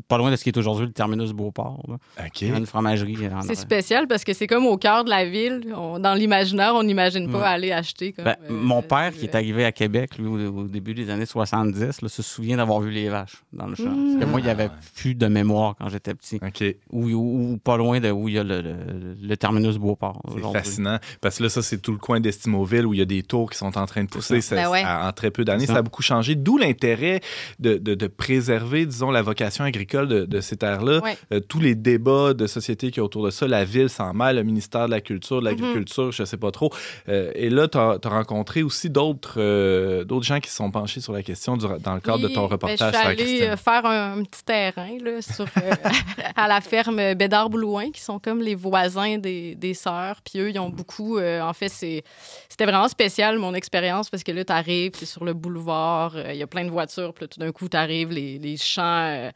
pas 0.08 0.18
loin 0.18 0.30
de 0.30 0.37
ce 0.37 0.42
qui 0.44 0.50
est 0.50 0.56
aujourd'hui 0.58 0.87
le 0.87 0.92
terminus 0.92 1.32
Beauport. 1.32 1.82
là. 1.88 1.94
OK. 2.24 2.40
Il 2.42 2.48
y 2.48 2.50
avait 2.50 2.58
une 2.61 2.66
fromagerie. 2.66 3.16
C'est 3.42 3.54
spécial 3.54 4.06
parce 4.06 4.24
que 4.24 4.32
c'est 4.32 4.46
comme 4.46 4.66
au 4.66 4.76
cœur 4.76 5.04
de 5.04 5.11
la 5.11 5.24
ville. 5.26 5.72
On- 5.76 5.98
dans 5.98 6.14
l'imaginaire, 6.14 6.72
on 6.74 6.82
n'imagine 6.82 7.30
pas 7.30 7.38
Ouais. 7.38 7.44
aller 7.46 7.72
acheter. 7.72 8.12
Comme, 8.12 8.24
Ben, 8.26 8.37
euh, 8.50 8.52
mon 8.62 8.83
père, 8.83 9.12
qui 9.12 9.25
est 9.27 9.35
euh, 9.35 9.38
arrivé 9.38 9.64
à 9.64 9.72
Québec, 9.72 10.18
lui, 10.18 10.27
au, 10.27 10.61
au 10.61 10.64
début 10.64 10.94
des 10.94 11.11
années 11.11 11.27
70, 11.27 12.03
là, 12.03 12.09
se 12.09 12.22
souvient 12.22 12.57
d'avoir 12.57 12.81
vu 12.81 12.90
les 12.90 13.09
vaches 13.09 13.42
dans 13.53 13.66
le 13.66 13.75
champ. 13.75 13.85
Parce 13.85 14.25
que 14.25 14.31
moi, 14.31 14.40
il 14.40 14.44
n'y 14.44 14.51
avait 14.51 14.64
Ah, 14.70 14.75
ouais. 14.75 14.90
plus 14.96 15.14
de 15.14 15.27
mémoire 15.27 15.75
quand 15.79 15.88
j'étais 15.88 16.14
petit. 16.14 16.37
OK. 16.37 16.64
Ou, 16.90 17.07
ou- 17.11 17.53
ou 17.53 17.59
pas 17.59 17.77
loin 17.77 18.01
de 18.01 18.11
où 18.11 18.29
il 18.29 18.35
y 18.35 18.38
a 18.38 18.44
le, 18.44 18.61
le- 18.62 18.77
le 19.22 19.37
terminus 19.37 19.77
Beauport. 19.79 20.22
C'est 20.35 20.53
fascinant. 20.53 20.98
Parce 21.20 21.38
que 21.38 21.42
là, 21.44 21.48
ça, 21.48 21.62
c'est 21.62 21.79
tout 21.79 21.92
le 21.92 21.98
coin 21.98 22.20
d'Estimauville 22.20 22.87
où 22.87 22.94
il 22.94 22.98
y 22.98 23.03
a 23.03 23.07
des 23.07 23.22
tours 23.22 23.51
qui 23.51 23.59
sont 23.59 23.77
en 23.79 23.87
train 23.87 24.05
de 24.05 24.09
pousser. 24.09 24.40
Ça, 24.40 24.57
Ben 24.57 24.68
ouais. 24.68 24.83
ça- 24.83 25.07
en 25.09 25.12
très 25.12 25.31
peu 25.31 25.44
d'années, 25.44 25.66
ça. 25.66 25.75
ça. 25.75 25.79
a 25.81 25.83
beaucoup 25.83 26.03
changé. 26.03 26.35
D'où 26.35 26.59
l'intérêt 26.59 27.20
de, 27.59 27.79
de- 27.79 27.94
de 27.94 28.07
préserver, 28.07 28.87
disons, 28.87 29.11
la 29.11 29.22
vocation 29.22 29.64
agricole 29.64 30.09
de, 30.09 30.25
de 30.25 30.40
ces 30.40 30.57
terres-là. 30.57 31.01
Ouais. 31.03 31.16
Euh, 31.33 31.40
tous 31.40 31.61
les 31.61 31.75
débats 31.75 32.35
de 32.35 32.46
société 32.46 32.90
qui 32.90 32.98
y 32.98 33.01
a 33.01 33.05
autour 33.05 33.25
de 33.25 33.31
ça, 33.31 33.46
la 33.48 33.64
ville 33.64 33.88
s'en 33.88 34.12
mêle, 34.14 34.37
le 34.37 34.42
ministère 34.42 34.87
de 34.87 34.90
la 34.90 35.01
Culture, 35.01 35.40
de 35.40 35.46
l'Agriculture, 35.46 36.12
je 36.12 36.25
sais 36.25 36.37
pas 36.37 36.51
trop. 36.51 36.70
Euh, 37.09 37.31
et 37.35 37.51
là, 37.51 37.66
tu 37.68 37.79
as, 37.79 37.98
rencontré 38.05 38.51
rencontré 38.52 38.62
aussi 38.62 38.90
d'autres 38.90 39.34
euh, 39.38 40.04
d'autres 40.04 40.26
gens 40.26 40.40
qui 40.40 40.50
se 40.50 40.56
sont 40.56 40.70
penchés 40.70 41.00
sur 41.00 41.12
la 41.12 41.22
question 41.22 41.56
du- 41.56 41.66
dans 41.80 41.94
le 41.94 42.00
cadre 42.00 42.18
de 42.18 42.28
ton 42.28 42.42
ben, 42.42 42.52
reportage 42.52 42.78
je 42.92 42.96
suis 42.98 43.04
la 43.04 43.10
allée 43.10 43.42
euh, 43.42 43.56
faire 43.56 43.86
un, 43.86 44.18
un 44.18 44.22
petit 44.24 44.44
terrain 44.44 44.96
là, 45.00 45.22
sur, 45.22 45.44
euh, 45.44 45.70
à 46.36 46.48
la 46.48 46.60
ferme 46.60 47.14
Bédard-Blouin, 47.14 47.90
qui 47.90 48.00
sont 48.00 48.18
comme 48.18 48.40
les 48.42 48.54
voisins 48.54 49.18
des, 49.18 49.54
des 49.54 49.74
sœurs. 49.74 50.20
Puis 50.22 50.38
eux, 50.40 50.50
ils 50.50 50.58
ont 50.58 50.68
beaucoup. 50.68 51.18
euh, 51.18 51.40
en 51.40 51.52
fait, 51.52 51.68
c'était 51.68 52.64
vraiment 52.64 52.88
spécial, 52.88 53.38
mon 53.38 53.54
expérience, 53.54 54.10
parce 54.10 54.22
que 54.22 54.32
là, 54.32 54.44
tu 54.44 54.52
arrives, 54.52 54.92
tu 54.92 55.06
sur 55.06 55.24
le 55.24 55.32
boulevard, 55.34 56.14
il 56.30 56.36
y 56.36 56.42
a 56.42 56.46
plein 56.46 56.64
de 56.64 56.70
voitures, 56.70 57.12
puis 57.14 57.24
là, 57.24 57.28
tout 57.28 57.40
d'un 57.40 57.52
coup, 57.52 57.68
tu 57.68 57.76
arrives, 57.76 58.10
les, 58.10 58.38
les 58.38 58.56
champs 58.56 59.30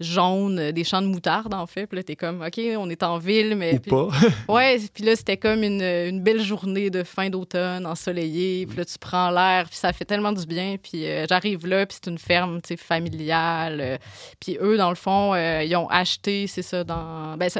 jaunes, 0.00 0.72
des 0.72 0.84
champs 0.84 1.02
de 1.02 1.06
moutarde, 1.06 1.54
en 1.54 1.66
fait. 1.66 1.86
Puis 1.86 1.96
là, 1.96 2.02
tu 2.02 2.12
es 2.12 2.16
comme, 2.16 2.42
OK, 2.42 2.60
on 2.78 2.90
est 2.90 3.02
en 3.02 3.18
ville, 3.18 3.54
mais. 3.56 3.74
Ou 3.74 3.78
puis- 3.80 3.90
pas. 3.90 4.08
Ouais, 4.48 4.78
puis 4.92 5.04
là, 5.04 5.14
c'était 5.16 5.36
comme 5.36 5.62
une, 5.62 5.82
une 5.82 6.20
belle 6.20 6.42
journée 6.42 6.90
de 6.90 7.02
fin 7.04 7.30
d'automne, 7.30 7.86
ensoleillée. 7.86 8.53
Puis 8.66 8.76
là, 8.76 8.84
tu 8.84 8.98
prends 8.98 9.30
l'air, 9.30 9.68
puis 9.68 9.76
ça 9.76 9.92
fait 9.92 10.04
tellement 10.04 10.32
du 10.32 10.46
bien. 10.46 10.76
Puis 10.82 11.06
euh, 11.06 11.26
j'arrive 11.28 11.66
là, 11.66 11.86
puis 11.86 11.98
c'est 12.02 12.10
une 12.10 12.18
ferme, 12.18 12.60
tu 12.62 12.68
sais, 12.68 12.76
familiale. 12.76 13.80
euh, 13.80 13.98
puis 14.40 14.56
eux, 14.60 14.76
dans 14.76 14.90
le 14.90 14.94
fond, 14.94 15.34
euh, 15.34 15.62
ils 15.62 15.74
ont 15.76 15.88
acheté, 15.88 16.46
c'est 16.46 16.62
ça, 16.62 16.84
dans... 16.84 17.36
Ben, 17.36 17.50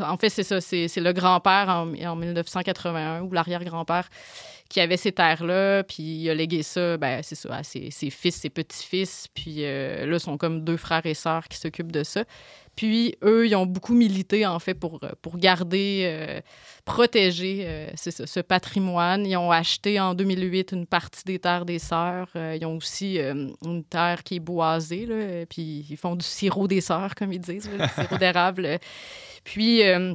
en 0.00 0.16
fait, 0.16 0.28
c'est 0.28 0.42
ça, 0.42 0.60
c'est 0.60 0.88
le 0.96 1.12
grand-père 1.12 1.68
en, 1.68 1.92
en 1.94 2.16
1981, 2.16 3.22
ou 3.22 3.32
l'arrière-grand-père, 3.32 4.08
qui 4.68 4.80
avait 4.80 4.96
ces 4.96 5.12
terres-là, 5.12 5.84
puis 5.84 6.02
il 6.02 6.30
a 6.30 6.34
légué 6.34 6.62
ça, 6.62 6.96
ben, 6.96 7.22
c'est 7.22 7.36
ça, 7.36 7.54
à 7.54 7.62
ses, 7.62 7.90
fils, 7.90 8.34
ses 8.34 8.50
petits-fils. 8.50 9.28
Puis 9.32 9.62
là, 9.62 10.18
sont 10.18 10.36
comme 10.36 10.64
deux 10.64 10.76
frères 10.76 11.06
et 11.06 11.14
sœurs 11.14 11.46
qui 11.48 11.56
s'occupent 11.58 11.92
de 11.92 12.02
ça. 12.02 12.24
Puis 12.76 13.16
eux, 13.22 13.46
ils 13.48 13.56
ont 13.56 13.66
beaucoup 13.66 13.94
milité, 13.94 14.46
en 14.46 14.58
fait, 14.58 14.74
pour, 14.74 15.00
pour 15.22 15.38
garder, 15.38 16.02
euh, 16.04 16.40
protéger 16.86 17.64
euh, 17.66 17.88
ce 17.96 18.40
patrimoine. 18.40 19.26
Ils 19.26 19.36
ont 19.36 19.50
acheté 19.50 19.98
en 19.98 20.14
2008 20.14 20.72
une 20.72 20.86
partie 20.86 21.24
des 21.24 21.38
terres 21.38 21.66
des 21.66 21.80
sœurs. 21.80 22.28
Euh, 22.36 22.56
ils 22.58 22.64
ont 22.64 22.76
aussi 22.76 23.18
euh, 23.18 23.48
une 23.64 23.84
terre 23.84 24.22
qui 24.22 24.36
est 24.36 24.40
boisée, 24.40 25.04
là, 25.04 25.14
euh, 25.14 25.46
puis 25.46 25.84
ils 25.90 25.96
font 25.96 26.14
du 26.14 26.24
sirop 26.24 26.68
des 26.68 26.80
sœurs, 26.80 27.14
comme 27.14 27.32
ils 27.32 27.40
disent, 27.40 27.68
là, 27.76 27.86
du 27.86 27.92
sirop 27.92 28.16
d'érable. 28.18 28.78
Puis 29.42 29.82
euh, 29.82 30.14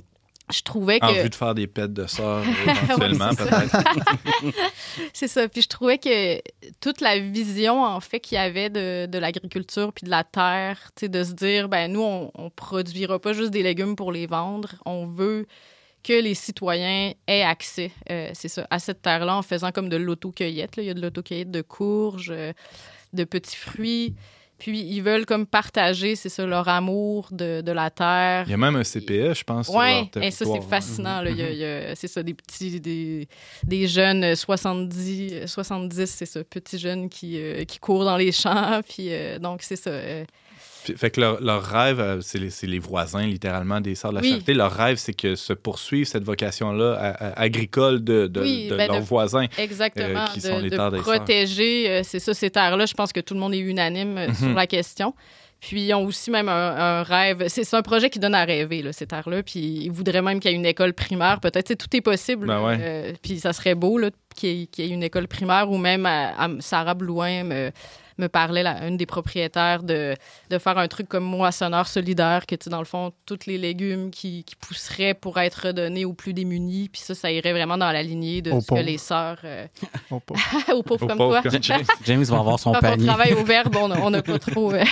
je 0.52 0.62
trouvais 0.62 1.00
que... 1.00 1.06
En 1.06 1.14
vue 1.24 1.30
de 1.30 1.36
faire 1.36 1.54
des 1.56 1.68
pets 1.68 1.92
de 1.94 2.08
sœurs, 2.08 2.44
éventuellement, 2.68 3.30
Ouais, 3.30 3.36
c'est 3.38 3.50
ça. 3.50 3.62
peut-être. 3.64 4.56
C'est 5.14 5.28
ça. 5.28 5.48
Puis 5.48 5.62
je 5.62 5.68
trouvais 5.68 5.98
que 5.98 6.42
toute 6.82 7.02
la 7.02 7.20
vision, 7.20 7.84
en 7.84 8.00
fait, 8.00 8.20
qu'il 8.20 8.36
y 8.36 8.40
avait 8.40 8.70
de, 8.70 9.06
de 9.06 9.18
l'agriculture 9.18 9.94
puis 9.94 10.06
de 10.06 10.10
la 10.10 10.24
terre, 10.24 10.92
tu 10.96 11.02
sais, 11.02 11.10
de 11.10 11.24
se 11.24 11.32
dire, 11.34 11.70
ben 11.70 11.92
nous, 11.92 12.02
on, 12.02 12.32
on 12.36 12.50
produira 12.50 13.20
pas 13.20 13.34
juste 13.34 13.52
des 13.52 13.64
légumes 13.64 13.96
pour 13.96 14.12
les 14.12 14.28
vendre. 14.28 14.76
On 14.86 15.06
veut 15.06 15.46
que 16.04 16.14
les 16.20 16.34
citoyens 16.34 17.14
aient 17.28 17.44
accès, 17.44 17.92
euh, 18.10 18.32
c'est 18.34 18.48
ça, 18.48 18.66
à 18.72 18.80
cette 18.80 19.02
terre-là 19.04 19.36
en 19.38 19.42
faisant 19.44 19.72
comme 19.72 19.88
de 19.90 19.98
l'autocueillette. 19.98 20.72
Il 20.78 20.86
y 20.86 20.90
a 20.90 20.94
de 20.96 21.02
l'autocueillette 21.02 21.52
de 21.52 21.62
courges, 21.62 22.32
euh, 22.36 22.54
de 23.14 23.24
petits 23.24 23.56
fruits. 23.56 24.16
Puis 24.64 24.80
ils 24.80 25.02
veulent 25.02 25.26
comme 25.26 25.48
partager, 25.48 26.16
c'est 26.16 26.30
ça, 26.30 26.46
leur 26.46 26.68
amour 26.70 27.30
de, 27.32 27.62
de 27.62 27.72
la 27.72 27.90
terre. 27.90 28.44
Il 28.46 28.52
y 28.52 28.54
a 28.54 28.58
même 28.58 28.76
un 28.76 28.84
CPE, 28.84 29.34
je 29.34 29.44
pense, 29.44 29.68
Oui, 29.70 30.08
et 30.22 30.30
ça, 30.30 30.46
c'est 30.46 30.62
fascinant. 30.70 31.22
là. 31.24 31.32
Il 31.32 31.38
y 31.38 31.42
a- 31.42 31.50
il 31.50 31.58
y 31.58 31.66
a- 31.66 31.96
c'est 31.96 32.08
ça, 32.08 32.22
des 32.22 32.36
petits, 32.36 32.80
des, 32.80 33.28
des 33.64 33.88
jeunes 33.88 34.24
euh, 34.24 34.36
70, 34.36 35.30
euh, 35.34 35.48
70 35.48 36.06
c'est 36.06 36.28
ça, 36.28 36.44
petits 36.44 36.78
jeunes 36.78 37.10
qui, 37.10 37.40
euh, 37.42 37.64
qui 37.64 37.80
courent 37.80 38.06
dans 38.06 38.18
les 38.18 38.32
champs. 38.32 38.82
Puis, 38.88 39.08
euh, 39.12 39.40
donc, 39.40 39.64
c'est 39.64 39.76
ça. 39.76 39.90
euh, 39.90 40.24
Fait 40.98 41.12
que 41.12 41.22
leur, 41.22 41.42
leur 41.42 41.64
rêve, 41.64 42.00
euh, 42.00 42.22
c'est 42.22 42.40
les, 42.68 42.80
voisins, 42.80 43.26
littéralement, 43.26 43.82
des 43.82 43.96
Sœurs 43.96 44.12
de 44.12 44.16
la 44.18 44.22
Oui. 44.22 44.30
Charité. 44.32 44.54
Leur 44.54 44.72
rêve, 44.74 44.98
c'est 44.98 45.14
que 45.14 45.36
se 45.36 45.54
poursuive 45.54 46.06
cette 46.06 46.24
vocation-là 46.24 47.16
agricole 47.36 48.04
de, 48.04 48.28
de, 48.28 48.42
Oui, 48.42 48.68
de 48.68 48.76
ben, 48.76 48.88
leurs 48.88 49.00
de- 49.02 49.06
voisins. 49.06 49.46
Exactement. 49.58 50.22
Euh, 50.24 50.28
qui 50.34 50.40
de, 50.40 50.48
sont 50.48 50.60
les 50.60 50.70
terres 50.70 50.92
des 50.92 51.00
protéger, 51.00 51.90
euh, 51.90 52.02
c'est 52.04 52.20
ça, 52.20 52.34
ces 52.34 52.50
terres-là. 52.50 52.86
Je 52.86 52.94
pense 52.94 53.14
que 53.14 53.20
tout 53.20 53.34
le 53.34 53.40
monde 53.40 53.54
est 53.54 53.60
unanime 53.60 54.34
sur 54.36 54.48
Mhm. 54.48 54.56
la 54.56 54.68
question. 54.68 55.14
Puis 55.60 55.82
ils 55.84 55.94
ont 55.94 56.06
aussi 56.06 56.32
même 56.32 56.50
un, 56.50 56.76
un 56.76 57.04
rêve. 57.04 57.46
C'est 57.48 57.72
un 57.76 57.84
projet 57.84 58.10
qui 58.10 58.18
donne 58.18 58.34
à 58.34 58.44
rêver, 58.44 58.82
là, 58.82 58.92
ces 58.94 59.06
terres-là. 59.06 59.44
Puis 59.44 59.60
ils 59.60 59.92
voudraient 59.92 60.24
même 60.24 60.40
qu'il 60.40 60.50
y 60.50 60.54
ait 60.56 60.58
une 60.58 60.66
école 60.66 60.94
primaire. 60.94 61.40
Peut-être, 61.40 61.76
tout 61.76 61.96
est 61.96 62.02
possible. 62.02 62.48
Ben 62.48 62.64
ouais. 62.64 62.78
Euh, 62.82 63.14
puis 63.22 63.40
ça 63.40 63.54
serait 63.54 63.76
beau 63.76 64.00
qu'il 64.36 64.50
y, 64.50 64.70
y 64.78 64.82
ait 64.82 64.90
une 64.90 65.04
école 65.04 65.28
primaire 65.28 65.70
ou 65.70 65.78
même 65.78 66.08
à, 66.08 66.30
à- 66.46 66.50
Sarah 66.62 66.96
Blouin 66.96 67.44
me 68.22 68.30
parlait, 68.30 68.64
là, 68.64 68.88
une 68.88 68.98
des 68.98 69.06
propriétaires, 69.06 69.84
de, 69.84 70.16
de 70.50 70.58
faire 70.58 70.78
un 70.78 70.88
truc 70.88 71.08
comme 71.10 71.24
moissonneur 71.24 71.88
solidaire, 71.88 72.46
que 72.46 72.56
tu 72.56 72.70
dans 72.70 72.80
le 72.80 72.86
fond, 72.86 73.12
tous 73.26 73.40
les 73.48 73.58
légumes 73.58 74.12
qui, 74.12 74.44
qui 74.44 74.56
pousseraient 74.56 75.14
pour 75.14 75.40
être 75.40 75.68
redonnés 75.68 76.06
aux 76.06 76.14
plus 76.14 76.34
démunis. 76.34 76.90
Puis 76.90 77.02
ça, 77.02 77.16
ça 77.16 77.32
irait 77.32 77.52
vraiment 77.52 77.78
dans 77.78 77.92
la 77.92 78.04
lignée 78.04 78.42
de 78.42 78.52
ce 78.60 78.68
que 78.68 78.76
les 78.80 78.98
sœurs. 78.98 79.40
euh, 79.44 79.66
aux 80.12 80.20
pauvres 80.20 80.42
Aux 80.72 80.84
comme 81.08 81.18
pauvres 81.18 81.42
toi. 81.42 81.52
comme 81.52 81.64
James. 81.64 81.84
James 82.06 82.24
va 82.24 82.38
avoir 82.40 82.60
son 82.60 82.72
Quand 82.72 82.80
on 82.80 82.82
panier. 82.82 83.06
travaille 83.08 83.34
au 83.34 83.44
verbe, 83.44 83.76
on 83.76 83.88
n'a 83.88 84.02
on 84.02 84.10
n'a 84.10 84.22
pas 84.22 84.40
trop. 84.40 84.74
euh, 84.74 84.84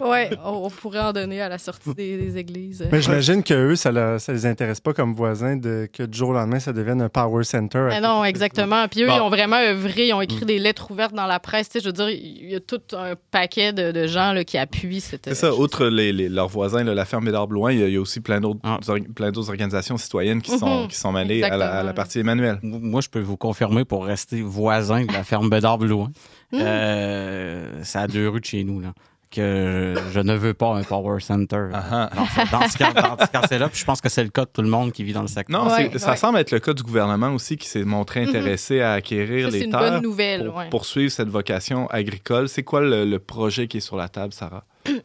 ouais, 0.00 0.30
on, 0.44 0.66
on 0.66 0.70
pourrait 0.70 1.00
en 1.00 1.12
donner 1.12 1.40
à 1.40 1.48
la 1.48 1.58
sortie 1.58 1.94
des, 1.94 2.16
des 2.16 2.38
églises. 2.38 2.86
Mais 2.90 3.00
j'imagine 3.02 3.42
que 3.42 3.54
eux, 3.54 3.76
ça, 3.76 3.92
ne 3.92 4.32
les 4.32 4.46
intéresse 4.46 4.80
pas 4.80 4.92
comme 4.92 5.14
voisins 5.14 5.56
de, 5.56 5.88
que 5.92 6.02
du 6.04 6.18
jour 6.18 6.30
au 6.30 6.32
lendemain, 6.32 6.60
ça 6.60 6.72
devienne 6.72 7.02
un 7.02 7.08
power 7.08 7.44
center. 7.44 7.88
Ah 7.92 8.00
non, 8.00 8.24
exactement. 8.24 8.86
Puis 8.88 9.02
eux, 9.02 9.06
Bon. 9.06 9.16
ils 9.16 9.20
ont 9.20 9.30
vraiment 9.30 9.56
œuvré, 9.56 10.08
ils 10.08 10.12
ont 10.14 10.22
Mm. 10.22 10.24
écrit 10.24 10.44
des 10.46 10.58
lettres 10.58 10.71
ouvertes 10.90 11.14
dans 11.14 11.26
la 11.26 11.38
presse. 11.40 11.68
Tu 11.68 11.78
sais, 11.78 11.80
je 11.80 11.86
veux 11.88 11.92
dire, 11.92 12.08
il 12.10 12.50
y 12.50 12.54
a 12.54 12.60
tout 12.60 12.80
un 12.92 13.14
paquet 13.30 13.72
de, 13.72 13.92
de 13.92 14.06
gens 14.06 14.32
là, 14.32 14.44
qui 14.44 14.58
appuient 14.58 15.00
cette. 15.00 15.24
C'est 15.26 15.34
ça, 15.34 15.54
outre 15.54 15.86
les, 15.86 16.12
les- 16.12 16.28
leurs 16.28 16.48
voisins, 16.48 16.82
là, 16.84 16.94
la 16.94 17.04
ferme 17.04 17.24
Bédard 17.24 17.46
Blouin, 17.48 17.72
il 17.72 17.80
y, 17.80 17.82
a- 17.82 17.88
il 17.88 17.94
y 17.94 17.96
a 17.96 18.00
aussi 18.00 18.20
plein 18.20 18.40
d'autres 18.40 18.60
Ah. 18.62 18.78
or- 18.88 18.96
plein 19.14 19.30
d'autres 19.30 19.50
organisations 19.50 19.96
citoyennes 19.96 20.42
qui 20.42 20.56
sont, 20.58 20.82
Mhm. 20.82 20.88
qui 20.88 20.96
sont 20.96 21.12
mêlées 21.12 21.42
à 21.42 21.48
la, 21.50 21.54
à 21.54 21.58
la 21.58 21.66
Exactement. 21.66 21.94
partie 21.94 22.18
Emmanuel. 22.20 22.58
Moi, 22.62 23.00
je 23.00 23.08
peux 23.08 23.20
vous 23.20 23.36
confirmer 23.36 23.84
pour 23.84 24.04
rester 24.06 24.40
voisin 24.42 25.04
de 25.04 25.12
la 25.12 25.24
ferme 25.24 25.48
Bédard 25.50 25.78
Blouin. 25.78 26.10
Mm. 26.52 26.58
Euh, 26.60 27.80
c'est 27.82 27.98
à 27.98 28.06
deux 28.06 28.28
rues 28.28 28.40
de 28.40 28.44
chez 28.44 28.64
nous, 28.64 28.80
là. 28.80 28.92
Que 29.32 29.94
je 30.12 30.20
ne 30.20 30.34
veux 30.34 30.52
pas 30.52 30.74
un 30.74 30.82
power 30.82 31.18
center. 31.20 31.68
Ah, 31.72 32.10
ah. 32.12 32.44
Dans 32.52 32.68
ce, 32.68 32.76
cas-là, 32.76 33.68
puis 33.68 33.80
je 33.80 33.84
pense 33.86 34.02
que 34.02 34.10
c'est 34.10 34.22
le 34.22 34.28
cas 34.28 34.42
de 34.44 34.50
tout 34.52 34.60
le 34.60 34.68
monde 34.68 34.92
qui 34.92 35.04
vit 35.04 35.14
dans 35.14 35.22
le 35.22 35.26
secteur. 35.28 35.64
Non, 35.64 35.70
Ouais, 35.72 35.90
ça 35.96 36.10
ouais. 36.10 36.16
semble 36.16 36.38
être 36.38 36.50
le 36.50 36.58
cas 36.60 36.74
du 36.74 36.82
gouvernement 36.82 37.30
aussi 37.30 37.56
qui 37.56 37.66
s'est 37.66 37.84
montré 37.84 38.22
intéressé 38.22 38.80
à 38.82 38.92
acquérir 38.92 39.46
Ça, 39.46 39.50
c'est 39.52 39.58
les 39.60 39.64
une 39.64 39.70
terres 39.70 39.80
bonne 39.80 40.02
nouvelle. 40.02 40.44
pour 40.46 40.56
ouais. 40.56 40.68
poursuivre 40.68 41.10
cette 41.10 41.28
vocation 41.30 41.86
agricole. 41.88 42.48
C'est 42.50 42.62
quoi 42.62 42.82
le, 42.82 43.04
le 43.06 43.18
projet 43.18 43.68
qui 43.68 43.78
est 43.78 43.80
sur 43.80 43.96
la 43.96 44.08
table, 44.08 44.34
Sarah? 44.34 44.64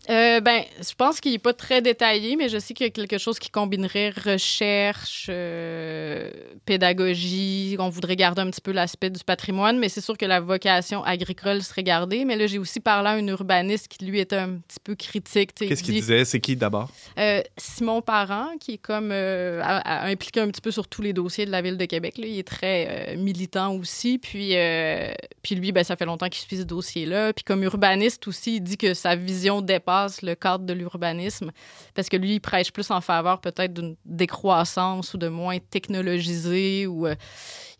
Euh, 0.09 0.39
ben, 0.39 0.63
je 0.79 0.93
pense 0.95 1.19
qu'il 1.21 1.31
n'est 1.33 1.37
pas 1.39 1.53
très 1.53 1.81
détaillé, 1.81 2.35
mais 2.35 2.49
je 2.49 2.57
sais 2.57 2.73
qu'il 2.73 2.85
y 2.85 2.87
a 2.87 2.91
quelque 2.91 3.17
chose 3.17 3.37
qui 3.39 3.49
combinerait 3.49 4.09
recherche, 4.09 5.27
euh, 5.29 6.31
pédagogie. 6.65 7.75
On 7.79 7.89
voudrait 7.89 8.15
garder 8.15 8.41
un 8.41 8.49
petit 8.49 8.61
peu 8.61 8.71
l'aspect 8.71 9.09
du 9.09 9.23
patrimoine, 9.23 9.77
mais 9.79 9.89
c'est 9.89 10.01
sûr 10.01 10.17
que 10.17 10.25
la 10.25 10.39
vocation 10.39 11.03
agricole 11.03 11.61
serait 11.61 11.83
gardée. 11.83 12.25
Mais 12.25 12.35
là, 12.35 12.47
j'ai 12.47 12.57
aussi 12.59 12.79
parlé 12.79 13.09
à 13.09 13.11
un 13.13 13.27
urbaniste 13.27 13.87
qui, 13.87 14.05
lui, 14.05 14.19
était 14.19 14.37
un 14.37 14.55
petit 14.67 14.79
peu 14.83 14.95
critique. 14.95 15.53
Qu'est-ce 15.55 15.83
qu'il 15.83 15.93
disait? 15.95 16.25
C'est 16.25 16.39
qui 16.39 16.55
d'abord? 16.55 16.89
Euh, 17.17 17.41
Simon 17.57 18.01
Parent, 18.01 18.49
qui 18.59 18.73
est 18.73 18.77
comme 18.77 19.09
euh, 19.11 19.61
a- 19.63 19.77
a- 19.77 20.07
impliqué 20.07 20.39
un 20.39 20.47
petit 20.49 20.61
peu 20.61 20.71
sur 20.71 20.87
tous 20.87 21.01
les 21.01 21.13
dossiers 21.13 21.45
de 21.45 21.51
la 21.51 21.61
ville 21.61 21.77
de 21.77 21.85
Québec. 21.85 22.17
là. 22.17 22.25
Il 22.27 22.39
est 22.39 22.47
très 22.47 22.87
euh, 23.15 23.17
militant 23.17 23.73
aussi. 23.75 24.17
Puis, 24.17 24.51
euh, 24.55 25.11
puis 25.41 25.55
lui, 25.55 25.71
ben, 25.71 25.83
ça 25.83 25.95
fait 25.95 26.05
longtemps 26.05 26.29
qu'il 26.29 26.41
suit 26.41 26.57
ce 26.57 26.63
dossier-là. 26.63 27.33
Puis 27.33 27.43
comme 27.43 27.63
urbaniste 27.63 28.27
aussi, 28.27 28.55
il 28.57 28.61
dit 28.61 28.77
que 28.77 28.93
sa 28.93 29.15
vision 29.15 29.61
dépasse 29.67 30.23
le 30.23 30.33
cadre 30.33 30.65
de 30.65 30.73
l'urbanisme 30.73 31.51
parce 31.93 32.09
que 32.09 32.17
lui, 32.17 32.35
il 32.35 32.39
prêche 32.39 32.71
plus 32.71 32.89
en 32.89 33.01
faveur 33.01 33.39
peut-être 33.39 33.73
d'une 33.73 33.95
décroissance 34.05 35.13
ou 35.13 35.17
de 35.17 35.27
moins 35.27 35.59
technologisé 35.59 36.87
ou... 36.87 37.05
euh, 37.05 37.15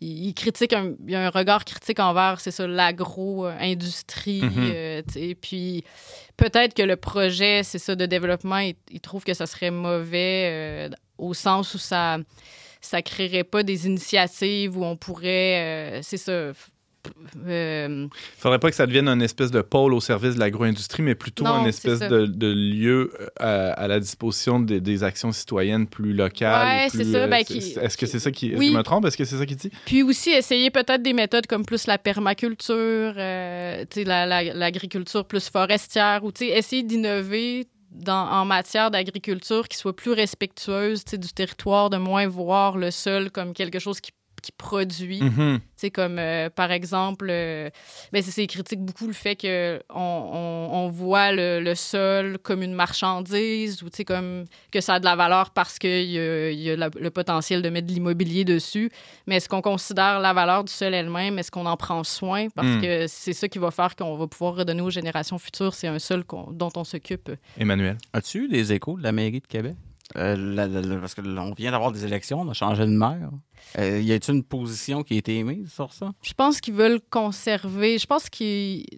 il, 0.00 0.32
critique 0.34 0.72
un, 0.72 0.94
il 1.06 1.12
y 1.12 1.16
a 1.16 1.26
un 1.26 1.30
regard 1.30 1.64
critique 1.64 1.98
envers, 1.98 2.40
c'est 2.40 2.52
ça, 2.52 2.66
l'agro-industrie. 2.66 4.42
Mhm. 4.42 4.52
euh, 4.56 5.02
tu 5.06 5.12
sais. 5.12 5.34
puis 5.34 5.84
peut-être 6.36 6.74
que 6.74 6.82
le 6.82 6.96
projet, 6.96 7.62
c'est 7.64 7.78
ça, 7.78 7.96
de 7.96 8.06
développement, 8.06 8.58
il, 8.58 8.76
il 8.90 9.00
trouve 9.00 9.24
que 9.24 9.34
ça 9.34 9.46
serait 9.46 9.72
mauvais 9.72 10.50
euh, 10.52 10.88
au 11.18 11.34
sens 11.34 11.74
où 11.74 11.78
ça 11.78 12.18
ça 12.80 13.02
créerait 13.02 13.44
pas 13.44 13.62
des 13.62 13.86
initiatives 13.86 14.78
où 14.78 14.84
on 14.84 14.96
pourrait, 14.96 15.98
euh, 15.98 16.00
c'est 16.02 16.16
ça, 16.16 16.52
euh, 17.46 18.06
faudrait 18.38 18.58
pas 18.58 18.70
que 18.70 18.76
ça 18.76 18.86
devienne 18.86 19.08
une 19.08 19.22
espèce 19.22 19.50
de 19.50 19.60
pôle 19.60 19.94
au 19.94 20.00
service 20.00 20.34
de 20.34 20.40
l'agro-industrie, 20.40 21.02
mais 21.02 21.14
plutôt 21.14 21.44
Non, 21.44 21.62
c'est 21.62 21.68
espèce 21.68 22.08
de, 22.08 22.26
de 22.26 22.46
lieu 22.52 23.12
euh, 23.40 23.72
à, 23.76 23.88
la 23.88 24.00
disposition 24.00 24.60
des, 24.60 24.80
des 24.80 25.02
actions 25.04 25.32
citoyennes 25.32 25.86
plus 25.86 26.12
locales. 26.12 26.66
Ouais, 26.66 26.86
ou 26.86 26.90
plus, 26.90 26.98
c'est 27.04 27.12
ça, 27.12 27.18
euh, 27.18 27.26
ben, 27.26 27.44
qui- 27.44 27.58
Est-ce 27.80 27.96
que 27.96 28.06
c'est 28.06 28.18
ça 28.18 28.30
qui... 28.30 28.54
Oui. 28.54 28.68
Je 28.72 28.76
me 28.76 28.82
trompe? 28.82 29.04
Est-ce 29.06 29.16
que 29.16 29.24
c'est 29.24 29.36
ça 29.36 29.46
qu'il 29.46 29.56
dit? 29.56 29.70
Puis 29.86 30.02
aussi 30.02 30.30
essayer 30.30 30.70
peut-être 30.70 31.02
des 31.02 31.12
méthodes 31.12 31.46
comme 31.46 31.64
plus 31.64 31.86
la 31.86 31.98
permaculture, 31.98 32.76
euh, 33.16 33.84
la- 33.96 34.26
la- 34.26 34.54
l'agriculture 34.54 35.24
plus 35.24 35.48
forestière, 35.48 36.24
ou 36.24 36.30
essayer 36.40 36.82
d'innover 36.82 37.66
dans, 37.90 38.28
en 38.30 38.44
matière 38.44 38.90
d'agriculture 38.90 39.66
qui 39.66 39.76
soit 39.78 39.96
plus 39.96 40.12
respectueuse 40.12 41.04
du 41.04 41.28
territoire, 41.32 41.88
de 41.90 41.96
moins 41.96 42.26
voir 42.28 42.76
le 42.76 42.90
sol 42.90 43.30
comme 43.30 43.54
quelque 43.54 43.78
chose 43.78 44.00
qui 44.00 44.12
qui 44.40 44.52
produit. 44.52 45.22
Mhm. 45.22 45.60
C'est 45.76 45.90
comme, 45.90 46.18
euh, 46.18 46.50
par 46.50 46.70
exemple, 46.72 47.26
euh, 47.30 47.70
ben, 48.12 48.22
c'est- 48.22 48.30
c'est 48.30 48.46
critique 48.46 48.80
beaucoup 48.80 49.06
le 49.06 49.12
fait 49.12 49.36
qu'on 49.36 49.80
on, 49.94 50.68
on 50.72 50.88
voit 50.88 51.32
le, 51.32 51.60
le 51.60 51.74
sol 51.74 52.38
comme 52.42 52.62
une 52.62 52.74
marchandise 52.74 53.82
ou 53.82 53.88
comme 54.06 54.44
que 54.72 54.80
ça 54.80 54.94
a 54.94 55.00
de 55.00 55.04
la 55.04 55.16
valeur 55.16 55.50
parce 55.50 55.78
qu'il 55.78 56.10
y 56.10 56.18
a, 56.18 56.50
il 56.50 56.60
y 56.60 56.70
a 56.70 56.76
la- 56.76 56.90
le 56.98 57.10
potentiel 57.10 57.62
de 57.62 57.68
mettre 57.70 57.86
de 57.86 57.92
l'immobilier 57.92 58.44
dessus. 58.44 58.90
Mais 59.26 59.36
est-ce 59.36 59.48
qu'on 59.48 59.62
considère 59.62 60.20
la 60.20 60.32
valeur 60.32 60.64
du 60.64 60.72
sol 60.72 60.94
elle-même? 60.94 61.38
Est-ce 61.38 61.50
qu'on 61.50 61.66
en 61.66 61.76
prend 61.76 62.04
soin? 62.04 62.48
Parce 62.54 62.68
Mm. 62.68 62.80
que 62.80 63.06
c'est 63.06 63.32
ça 63.32 63.48
qui 63.48 63.58
va 63.58 63.70
faire 63.70 63.94
qu'on 63.96 64.16
va 64.16 64.26
pouvoir 64.26 64.54
redonner 64.56 64.82
aux 64.82 64.90
générations 64.90 65.38
futures. 65.38 65.74
C'est 65.74 65.88
un 65.88 65.98
sol 65.98 66.24
qu'on- 66.24 66.50
dont 66.52 66.70
on 66.76 66.84
s'occupe. 66.84 67.30
Emmanuel. 67.56 67.96
As-tu 68.12 68.44
eu 68.44 68.48
des 68.48 68.72
échos 68.72 68.96
de 68.98 69.02
la 69.02 69.12
mairie 69.12 69.40
de 69.40 69.46
Québec? 69.46 69.74
Euh, 70.16 70.36
la- 70.36 70.66
la- 70.66 70.80
la- 70.80 70.96
parce 70.96 71.14
que 71.14 71.20
là, 71.20 71.42
on 71.42 71.52
vient 71.52 71.70
d'avoir 71.70 71.92
des 71.92 72.04
élections, 72.04 72.40
on 72.40 72.48
a 72.48 72.54
changé 72.54 72.84
de 72.86 72.90
maire. 72.90 73.28
Euh, 73.78 74.00
y 74.00 74.12
a-t-il 74.12 74.34
une 74.36 74.42
position 74.42 75.02
qui 75.02 75.14
a 75.14 75.16
été 75.18 75.36
émise 75.36 75.70
sur 75.72 75.92
ça? 75.92 76.12
Je 76.22 76.32
pense 76.32 76.60
qu'ils 76.60 76.74
veulent 76.74 77.00
conserver. 77.10 77.98
Je 77.98 78.06
pense 78.06 78.30
que 78.30 78.38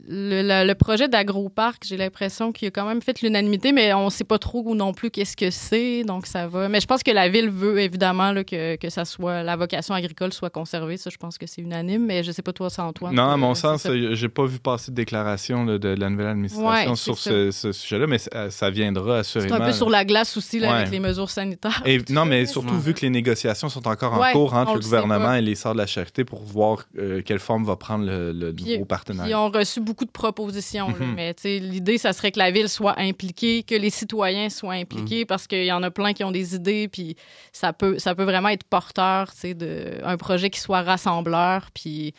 le, 0.08 0.42
la- 0.42 0.64
le 0.64 0.74
projet 0.74 1.08
d'agroparc, 1.08 1.82
j'ai 1.86 1.96
l'impression 1.96 2.52
qu'il 2.52 2.68
a 2.68 2.70
quand 2.70 2.86
même 2.86 3.02
fait 3.02 3.20
l'unanimité, 3.22 3.72
mais 3.72 3.92
on 3.94 4.04
ne 4.06 4.10
sait 4.10 4.24
pas 4.24 4.38
trop 4.38 4.74
non 4.74 4.92
plus 4.94 5.10
qu'est-ce 5.10 5.36
que 5.36 5.50
c'est, 5.50 6.04
donc 6.04 6.26
ça 6.26 6.46
va. 6.46 6.68
Mais 6.68 6.80
je 6.80 6.86
pense 6.86 7.02
que 7.02 7.10
la 7.10 7.28
ville 7.28 7.50
veut 7.50 7.80
évidemment 7.80 8.32
là, 8.32 8.44
que, 8.44 8.76
que 8.76 8.90
ça 8.90 9.04
soit 9.04 9.42
la 9.42 9.56
vocation 9.56 9.94
agricole 9.94 10.32
soit 10.32 10.50
conservée. 10.50 10.96
Ça, 10.96 11.10
je 11.10 11.16
pense 11.16 11.36
que 11.36 11.46
c'est 11.46 11.62
unanime, 11.62 12.06
mais 12.06 12.22
je 12.22 12.28
ne 12.28 12.32
sais 12.32 12.42
pas 12.42 12.52
toi, 12.52 12.70
c'est 12.70 12.80
Antoine. 12.82 13.14
Non, 13.14 13.30
à 13.30 13.36
mon 13.36 13.54
c'est 13.54 13.62
sens, 13.62 13.86
j'ai 14.12 14.28
pas 14.28 14.46
vu 14.46 14.58
passer 14.60 14.90
de 14.92 14.96
déclaration 14.96 15.64
là, 15.64 15.72
de, 15.78 15.94
de 15.94 16.00
la 16.00 16.08
nouvelle 16.10 16.28
administration 16.28 16.90
Ouais, 16.90 16.96
sur 16.96 17.18
c'est 17.18 17.50
ce, 17.50 17.50
ce 17.50 17.72
sujet-là, 17.72 18.06
mais 18.06 18.18
ça, 18.18 18.50
ça 18.50 18.70
viendra 18.70 19.22
c'est 19.24 19.38
assurément. 19.40 19.56
un 19.64 19.66
peu 19.66 19.72
sur 19.72 19.90
la 19.90 20.04
glace 20.04 20.36
aussi 20.36 20.58
là, 20.60 20.68
Ouais. 20.70 20.74
avec 20.78 20.90
les 20.92 21.00
mesures 21.00 21.30
sanitaires. 21.30 21.82
Et, 21.84 21.98
non, 22.10 22.24
mais 22.24 22.46
surtout 22.46 22.74
Ouais. 22.74 22.80
vu 22.80 22.94
que 22.94 23.00
les 23.00 23.10
négociations 23.10 23.68
sont 23.68 23.86
encore 23.88 24.14
en 24.14 24.20
Ouais, 24.20 24.32
cours 24.32 24.49
entre 24.54 24.74
le 24.74 24.80
gouvernement 24.80 25.34
et 25.34 25.42
les 25.42 25.54
Sœurs 25.54 25.72
de 25.74 25.78
la 25.78 25.86
Charité 25.86 26.24
pour 26.24 26.40
voir 26.42 26.84
euh, 26.98 27.22
quelle 27.24 27.38
forme 27.38 27.64
va 27.64 27.76
prendre 27.76 28.04
le, 28.04 28.32
le 28.32 28.52
Puis- 28.54 28.72
nouveau 28.74 28.84
partenaire. 28.84 29.26
Ils 29.28 29.34
ont 29.34 29.50
reçu 29.50 29.80
beaucoup 29.80 30.04
de 30.04 30.10
propositions. 30.10 30.88
là. 30.88 30.94
Mhm. 31.06 31.14
Mais 31.14 31.34
l'idée, 31.44 31.98
ça 31.98 32.12
serait 32.12 32.32
que 32.32 32.38
la 32.38 32.50
ville 32.50 32.68
soit 32.68 32.98
impliquée, 32.98 33.62
que 33.62 33.74
les 33.74 33.90
citoyens 33.90 34.48
soient 34.50 34.74
Mhm. 34.74 34.80
impliqués, 34.82 35.24
parce 35.24 35.46
qu'il 35.46 35.64
y 35.64 35.72
en 35.72 35.82
a 35.82 35.90
plein 35.90 36.12
qui 36.12 36.24
ont 36.24 36.30
des 36.32 36.54
idées, 36.54 36.88
puis 36.88 37.16
ça 37.52 37.72
peut, 37.72 37.98
ça 37.98 38.14
peut 38.14 38.24
vraiment 38.24 38.48
être 38.50 38.64
porteur, 38.64 39.30
d'un 39.44 40.16
projet 40.16 40.50
qui 40.50 40.60
soit 40.60 40.82
rassembleur. 40.82 41.68
Puis 41.74 42.14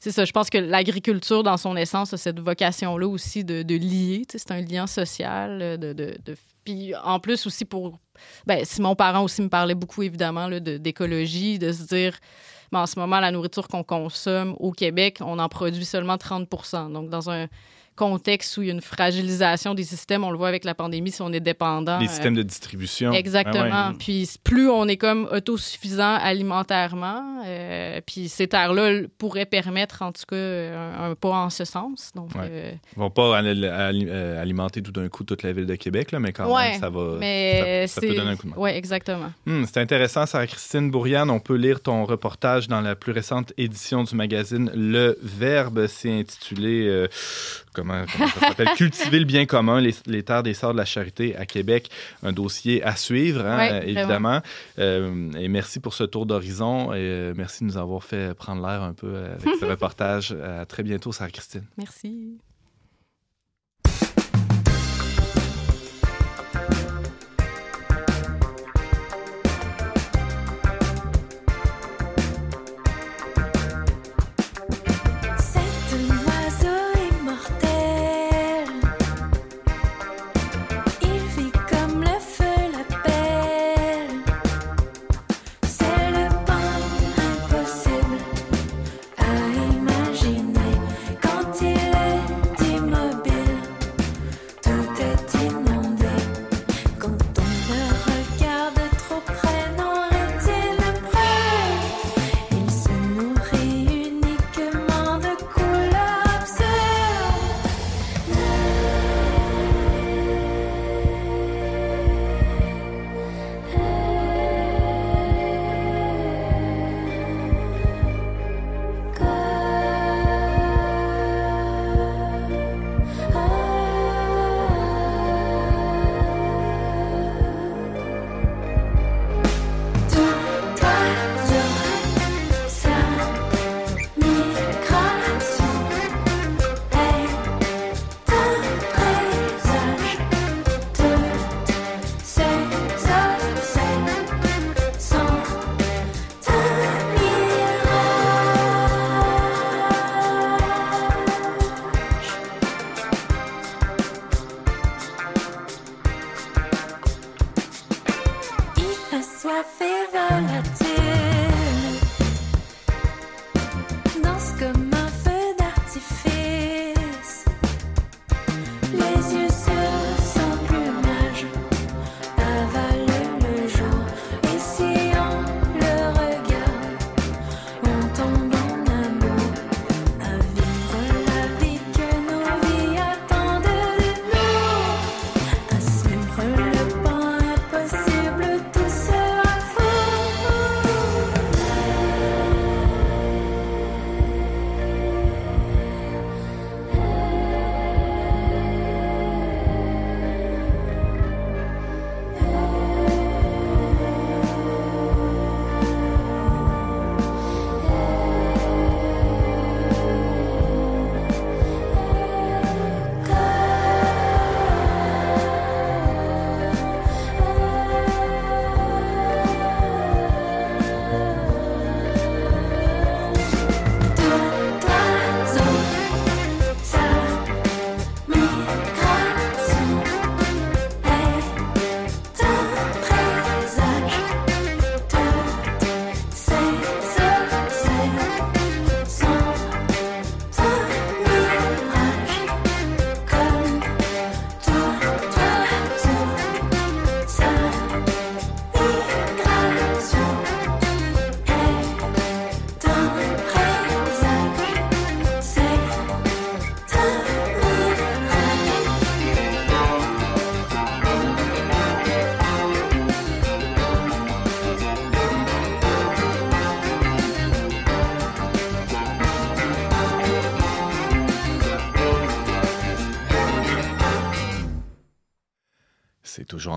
c'est 0.00 0.10
ça, 0.10 0.24
je 0.24 0.32
pense 0.32 0.50
que 0.50 0.58
l'agriculture, 0.58 1.42
dans 1.42 1.56
son 1.56 1.76
essence, 1.76 2.12
a 2.12 2.16
cette 2.16 2.40
vocation-là 2.40 3.06
aussi 3.06 3.44
de, 3.44 3.62
de 3.62 3.74
lier. 3.76 4.22
C'est 4.28 4.50
un 4.50 4.60
lien 4.60 4.86
social. 4.86 5.78
De, 5.78 5.92
de, 5.92 6.16
de- 6.24 6.36
Puis 6.64 6.94
en 6.96 7.18
plus 7.18 7.46
aussi 7.46 7.64
pour... 7.64 7.98
Ben, 8.46 8.64
si 8.64 8.80
mon 8.80 8.94
parent 8.94 9.22
aussi 9.22 9.42
me 9.42 9.48
parlait 9.48 9.74
beaucoup, 9.74 10.02
évidemment, 10.02 10.46
là, 10.46 10.60
de- 10.60 10.76
d'écologie, 10.78 11.58
de 11.58 11.72
se 11.72 11.82
dire... 11.84 12.18
Mais 12.72 12.78
en 12.78 12.86
ce 12.86 12.98
moment, 12.98 13.20
la 13.20 13.30
nourriture 13.30 13.68
qu'on 13.68 13.84
consomme 13.84 14.56
au 14.58 14.72
Québec, 14.72 15.18
on 15.20 15.38
en 15.38 15.48
produit 15.48 15.84
seulement 15.84 16.16
30% 16.16 16.90
Donc, 16.90 17.10
dans 17.10 17.28
un 17.28 17.46
contexte 18.06 18.56
où 18.56 18.62
il 18.62 18.66
y 18.68 18.70
a 18.70 18.74
une 18.74 18.80
fragilisation 18.80 19.74
des 19.74 19.84
systèmes, 19.84 20.24
on 20.24 20.30
le 20.32 20.36
voit 20.38 20.48
avec 20.48 20.64
la 20.64 20.74
pandémie, 20.74 21.12
si 21.12 21.22
on 21.22 21.32
est 21.32 21.40
dépendant. 21.40 21.98
Les 22.00 22.06
euh, 22.06 22.10
systèmes 22.10 22.34
de 22.34 22.42
distribution. 22.42 23.12
Exactement. 23.12 23.68
Ah 23.72 23.88
ouais. 23.90 23.96
Puis 23.98 24.28
plus 24.42 24.68
on 24.68 24.88
est 24.88 24.96
comme 24.96 25.28
autosuffisant 25.30 26.16
alimentairement, 26.16 27.42
euh, 27.46 28.00
puis 28.06 28.28
ces 28.28 28.48
terres-là 28.48 29.02
pourraient 29.18 29.46
permettre 29.46 30.02
en 30.02 30.12
tout 30.12 30.22
cas 30.28 30.36
un, 30.36 31.10
un 31.10 31.14
pas 31.14 31.28
en 31.30 31.50
ce 31.50 31.64
sens. 31.64 32.10
Donc, 32.14 32.34
Ouais. 32.34 32.48
euh, 32.50 32.72
Ils 32.96 32.98
vont 32.98 33.10
pas 33.10 33.36
ali- 33.38 33.66
ali- 33.66 34.10
alimenter 34.10 34.82
tout 34.82 34.92
d'un 34.92 35.08
coup 35.08 35.24
toute 35.24 35.42
la 35.42 35.52
ville 35.52 35.66
de 35.66 35.74
Québec, 35.76 36.10
là, 36.12 36.18
mais 36.18 36.32
quand 36.32 36.52
Ouais, 36.52 36.72
même, 36.72 36.80
ça 36.80 36.90
va. 36.90 37.16
mais 37.20 37.86
ça, 37.86 38.00
ça 38.00 38.06
peut 38.06 38.14
donner 38.14 38.30
un 38.30 38.36
coup 38.36 38.46
de 38.46 38.50
main. 38.50 38.56
Oui, 38.58 38.70
exactement. 38.70 39.32
Hmm, 39.46 39.64
c'est 39.66 39.78
intéressant, 39.80 40.26
Sarah 40.26 40.46
Christine 40.46 40.90
Bourriane. 40.90 41.30
On 41.30 41.40
peut 41.40 41.56
lire 41.56 41.80
ton 41.80 42.04
reportage 42.04 42.66
dans 42.68 42.80
la 42.80 42.94
plus 42.96 43.12
récente 43.12 43.52
édition 43.58 44.02
du 44.04 44.14
magazine 44.14 44.70
Le 44.74 45.18
Verbe. 45.22 45.86
C'est 45.86 46.12
intitulé 46.12 46.86
euh, 46.88 47.06
comment, 47.92 48.04
comment 48.12 48.28
ça 48.28 48.48
s'appelle? 48.48 48.68
Cultiver 48.76 49.18
le 49.18 49.24
bien 49.24 49.46
commun, 49.46 49.80
les, 49.80 49.94
les 50.06 50.22
terres 50.22 50.42
des 50.42 50.54
Sœurs 50.54 50.72
de 50.72 50.78
la 50.78 50.84
Charité 50.84 51.36
à 51.36 51.46
Québec. 51.46 51.90
Un 52.22 52.32
dossier 52.32 52.82
à 52.82 52.96
suivre, 52.96 53.44
hein, 53.44 53.58
Ouais, 53.58 53.72
euh, 53.72 53.82
évidemment. 53.82 54.40
Euh, 54.78 55.30
et 55.38 55.48
merci 55.48 55.80
pour 55.80 55.94
ce 55.94 56.04
tour 56.04 56.26
d'horizon 56.26 56.92
et 56.92 56.98
euh, 56.98 57.34
merci 57.36 57.64
de 57.64 57.68
nous 57.68 57.76
avoir 57.76 58.02
fait 58.02 58.34
prendre 58.34 58.66
l'air 58.66 58.82
un 58.82 58.92
peu 58.92 59.16
avec 59.16 59.56
ce 59.60 59.64
reportage. 59.70 60.32
À 60.32 60.66
très 60.66 60.82
bientôt, 60.82 61.12
Sarah 61.12 61.30
Christine. 61.30 61.64
Merci. 61.76 62.38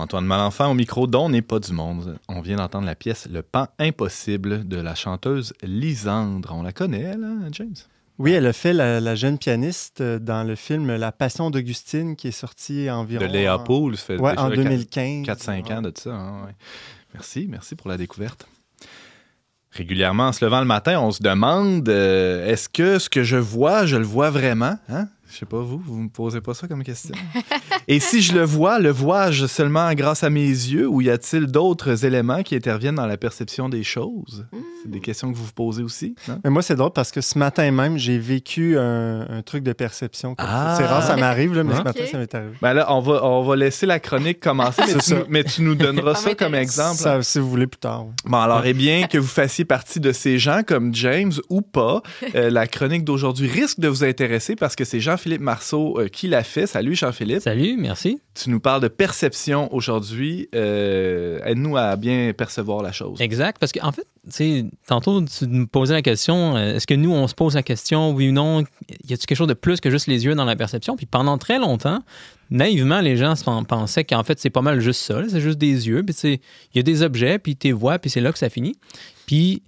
Antoine 0.06 0.24
Malenfant 0.24 0.70
au 0.70 0.74
micro 0.74 1.08
dont 1.08 1.28
n'est 1.28 1.42
pas 1.42 1.58
du 1.58 1.72
monde. 1.72 2.16
On 2.28 2.40
vient 2.40 2.58
d'entendre 2.58 2.86
la 2.86 2.94
pièce 2.94 3.26
Le 3.28 3.42
pan 3.42 3.66
impossible 3.80 4.66
de 4.68 4.76
la 4.76 4.94
chanteuse 4.94 5.52
Lisandre. 5.64 6.52
On 6.54 6.62
la 6.62 6.70
connaît, 6.72 7.00
elle, 7.00 7.24
hein, 7.24 7.48
James? 7.50 7.74
Oui, 8.20 8.30
elle 8.30 8.46
a 8.46 8.52
fait 8.52 8.72
la, 8.72 9.00
la 9.00 9.16
jeune 9.16 9.36
pianiste 9.36 10.00
euh, 10.02 10.20
dans 10.20 10.44
le 10.46 10.54
film 10.54 10.94
La 10.94 11.10
Passion 11.10 11.50
d'Augustine 11.50 12.14
qui 12.14 12.28
est 12.28 12.30
sorti 12.30 12.88
environ. 12.88 13.26
De 13.26 13.32
Léa 13.32 13.58
ça 13.66 13.96
fait 13.96 14.16
Ouais, 14.20 14.30
déjà 14.30 14.44
en 14.44 14.48
quatre- 14.50 14.62
2015. 14.62 15.26
4-5 15.26 15.72
ans 15.76 15.82
de 15.82 15.92
ça. 15.96 16.14
hein, 16.14 16.44
ouais. 16.46 16.54
Merci, 17.12 17.48
merci 17.50 17.74
pour 17.74 17.88
la 17.90 17.96
découverte. 17.96 18.46
Régulièrement, 19.72 20.28
en 20.28 20.32
se 20.32 20.44
levant 20.44 20.60
le 20.60 20.66
matin, 20.66 21.00
on 21.00 21.10
se 21.10 21.20
demande 21.20 21.88
euh, 21.88 22.46
est-ce 22.46 22.68
que 22.68 23.00
ce 23.00 23.10
que 23.10 23.24
je 23.24 23.36
vois, 23.38 23.86
je 23.86 23.96
le 23.96 24.04
vois 24.04 24.30
vraiment 24.30 24.78
hein? 24.88 25.08
Je 25.28 25.38
sais 25.38 25.46
pas, 25.46 25.60
vous, 25.60 25.78
vous 25.78 25.98
me 26.02 26.08
posez 26.08 26.40
pas 26.40 26.54
ça 26.54 26.68
comme 26.68 26.82
question. 26.82 27.14
Et 27.88 28.00
si 28.00 28.22
je 28.22 28.34
le 28.34 28.44
vois, 28.44 28.78
le 28.78 28.90
vois-je 28.90 29.46
seulement 29.46 29.92
grâce 29.94 30.22
à 30.22 30.30
mes 30.30 30.46
yeux 30.46 30.88
ou 30.88 31.00
y 31.00 31.10
a-t-il 31.10 31.46
d'autres 31.46 32.04
éléments 32.04 32.42
qui 32.42 32.54
interviennent 32.54 32.94
dans 32.94 33.06
la 33.06 33.16
perception 33.16 33.68
des 33.68 33.82
choses? 33.82 34.46
C'est 34.86 34.92
des 34.92 35.00
questions 35.00 35.32
que 35.32 35.36
vous 35.36 35.44
vous 35.44 35.52
posez 35.52 35.82
aussi, 35.82 36.14
non? 36.28 36.38
Mais 36.44 36.50
moi, 36.50 36.62
c'est 36.62 36.76
drôle 36.76 36.92
parce 36.92 37.10
que 37.10 37.20
ce 37.20 37.36
matin 37.38 37.68
même, 37.72 37.98
j'ai 37.98 38.18
vécu 38.18 38.78
un, 38.78 39.26
un 39.28 39.42
truc 39.42 39.64
de 39.64 39.72
perception. 39.72 40.34
Ah. 40.38 40.74
C'est 40.78 40.84
rare, 40.86 41.02
ça 41.02 41.16
m'arrive, 41.16 41.54
là, 41.54 41.64
mais 41.64 41.74
ce 41.74 41.82
matin, 41.82 42.04
ça 42.10 42.18
m'est 42.18 42.34
arrivé. 42.34 42.52
Ben 42.62 42.72
là, 42.72 42.92
on 42.92 43.00
va, 43.00 43.24
on 43.24 43.42
va 43.42 43.56
laisser 43.56 43.84
la 43.86 43.98
chronique 43.98 44.38
commencer, 44.40 44.82
mais, 44.86 44.94
tu, 45.02 45.14
nous- 45.14 45.24
mais 45.28 45.44
tu 45.44 45.62
nous 45.62 45.74
donneras 45.74 46.14
Ça 46.26 46.34
comme 46.34 46.54
exemple. 46.54 46.96
Ça, 46.98 47.20
si 47.22 47.38
vous 47.40 47.50
voulez 47.50 47.66
plus 47.66 47.78
tard. 47.80 48.06
oui. 48.06 48.12
Bon, 48.26 48.38
alors, 48.38 48.64
eh 48.64 48.72
bien, 48.74 49.06
que 49.08 49.18
vous 49.18 49.26
fassiez 49.26 49.64
partie 49.64 49.98
de 50.00 50.12
ces 50.12 50.38
gens 50.38 50.62
comme 50.66 50.94
James 50.94 51.32
ou 51.50 51.62
pas, 51.62 52.02
euh, 52.36 52.48
la 52.50 52.66
chronique 52.68 53.04
d'aujourd'hui 53.04 53.48
risque 53.48 53.80
de 53.80 53.88
vous 53.88 54.04
intéresser 54.04 54.54
parce 54.56 54.76
que 54.76 54.84
c'est 54.84 55.00
Jean-Philippe 55.00 55.40
Marceau 55.40 55.98
euh, 56.00 56.08
qui 56.08 56.28
l'a 56.28 56.44
fait. 56.44 56.66
Salut, 56.66 56.94
Jean-Philippe. 56.94 57.40
Salut, 57.42 57.76
merci. 57.78 58.20
Tu 58.34 58.50
nous 58.50 58.60
parles 58.60 58.82
de 58.82 58.88
perception 58.88 59.72
aujourd'hui. 59.74 60.48
Euh, 60.54 61.40
Aide-nous 61.44 61.76
à 61.76 61.96
bien 61.96 62.32
percevoir 62.36 62.82
la 62.82 62.92
chose. 62.92 63.20
Exact, 63.20 63.56
parce 63.58 63.72
qu'en 63.72 63.92
fait, 63.92 64.06
tu 64.24 64.30
sais, 64.30 64.64
tantôt, 64.86 65.22
tu 65.22 65.46
me 65.46 65.66
posais 65.66 65.94
la 65.94 66.02
question, 66.02 66.56
euh, 66.56 66.74
est-ce 66.74 66.86
que 66.86 66.94
nous, 66.94 67.12
on 67.12 67.26
se 67.28 67.34
pose 67.34 67.54
la 67.54 67.62
question, 67.62 68.12
oui 68.12 68.28
ou 68.28 68.32
non, 68.32 68.60
y 68.60 69.12
a-t-il 69.12 69.26
quelque 69.26 69.36
chose 69.36 69.48
de 69.48 69.54
plus 69.54 69.80
que 69.80 69.90
juste 69.90 70.06
les 70.06 70.24
yeux 70.24 70.34
dans 70.34 70.44
la 70.44 70.56
perception? 70.56 70.96
Puis 70.96 71.06
pendant 71.06 71.38
très 71.38 71.58
longtemps, 71.58 72.02
naïvement, 72.50 73.00
les 73.00 73.16
gens 73.16 73.34
pensaient 73.68 74.04
qu'en 74.04 74.24
fait, 74.24 74.38
c'est 74.38 74.50
pas 74.50 74.62
mal 74.62 74.80
juste 74.80 75.00
ça, 75.00 75.22
c'est 75.28 75.40
juste 75.40 75.58
des 75.58 75.88
yeux, 75.88 76.02
puis 76.02 76.14
il 76.24 76.76
y 76.76 76.78
a 76.78 76.82
des 76.82 77.02
objets, 77.02 77.38
puis 77.38 77.56
tu 77.56 77.68
les 77.68 77.72
vois, 77.72 77.98
puis 77.98 78.10
c'est 78.10 78.20
là 78.20 78.32
que 78.32 78.38
ça 78.38 78.48
finit. 78.48 78.76
Puis 79.26 79.62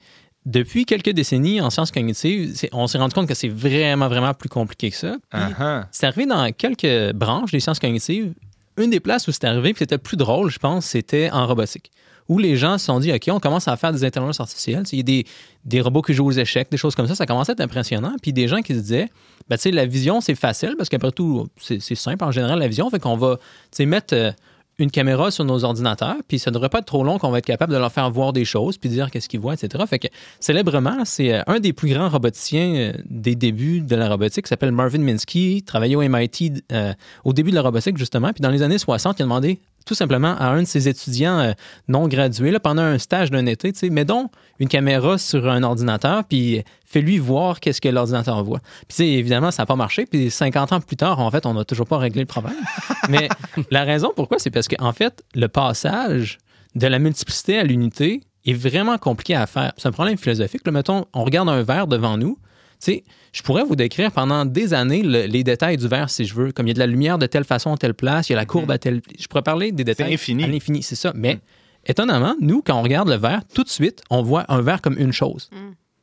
depuis 0.46 0.84
quelques 0.86 1.10
décennies 1.10 1.60
en 1.60 1.70
sciences 1.70 1.90
cognitives, 1.90 2.54
on 2.72 2.86
s'est 2.86 2.98
rendu 2.98 3.14
compte 3.14 3.28
que 3.28 3.34
c'est 3.34 3.48
vraiment, 3.48 4.08
vraiment 4.08 4.34
plus 4.34 4.48
compliqué 4.48 4.90
que 4.90 4.96
ça. 4.96 5.16
Ah. 5.32 5.86
c'est 5.90 6.06
arrivé 6.06 6.26
dans 6.26 6.50
quelques 6.52 7.12
branches 7.14 7.50
des 7.50 7.60
sciences 7.60 7.78
cognitives. 7.78 8.32
Une 8.78 8.90
des 8.90 9.00
places 9.00 9.26
où 9.28 9.32
c'est 9.32 9.44
arrivé, 9.44 9.72
puis 9.72 9.80
c'était 9.80 9.98
plus 9.98 10.16
drôle, 10.16 10.50
je 10.50 10.58
pense, 10.58 10.86
c'était 10.86 11.30
en 11.30 11.46
robotique. 11.46 11.90
Où 12.28 12.38
les 12.38 12.56
gens 12.56 12.76
se 12.76 12.86
sont 12.86 13.00
dit, 13.00 13.12
OK, 13.12 13.28
on 13.28 13.40
commence 13.40 13.68
à 13.68 13.76
faire 13.76 13.92
des 13.92 14.04
intelligences 14.04 14.40
artificielles. 14.40 14.82
Il 14.92 14.98
y 14.98 15.20
a 15.20 15.24
des, 15.64 15.80
robots 15.80 16.02
qui 16.02 16.12
jouent 16.12 16.26
aux 16.26 16.32
échecs, 16.32 16.70
des 16.70 16.76
choses 16.76 16.94
comme 16.94 17.06
ça. 17.06 17.14
Ça 17.14 17.24
commençait 17.24 17.52
à 17.52 17.54
être 17.54 17.60
impressionnant. 17.60 18.14
Puis 18.20 18.32
des 18.32 18.48
gens 18.48 18.60
qui 18.60 18.74
se 18.74 18.80
disaient, 18.80 19.08
ben, 19.48 19.56
tu 19.56 19.62
sais, 19.62 19.70
la 19.70 19.86
vision, 19.86 20.20
c'est 20.20 20.34
facile 20.34 20.74
parce 20.76 20.90
qu'après 20.90 21.10
tout, 21.10 21.48
c'est 21.58 21.94
simple 21.94 22.22
en 22.24 22.30
général, 22.30 22.58
la 22.58 22.68
vision. 22.68 22.90
Fait 22.90 22.98
qu'on 22.98 23.16
va 23.16 23.38
mettre 23.80 24.14
euh, 24.14 24.30
une 24.78 24.90
caméra 24.90 25.30
sur 25.30 25.44
nos 25.44 25.64
ordinateurs, 25.64 26.16
puis 26.28 26.38
ça 26.38 26.50
ne 26.50 26.54
devrait 26.54 26.68
pas 26.68 26.78
être 26.78 26.84
trop 26.84 27.02
long 27.02 27.18
qu'on 27.18 27.30
va 27.30 27.38
être 27.38 27.46
capable 27.46 27.72
de 27.72 27.78
leur 27.78 27.90
faire 27.90 28.10
voir 28.10 28.32
des 28.32 28.44
choses, 28.44 28.78
puis 28.78 28.88
dire 28.88 29.10
qu'est-ce 29.10 29.28
qu'ils 29.28 29.40
voient, 29.40 29.54
etc. 29.54 29.84
Fait 29.88 29.98
que, 29.98 30.06
célèbrement, 30.38 31.04
c'est 31.04 31.34
euh, 31.34 31.42
un 31.48 31.58
des 31.58 31.72
plus 31.72 31.92
grands 31.92 32.08
roboticiens 32.08 32.74
euh, 32.74 32.92
des 33.10 33.34
débuts 33.34 33.80
de 33.80 33.96
la 33.96 34.08
robotique, 34.08 34.46
s'appelle 34.46 34.70
Marvin 34.72 35.00
Minsky, 35.00 35.56
il 35.56 35.62
travaillait 35.62 35.96
au 35.96 36.02
MIT 36.02 36.62
euh, 36.72 36.92
au 37.24 37.32
début 37.32 37.50
de 37.50 37.56
la 37.56 37.62
robotique, 37.62 37.98
justement, 37.98 38.32
puis 38.32 38.40
dans 38.40 38.50
les 38.50 38.62
années 38.62 38.78
60, 38.78 39.18
il 39.18 39.22
a 39.22 39.24
demandé 39.24 39.58
tout 39.84 39.94
simplement 39.94 40.36
à 40.36 40.48
un 40.48 40.62
de 40.62 40.66
ses 40.66 40.86
étudiants 40.86 41.54
non 41.88 42.08
gradués, 42.08 42.58
pendant 42.58 42.82
un 42.82 42.98
stage 42.98 43.30
d'un 43.30 43.46
été, 43.46 43.72
tu 43.72 43.78
sais, 43.78 43.90
mets 43.90 44.04
donc 44.04 44.30
une 44.58 44.68
caméra 44.68 45.16
sur 45.16 45.48
un 45.48 45.62
ordinateur, 45.62 46.24
puis 46.24 46.62
fais-lui 46.90 47.18
voir 47.18 47.60
qu'est-ce 47.60 47.80
que 47.80 47.88
l'ordinateur 47.88 48.42
voit. 48.44 48.60
Puis 48.88 49.14
évidemment, 49.14 49.50
ça 49.50 49.62
n'a 49.62 49.66
pas 49.66 49.76
marché, 49.76 50.06
puis 50.06 50.30
50 50.30 50.72
ans 50.72 50.80
plus 50.80 50.96
tard, 50.96 51.18
en 51.20 51.30
fait, 51.30 51.44
on 51.46 51.54
n'a 51.54 51.64
toujours 51.64 51.86
pas 51.86 51.98
réglé 51.98 52.20
le 52.22 52.26
problème. 52.26 52.54
Mais 53.08 53.28
la 53.70 53.84
raison 53.84 54.12
pourquoi, 54.16 54.38
c'est 54.38 54.50
parce 54.50 54.68
qu'en 54.68 54.92
fait, 54.92 55.22
le 55.34 55.48
passage 55.48 56.38
de 56.74 56.86
la 56.86 56.98
multiplicité 56.98 57.58
à 57.58 57.64
l'unité 57.64 58.22
est 58.46 58.54
vraiment 58.54 58.96
compliqué 58.98 59.34
à 59.34 59.46
faire. 59.46 59.72
C'est 59.76 59.88
un 59.88 59.92
problème 59.92 60.16
philosophique. 60.16 60.62
Là, 60.64 60.72
mettons, 60.72 61.04
on 61.12 61.24
regarde 61.24 61.48
un 61.48 61.62
verre 61.62 61.86
devant 61.86 62.16
nous. 62.16 62.38
Tu 62.80 62.92
sais, 62.92 63.04
je 63.32 63.42
pourrais 63.42 63.64
vous 63.64 63.74
décrire 63.76 64.12
pendant 64.12 64.44
des 64.44 64.72
années 64.72 65.02
le- 65.02 65.26
les 65.26 65.42
détails 65.44 65.76
du 65.76 65.88
verre 65.88 66.08
si 66.08 66.24
je 66.24 66.34
veux. 66.34 66.52
Comme 66.52 66.66
il 66.66 66.70
y 66.70 66.72
a 66.72 66.74
de 66.74 66.78
la 66.78 66.86
lumière 66.86 67.18
de 67.18 67.26
telle 67.26 67.44
façon, 67.44 67.76
telle 67.76 67.92
place, 67.94 68.28
il 68.28 68.32
y 68.32 68.36
a 68.36 68.38
la 68.38 68.46
courbe 68.46 68.70
à 68.70 68.78
telle. 68.78 69.02
Je 69.18 69.26
pourrais 69.26 69.42
parler 69.42 69.72
des 69.72 69.82
détails 69.84 70.14
infini. 70.14 70.44
à 70.44 70.46
l'infini, 70.46 70.82
c'est 70.84 70.94
ça. 70.94 71.12
Mais 71.16 71.40
étonnamment, 71.84 72.36
nous, 72.40 72.62
quand 72.62 72.78
on 72.78 72.82
regarde 72.82 73.08
le 73.08 73.16
verre, 73.16 73.42
tout 73.52 73.64
de 73.64 73.68
suite, 73.68 74.02
on 74.10 74.22
voit 74.22 74.44
un 74.48 74.62
verre 74.62 74.80
comme 74.80 74.96
une 74.98 75.12
chose. 75.12 75.50
Mm. 75.52 75.56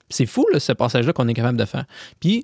C'est 0.09 0.25
fou, 0.25 0.45
là, 0.53 0.59
ce 0.59 0.71
passage-là 0.71 1.13
qu'on 1.13 1.27
est 1.27 1.33
capable 1.33 1.57
de 1.57 1.65
faire. 1.65 1.85
Puis 2.19 2.43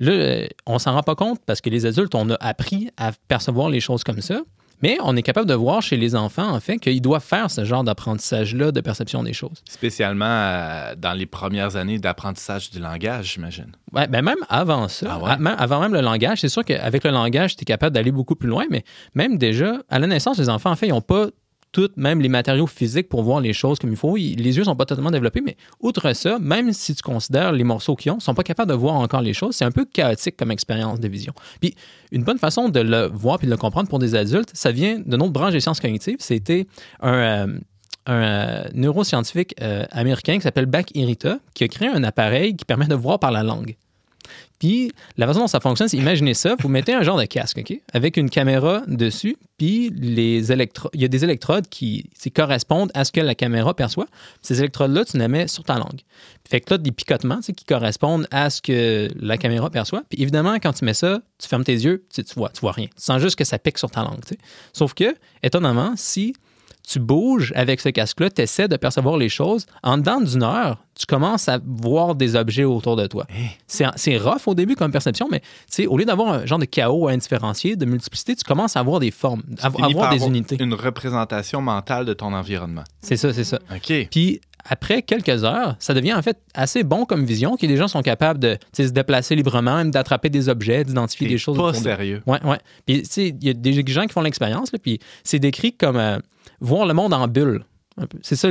là, 0.00 0.12
euh, 0.12 0.46
on 0.66 0.78
s'en 0.78 0.92
rend 0.94 1.02
pas 1.02 1.14
compte 1.14 1.40
parce 1.46 1.60
que 1.60 1.70
les 1.70 1.86
adultes, 1.86 2.14
on 2.14 2.30
a 2.30 2.36
appris 2.40 2.90
à 2.96 3.12
percevoir 3.28 3.68
les 3.68 3.80
choses 3.80 4.04
comme 4.04 4.20
ça. 4.20 4.40
Mais 4.82 4.98
on 5.02 5.16
est 5.16 5.22
capable 5.22 5.48
de 5.48 5.54
voir 5.54 5.80
chez 5.80 5.96
les 5.96 6.14
enfants, 6.14 6.50
en 6.50 6.60
fait, 6.60 6.76
qu'ils 6.76 7.00
doivent 7.00 7.24
faire 7.24 7.50
ce 7.50 7.64
genre 7.64 7.82
d'apprentissage-là 7.82 8.72
de 8.72 8.80
perception 8.82 9.22
des 9.22 9.32
choses. 9.32 9.62
Spécialement 9.66 10.26
euh, 10.28 10.94
dans 10.96 11.14
les 11.14 11.24
premières 11.24 11.76
années 11.76 11.98
d'apprentissage 11.98 12.68
du 12.70 12.78
langage, 12.78 13.32
j'imagine. 13.32 13.72
Ouais, 13.92 14.06
ben 14.06 14.20
même 14.20 14.36
avant 14.50 14.86
ça, 14.88 15.06
Ah 15.12 15.18
ouais? 15.18 15.36
même- 15.38 15.56
avant 15.58 15.80
même 15.80 15.94
le 15.94 16.02
langage, 16.02 16.42
c'est 16.42 16.50
sûr 16.50 16.62
qu'avec 16.62 17.04
le 17.04 17.10
langage, 17.10 17.56
tu 17.56 17.62
es 17.62 17.64
capable 17.64 17.94
d'aller 17.94 18.12
beaucoup 18.12 18.34
plus 18.36 18.50
loin, 18.50 18.64
mais 18.70 18.84
même 19.14 19.38
déjà, 19.38 19.78
à 19.88 19.98
la 19.98 20.06
naissance, 20.08 20.36
les 20.38 20.50
enfants, 20.50 20.72
en 20.72 20.76
fait, 20.76 20.88
ils 20.88 20.90
n'ont 20.92 21.00
pas 21.00 21.28
tous, 21.76 21.90
même 21.96 22.22
les 22.22 22.30
matériaux 22.30 22.66
physiques 22.66 23.10
pour 23.10 23.22
voir 23.22 23.40
les 23.40 23.52
choses 23.52 23.78
comme 23.78 23.90
il 23.90 23.96
faut. 23.96 24.16
Les 24.16 24.56
yeux 24.56 24.64
sont 24.64 24.74
pas 24.74 24.86
totalement 24.86 25.10
développés, 25.10 25.42
mais 25.42 25.58
outre 25.80 26.14
ça, 26.14 26.38
même 26.38 26.72
si 26.72 26.94
tu 26.94 27.02
considères 27.02 27.52
les 27.52 27.64
morceaux 27.64 27.94
qu'ils 27.96 28.12
ont, 28.12 28.16
ils 28.18 28.22
sont 28.22 28.32
pas 28.32 28.44
capables 28.44 28.70
de 28.70 28.76
voir 28.76 28.94
encore 28.94 29.20
les 29.20 29.34
choses. 29.34 29.56
C'est 29.56 29.66
un 29.66 29.70
peu 29.70 29.84
chaotique 29.84 30.38
comme 30.38 30.50
expérience 30.50 31.00
de 31.00 31.08
vision. 31.08 31.34
Puis, 31.60 31.74
une 32.12 32.24
bonne 32.24 32.38
façon 32.38 32.70
de 32.70 32.80
le 32.80 33.10
voir 33.12 33.36
puis 33.36 33.46
de 33.46 33.50
le 33.50 33.58
comprendre 33.58 33.90
pour 33.90 33.98
des 33.98 34.14
adultes, 34.14 34.50
ça 34.54 34.72
vient 34.72 35.00
de 35.04 35.16
notre 35.18 35.32
branche 35.32 35.52
des 35.52 35.60
sciences 35.60 35.80
cognitives. 35.80 36.16
C'était 36.18 36.66
un, 37.00 37.12
euh, 37.12 37.58
euh, 38.08 38.64
neuroscientifique 38.72 39.54
euh, 39.60 39.84
américain 39.90 40.36
qui 40.36 40.42
s'appelle 40.42 40.66
Bach 40.66 40.86
Irita, 40.94 41.40
qui 41.52 41.64
a 41.64 41.68
créé 41.68 41.88
un 41.88 42.04
appareil 42.04 42.56
qui 42.56 42.64
permet 42.64 42.86
de 42.86 42.94
voir 42.94 43.18
par 43.18 43.32
la 43.32 43.42
langue. 43.42 43.76
Puis 44.58 44.90
la 45.16 45.26
façon 45.26 45.40
dont 45.40 45.46
ça 45.46 45.60
fonctionne, 45.60 45.88
c'est 45.88 45.98
imaginez 45.98 46.34
ça, 46.34 46.56
vous 46.60 46.68
mettez 46.68 46.94
un 46.94 47.02
genre 47.02 47.18
de 47.18 47.24
casque, 47.26 47.58
OK, 47.58 47.78
avec 47.92 48.16
une 48.16 48.30
caméra 48.30 48.82
dessus, 48.86 49.36
puis 49.58 49.90
les 49.90 50.50
électro- 50.50 50.90
il 50.94 51.02
y 51.02 51.04
a 51.04 51.08
des 51.08 51.24
électrodes 51.24 51.68
qui 51.68 52.08
correspondent 52.34 52.90
à 52.94 53.04
ce 53.04 53.12
que 53.12 53.20
la 53.20 53.34
caméra 53.34 53.74
perçoit. 53.74 54.06
Ces 54.42 54.58
électrodes-là, 54.60 55.04
tu 55.04 55.18
les 55.18 55.28
mets 55.28 55.46
sur 55.46 55.62
ta 55.64 55.74
langue. 55.78 56.00
Fait 56.48 56.60
que 56.60 56.74
as 56.74 56.78
des 56.78 56.92
picotements 56.92 57.40
qui 57.40 57.64
correspondent 57.64 58.26
à 58.30 58.50
ce 58.50 58.62
que 58.62 59.08
la 59.20 59.36
caméra 59.36 59.68
perçoit. 59.70 60.02
Puis 60.08 60.22
évidemment, 60.22 60.54
quand 60.54 60.72
tu 60.72 60.84
mets 60.84 60.94
ça, 60.94 61.20
tu 61.38 61.48
fermes 61.48 61.64
tes 61.64 61.74
yeux, 61.74 62.04
tu, 62.12 62.22
vois, 62.34 62.48
tu 62.50 62.60
vois 62.60 62.72
rien. 62.72 62.86
Tu 62.86 63.02
sens 63.02 63.20
juste 63.20 63.36
que 63.36 63.44
ça 63.44 63.58
pique 63.58 63.78
sur 63.78 63.90
ta 63.90 64.02
langue. 64.02 64.20
Sauf 64.72 64.94
que, 64.94 65.14
étonnamment, 65.42 65.92
si 65.96 66.34
tu 66.86 67.00
bouges 67.00 67.52
avec 67.56 67.80
ce 67.80 67.88
casque-là, 67.88 68.30
tu 68.30 68.42
essaies 68.42 68.68
de 68.68 68.76
percevoir 68.76 69.16
les 69.16 69.28
choses. 69.28 69.66
En 69.82 69.98
dedans 69.98 70.20
d'une 70.20 70.44
heure, 70.44 70.78
tu 70.94 71.04
commences 71.04 71.48
à 71.48 71.58
voir 71.64 72.14
des 72.14 72.36
objets 72.36 72.64
autour 72.64 72.96
de 72.96 73.06
toi. 73.06 73.26
C'est 73.66 73.84
c'est 73.96 74.16
rough 74.16 74.46
au 74.46 74.54
début 74.54 74.76
comme 74.76 74.92
perception, 74.92 75.28
mais 75.30 75.42
au 75.86 75.98
lieu 75.98 76.04
d'avoir 76.04 76.32
un 76.32 76.46
genre 76.46 76.58
de 76.58 76.64
chaos 76.64 77.08
à 77.08 77.12
indifférencier, 77.12 77.76
de 77.76 77.84
multiplicité, 77.84 78.36
tu 78.36 78.44
commences 78.44 78.76
à 78.76 78.80
avoir 78.80 79.00
des 79.00 79.10
formes, 79.10 79.42
à, 79.60 79.66
avoir 79.66 80.10
des 80.10 80.24
unités. 80.24 80.56
Une 80.62 80.74
représentation 80.74 81.60
mentale 81.60 82.04
de 82.04 82.12
ton 82.12 82.32
environnement. 82.32 82.84
C'est 83.00 83.16
ça, 83.16 83.32
c'est 83.32 83.44
ça. 83.44 83.58
OK. 83.74 84.08
Puis 84.10 84.40
après 84.68 85.02
quelques 85.02 85.44
heures, 85.44 85.76
ça 85.78 85.94
devient 85.94 86.14
en 86.14 86.22
fait 86.22 86.38
assez 86.54 86.84
bon 86.84 87.04
comme 87.04 87.24
vision, 87.24 87.56
que 87.56 87.66
les 87.66 87.76
gens 87.76 87.88
sont 87.88 88.02
capables 88.02 88.38
de 88.38 88.58
se 88.72 88.82
déplacer 88.82 89.34
librement, 89.34 89.76
même 89.76 89.90
d'attraper 89.90 90.28
des 90.28 90.48
objets, 90.48 90.84
d'identifier 90.84 91.28
des 91.28 91.38
choses. 91.38 91.56
pas 91.56 91.74
sérieux. 91.74 92.22
Ouais, 92.26 92.42
ouais. 92.44 92.58
Puis, 92.86 93.02
tu 93.02 93.08
sais, 93.08 93.28
il 93.28 93.44
y 93.44 93.50
a 93.50 93.54
des 93.54 93.72
gens 93.84 94.06
qui 94.06 94.12
font 94.12 94.22
l'expérience, 94.22 94.72
là, 94.72 94.78
puis 94.80 94.98
c'est 95.24 95.38
décrit 95.38 95.72
comme 95.72 95.96
euh, 95.96 96.18
voir 96.60 96.86
le 96.86 96.94
monde 96.94 97.12
en 97.14 97.26
bulle. 97.28 97.64
C'est 98.20 98.36
ça, 98.36 98.48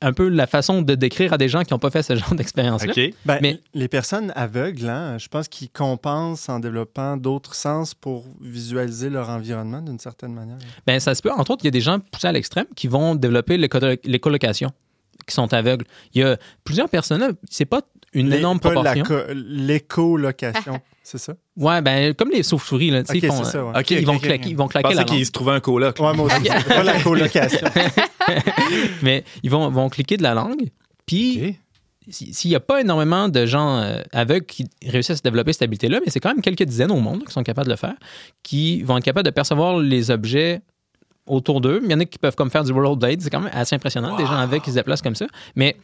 un 0.00 0.12
peu 0.12 0.28
la 0.28 0.46
façon 0.46 0.82
de 0.82 0.94
décrire 0.94 1.32
à 1.32 1.38
des 1.38 1.48
gens 1.48 1.64
qui 1.64 1.72
n'ont 1.74 1.80
pas 1.80 1.90
fait 1.90 2.04
ce 2.04 2.14
genre 2.16 2.36
d'expérience-là. 2.36 2.92
OK. 2.96 3.14
Ben, 3.24 3.38
Mais- 3.42 3.58
Les 3.74 3.88
personnes 3.88 4.32
aveugles, 4.36 4.88
hein, 4.88 5.18
je 5.18 5.26
pense 5.26 5.48
qu'ils 5.48 5.70
compensent 5.70 6.48
en 6.48 6.60
développant 6.60 7.16
d'autres 7.16 7.56
sens 7.56 7.94
pour 7.94 8.26
visualiser 8.40 9.10
leur 9.10 9.28
environnement 9.28 9.82
d'une 9.82 9.98
certaine 9.98 10.32
manière. 10.34 10.58
Ben, 10.86 11.00
ça 11.00 11.16
se 11.16 11.22
peut. 11.22 11.32
Entre 11.32 11.50
autres, 11.50 11.64
il 11.64 11.66
y 11.66 11.68
a 11.68 11.72
des 11.72 11.80
gens 11.80 11.98
poussés 11.98 12.28
à 12.28 12.32
l'extrême 12.32 12.66
qui 12.76 12.86
vont 12.86 13.16
développer 13.16 13.56
l'éco- 13.56 13.80
l'écolocation, 14.04 14.70
qui 15.26 15.34
sont 15.34 15.52
aveugles. 15.52 15.84
Il 16.14 16.20
y 16.20 16.24
a 16.24 16.36
plusieurs 16.62 16.88
personnes, 16.88 17.34
c'est 17.50 17.64
pas 17.64 17.82
une 18.12 18.30
Les- 18.30 18.38
énorme 18.38 18.60
proportion. 18.60 19.04
co- 19.04 19.32
L'écolocation, 19.34 20.80
c'est 21.02 21.18
ça? 21.18 21.34
Ouais, 21.56 21.80
ben, 21.82 22.14
comme 22.14 22.30
les 22.30 22.42
sauves-souris, 22.42 22.90
là, 22.90 23.02
tu 23.02 23.12
sais, 23.12 23.18
Ok, 23.18 23.22
ils 23.22 23.28
font, 23.28 23.44
c'est 23.44 23.50
ça, 23.52 23.64
ouais. 23.64 23.78
OK, 23.78 23.90
ils, 23.90 24.06
vont 24.06 24.18
claquer, 24.18 24.48
ils 24.50 24.56
vont 24.56 24.68
claquer 24.68 24.94
la 24.94 25.02
pensais 25.02 25.04
qu'il 25.06 25.16
langue. 25.16 25.24
se 25.24 25.30
trouvait 25.32 25.52
un 25.52 25.60
coloc. 25.60 25.98
là. 25.98 26.10
Ouais, 26.10 26.16
moi 26.16 26.26
aussi. 26.26 26.42
c'est 26.44 26.68
pas 26.68 26.82
la 26.82 27.00
colocation. 27.02 27.68
Mais 29.02 29.24
ils 29.42 29.50
vont, 29.50 29.70
vont 29.70 29.88
cliquer 29.88 30.16
de 30.16 30.22
la 30.22 30.34
langue. 30.34 30.68
Puis, 31.06 31.56
s'il 32.08 32.50
n'y 32.50 32.54
a 32.54 32.60
pas 32.60 32.80
énormément 32.80 33.28
de 33.28 33.46
gens 33.46 33.78
euh, 33.78 34.02
aveugles 34.12 34.46
qui 34.46 34.66
réussissent 34.86 35.10
à 35.10 35.16
se 35.16 35.22
développer 35.22 35.52
cette 35.52 35.62
habileté-là, 35.62 36.00
mais 36.04 36.10
c'est 36.10 36.20
quand 36.20 36.30
même 36.30 36.42
quelques 36.42 36.64
dizaines 36.64 36.90
au 36.92 37.00
monde 37.00 37.24
qui 37.24 37.32
sont 37.32 37.42
capables 37.42 37.66
de 37.66 37.72
le 37.72 37.76
faire, 37.76 37.94
qui 38.42 38.82
vont 38.82 38.98
être 38.98 39.04
capables 39.04 39.26
de 39.26 39.32
percevoir 39.32 39.78
les 39.78 40.10
objets 40.10 40.60
autour 41.26 41.60
d'eux. 41.60 41.80
Il 41.84 41.90
y 41.90 41.94
en 41.94 42.00
a 42.00 42.04
qui 42.04 42.18
peuvent 42.18 42.36
comme 42.36 42.50
faire 42.50 42.64
du 42.64 42.72
rollerblade. 42.72 43.20
C'est 43.20 43.30
quand 43.30 43.40
même 43.40 43.52
assez 43.54 43.74
impressionnant, 43.74 44.16
des 44.16 44.26
gens 44.26 44.36
avec 44.38 44.62
qui 44.62 44.70
se 44.70 44.76
déplacent 44.76 45.02
comme 45.02 45.14
ça. 45.14 45.26
Mais 45.56 45.76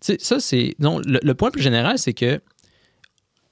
tu 0.00 0.14
sais, 0.14 0.16
ça, 0.20 0.40
c'est. 0.40 0.74
Non, 0.78 0.98
le, 1.04 1.20
le 1.22 1.34
point 1.34 1.50
plus 1.50 1.62
général, 1.62 1.98
c'est 1.98 2.12
que 2.12 2.40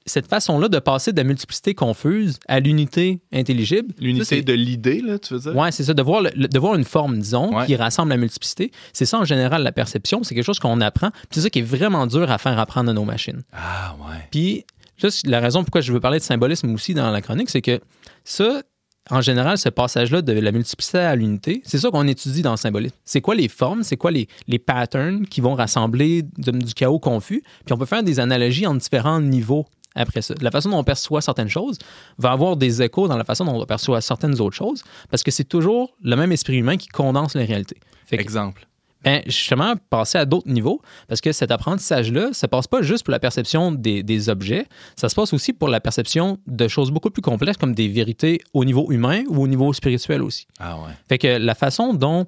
cette 0.05 0.27
façon-là 0.27 0.67
de 0.67 0.79
passer 0.79 1.11
de 1.11 1.17
la 1.17 1.23
multiplicité 1.23 1.75
confuse 1.75 2.39
à 2.47 2.59
l'unité 2.59 3.21
intelligible. 3.31 3.93
L'unité 3.99 4.41
de 4.41 4.53
l'idée, 4.53 5.01
là, 5.01 5.19
tu 5.19 5.33
veux 5.35 5.39
dire? 5.39 5.55
Ouais, 5.55 5.71
c'est 5.71 5.83
ça, 5.83 5.93
de 5.93 6.01
voir, 6.01 6.21
le- 6.21 6.47
de 6.47 6.59
voir 6.59 6.75
une 6.75 6.83
forme, 6.83 7.19
disons, 7.19 7.55
Ouais. 7.55 7.65
qui 7.67 7.75
rassemble 7.75 8.09
la 8.09 8.17
multiplicité. 8.17 8.71
C'est 8.93 9.05
ça, 9.05 9.19
en 9.19 9.25
général, 9.25 9.61
la 9.63 9.71
perception. 9.71 10.23
C'est 10.23 10.33
quelque 10.35 10.45
chose 10.45 10.59
qu'on 10.59 10.81
apprend. 10.81 11.11
Puis 11.11 11.27
C'est 11.33 11.41
ça 11.41 11.49
qui 11.49 11.59
est 11.59 11.63
vraiment 11.63 12.07
dur 12.07 12.29
à 12.31 12.37
faire 12.37 12.57
apprendre 12.57 12.89
à 12.89 12.93
nos 12.93 13.05
machines. 13.05 13.41
Ah, 13.53 13.95
ouais. 14.01 14.27
Puis, 14.31 14.65
juste 14.97 15.27
la 15.27 15.39
raison 15.39 15.63
pourquoi 15.63 15.81
je 15.81 15.91
veux 15.93 15.99
parler 15.99 16.19
de 16.19 16.23
symbolisme 16.23 16.73
aussi 16.73 16.93
dans 16.93 17.11
la 17.11 17.21
chronique, 17.21 17.49
c'est 17.49 17.61
que 17.61 17.79
ça, 18.23 18.61
en 19.09 19.21
général, 19.21 19.57
ce 19.57 19.69
passage-là 19.69 20.21
de 20.21 20.31
la 20.33 20.51
multiplicité 20.51 20.99
à 20.99 21.15
l'unité, 21.15 21.61
c'est 21.65 21.77
ça 21.79 21.89
qu'on 21.89 22.07
étudie 22.07 22.41
dans 22.43 22.51
le 22.51 22.57
symbolisme. 22.57 22.95
C'est 23.03 23.21
quoi 23.21 23.35
les 23.35 23.47
formes, 23.47 23.83
c'est 23.83 23.97
quoi 23.97 24.11
les, 24.11 24.27
les 24.47 24.59
patterns 24.59 25.25
qui 25.27 25.41
vont 25.41 25.55
rassembler 25.55 26.23
de- 26.37 26.51
du 26.51 26.73
chaos 26.73 26.99
confus? 26.99 27.43
Puis 27.65 27.73
on 27.73 27.77
peut 27.77 27.85
faire 27.85 28.03
des 28.03 28.19
analogies 28.19 28.67
en 28.67 28.75
différents 28.75 29.19
niveaux 29.19 29.65
après 29.95 30.21
ça. 30.21 30.33
La 30.41 30.51
façon 30.51 30.69
dont 30.69 30.77
on 30.79 30.83
perçoit 30.83 31.21
certaines 31.21 31.49
choses 31.49 31.77
va 32.17 32.31
avoir 32.31 32.55
des 32.57 32.81
échos 32.81 33.07
dans 33.07 33.17
la 33.17 33.23
façon 33.25 33.45
dont 33.45 33.61
on 33.61 33.65
perçoit 33.65 34.01
certaines 34.01 34.39
autres 34.41 34.55
choses, 34.55 34.83
parce 35.09 35.23
que 35.23 35.31
c'est 35.31 35.43
toujours 35.43 35.91
le 36.03 36.15
même 36.15 36.31
esprit 36.31 36.57
humain 36.57 36.77
qui 36.77 36.87
condense 36.87 37.35
les 37.35 37.45
réalités. 37.45 37.77
Fait 38.05 38.17
que- 38.17 38.21
Exemple. 38.21 38.67
ben, 39.03 39.21
justement, 39.25 39.73
passer 39.89 40.17
à 40.19 40.25
d'autres 40.25 40.47
niveaux, 40.49 40.81
parce 41.07 41.21
que 41.21 41.31
cet 41.31 41.49
apprentissage-là, 41.51 42.29
ça 42.33 42.47
passe 42.47 42.67
pas 42.67 42.81
juste 42.83 43.03
pour 43.03 43.11
la 43.11 43.19
perception 43.19 43.71
des, 43.71 44.03
des 44.03 44.29
objets, 44.29 44.67
ça 44.95 45.09
se 45.09 45.15
passe 45.15 45.33
aussi 45.33 45.53
pour 45.53 45.67
la 45.69 45.79
perception 45.79 46.37
de 46.47 46.67
choses 46.67 46.91
beaucoup 46.91 47.09
plus 47.09 47.21
complexes 47.23 47.57
comme 47.57 47.73
des 47.73 47.87
vérités 47.87 48.41
au 48.53 48.63
niveau 48.63 48.91
humain 48.91 49.23
ou 49.27 49.41
au 49.41 49.47
niveau 49.47 49.73
spirituel 49.73 50.21
aussi. 50.21 50.45
Ah, 50.59 50.77
ouais. 50.77 50.91
Fait 51.09 51.17
que 51.17 51.27
la 51.37 51.55
façon 51.55 51.93
dont 51.95 52.27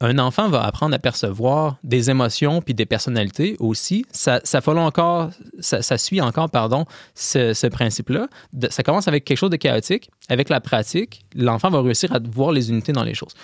un 0.00 0.18
enfant 0.20 0.48
va 0.48 0.62
apprendre 0.62 0.94
à 0.94 0.98
percevoir 0.98 1.76
des 1.82 2.08
émotions 2.08 2.62
puis 2.62 2.72
des 2.72 2.86
personnalités 2.86 3.56
aussi, 3.58 4.04
ça, 4.12 4.40
ça 4.44 4.60
encore, 4.68 5.30
ça, 5.58 5.98
suit 5.98 6.20
encore, 6.20 6.50
pardon, 6.50 6.84
ce, 7.14 7.66
principe-là. 7.66 8.28
Ça 8.70 8.82
commence 8.82 9.08
avec 9.08 9.24
quelque 9.24 9.38
chose 9.38 9.50
de 9.50 9.56
chaotique. 9.56 10.10
Avec 10.28 10.50
la 10.50 10.60
pratique, 10.60 11.24
l'enfant 11.34 11.70
va 11.70 11.80
réussir 11.80 12.12
à 12.12 12.18
voir 12.18 12.52
les 12.52 12.70
unités 12.70 12.92
dans 12.92 13.02
les 13.02 13.14
choses. 13.14 13.34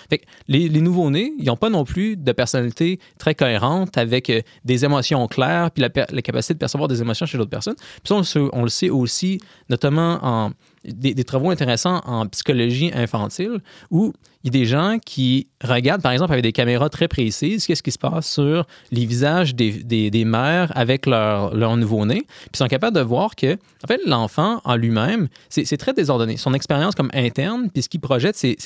Les, 0.49 0.69
nouveaux-nés, 0.69 1.33
ils 1.39 1.47
n'ont 1.47 1.57
pas 1.57 1.71
non 1.71 1.85
plus 1.85 2.17
de 2.17 2.33
personnalité 2.33 3.01
très 3.19 3.35
cohérente 3.35 3.97
avec 3.97 4.29
euh, 4.29 4.43
des 4.65 4.85
émotions 4.85 5.27
claires 5.27 5.71
puis 5.71 5.83
la, 5.83 6.23
capacité 6.23 6.55
de 6.55 6.59
percevoir 6.59 6.89
des 6.89 7.01
émotions 7.01 7.27
chez 7.27 7.39
d'autres 7.39 7.51
personnes. 7.51 7.77
Puis 7.77 8.15
ça, 8.15 8.17
on, 8.17 8.51
on 8.53 8.63
le 8.63 8.69
sait 8.69 8.91
aussi, 8.91 9.41
notamment 9.71 10.19
en 10.23 10.51
des, 10.85 11.25
travaux 11.25 11.51
intéressants 11.51 12.01
en 12.05 12.27
psychologie 12.27 12.91
infantile 12.95 13.61
où 13.91 14.13
il 14.43 14.55
y 14.55 14.57
a 14.57 14.61
des 14.61 14.67
gens 14.67 14.99
qui 15.05 15.49
regardent, 15.63 16.03
par 16.03 16.13
exemple, 16.13 16.33
avec 16.33 16.43
des 16.43 16.53
caméras 16.53 16.91
très 16.91 17.09
précises, 17.09 17.67
qu'est-ce 17.67 17.83
qui 17.83 17.93
se 17.93 17.99
passe 17.99 18.31
sur 18.31 18.67
les 18.93 19.07
visages 19.07 19.55
des, 19.55 19.71
des- 19.83 20.25
mères 20.25 20.71
avec 20.75 21.07
leur, 21.07 21.55
leur 21.55 21.77
nouveau-né. 21.77 22.23
Puis 22.27 22.51
ils 22.55 22.57
sont 22.59 22.67
capables 22.67 22.97
de 22.97 23.03
voir 23.03 23.37
que, 23.37 23.55
en 23.55 23.87
fait, 23.87 24.01
l'enfant 24.07 24.61
en 24.65 24.77
lui-même, 24.77 25.29
c'est 25.49 25.77
très 25.77 25.93
désordonné. 25.93 26.37
Son 26.37 26.55
expérience 26.55 26.95
comme 26.95 27.11
interne, 27.15 27.71
puis 27.73 27.83
ce 27.83 27.89
qu'il 27.89 28.01
projette, 28.01 28.37
c'est 28.37 28.57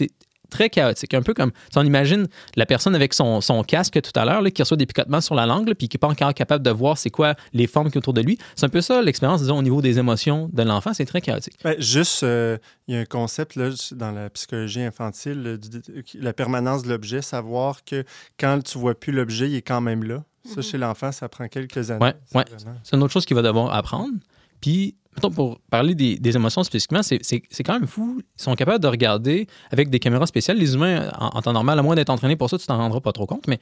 très 0.50 0.70
chaotique. 0.70 1.14
Un 1.14 1.22
peu 1.22 1.34
comme, 1.34 1.50
si 1.70 1.78
on 1.78 1.82
imagine 1.82 2.26
la 2.56 2.66
personne 2.66 2.94
avec 2.94 3.14
son, 3.14 3.40
son 3.40 3.62
casque 3.62 4.00
tout 4.02 4.12
à 4.18 4.24
l'heure, 4.24 4.42
qui 4.52 4.62
reçoit 4.62 4.76
des 4.76 4.86
picotements 4.86 5.20
sur 5.20 5.34
la 5.34 5.46
langue, 5.46 5.68
là, 5.68 5.74
puis 5.74 5.88
qui 5.88 5.96
n'est 5.96 5.98
pas 5.98 6.08
encore 6.08 6.32
capable 6.34 6.64
de 6.64 6.70
voir 6.70 6.96
c'est 6.98 7.10
quoi 7.10 7.34
les 7.52 7.66
formes 7.66 7.88
qui 7.88 7.92
sont 7.94 7.98
autour 7.98 8.14
de 8.14 8.20
lui. 8.22 8.38
C'est 8.56 8.66
un 8.66 8.70
peu 8.70 8.80
ça 8.80 9.02
l'expérience, 9.02 9.40
disons, 9.42 9.58
au 9.58 9.62
niveau 9.62 9.82
des 9.82 9.98
émotions 9.98 10.48
de 10.52 10.62
l'enfant. 10.62 10.92
C'est 10.94 11.04
très 11.06 11.20
chaotique. 11.20 11.54
Ben, 11.62 11.74
juste, 11.80 12.22
euh, 12.22 12.58
il 12.86 12.94
y 12.94 12.96
a 12.98 13.00
un 13.00 13.04
concept 13.04 13.56
là, 13.56 13.70
dans 13.92 14.10
la 14.12 14.30
psychologie 14.30 14.82
infantile, 14.82 15.42
le- 15.42 15.58
du- 15.58 15.82
la 16.14 16.32
permanence 16.32 16.82
de 16.82 16.88
l'objet, 16.88 17.22
savoir 17.22 17.84
que 17.84 18.04
quand 18.38 18.60
tu 18.64 18.78
vois 18.78 18.94
plus 18.94 19.12
l'objet, 19.12 19.48
il 19.48 19.56
est 19.56 19.62
quand 19.62 19.80
même 19.80 20.02
là. 20.04 20.24
Ça, 20.54 20.62
chez 20.62 20.78
l'enfant, 20.78 21.12
ça 21.12 21.28
prend 21.28 21.46
quelques 21.48 21.90
années. 21.90 22.02
Ouais, 22.02 22.14
C'est 22.24 22.38
ouais. 22.38 22.44
vraiment- 22.48 22.78
C'est 22.82 22.96
une 22.96 23.02
autre 23.02 23.12
chose 23.12 23.26
qu'il 23.26 23.36
va 23.36 23.42
devoir 23.42 23.74
apprendre. 23.74 24.14
Puis, 24.60 24.96
mettons, 25.14 25.30
pour 25.30 25.60
parler 25.70 25.94
des, 25.94 26.16
des 26.16 26.36
émotions 26.36 26.62
spécifiquement, 26.64 27.02
c'est- 27.02 27.18
quand 27.64 27.72
même 27.74 27.86
fou. 27.86 28.20
Ils 28.38 28.42
sont 28.42 28.54
capables 28.54 28.82
de 28.82 28.88
regarder 28.88 29.46
avec 29.70 29.90
des 29.90 29.98
caméras 29.98 30.26
spéciales. 30.26 30.58
Les 30.58 30.74
humains, 30.74 31.10
en, 31.18 31.26
en 31.38 31.42
temps 31.42 31.52
normal, 31.52 31.78
à 31.78 31.82
moins 31.82 31.94
d'être 31.94 32.10
entraînés 32.10 32.36
pour 32.36 32.48
ça, 32.50 32.58
tu 32.58 32.66
t'en 32.66 32.76
rendras 32.78 33.00
pas 33.00 33.12
trop 33.12 33.26
compte, 33.26 33.46
mais 33.48 33.58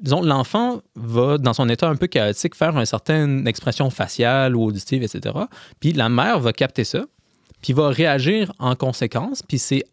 disons, 0.00 0.22
l'enfant 0.22 0.80
va, 0.94 1.36
dans 1.38 1.52
son 1.52 1.68
état 1.68 1.88
un 1.88 1.96
peu 1.96 2.06
chaotique, 2.06 2.54
faire 2.54 2.76
une 2.78 2.86
certaine 2.86 3.46
expression 3.46 3.90
faciale 3.90 4.56
ou 4.56 4.64
auditive, 4.64 5.02
etc. 5.02 5.34
Puis 5.78 5.92
la 5.92 6.08
mère 6.08 6.40
va 6.40 6.52
capter 6.52 6.84
ça, 6.84 7.04
puis 7.62 7.72
va 7.74 7.88
réagir 7.90 8.52
en 8.58 8.74
conséquence. 8.74 9.42
Puis 9.42 9.58
c'est 9.58 9.84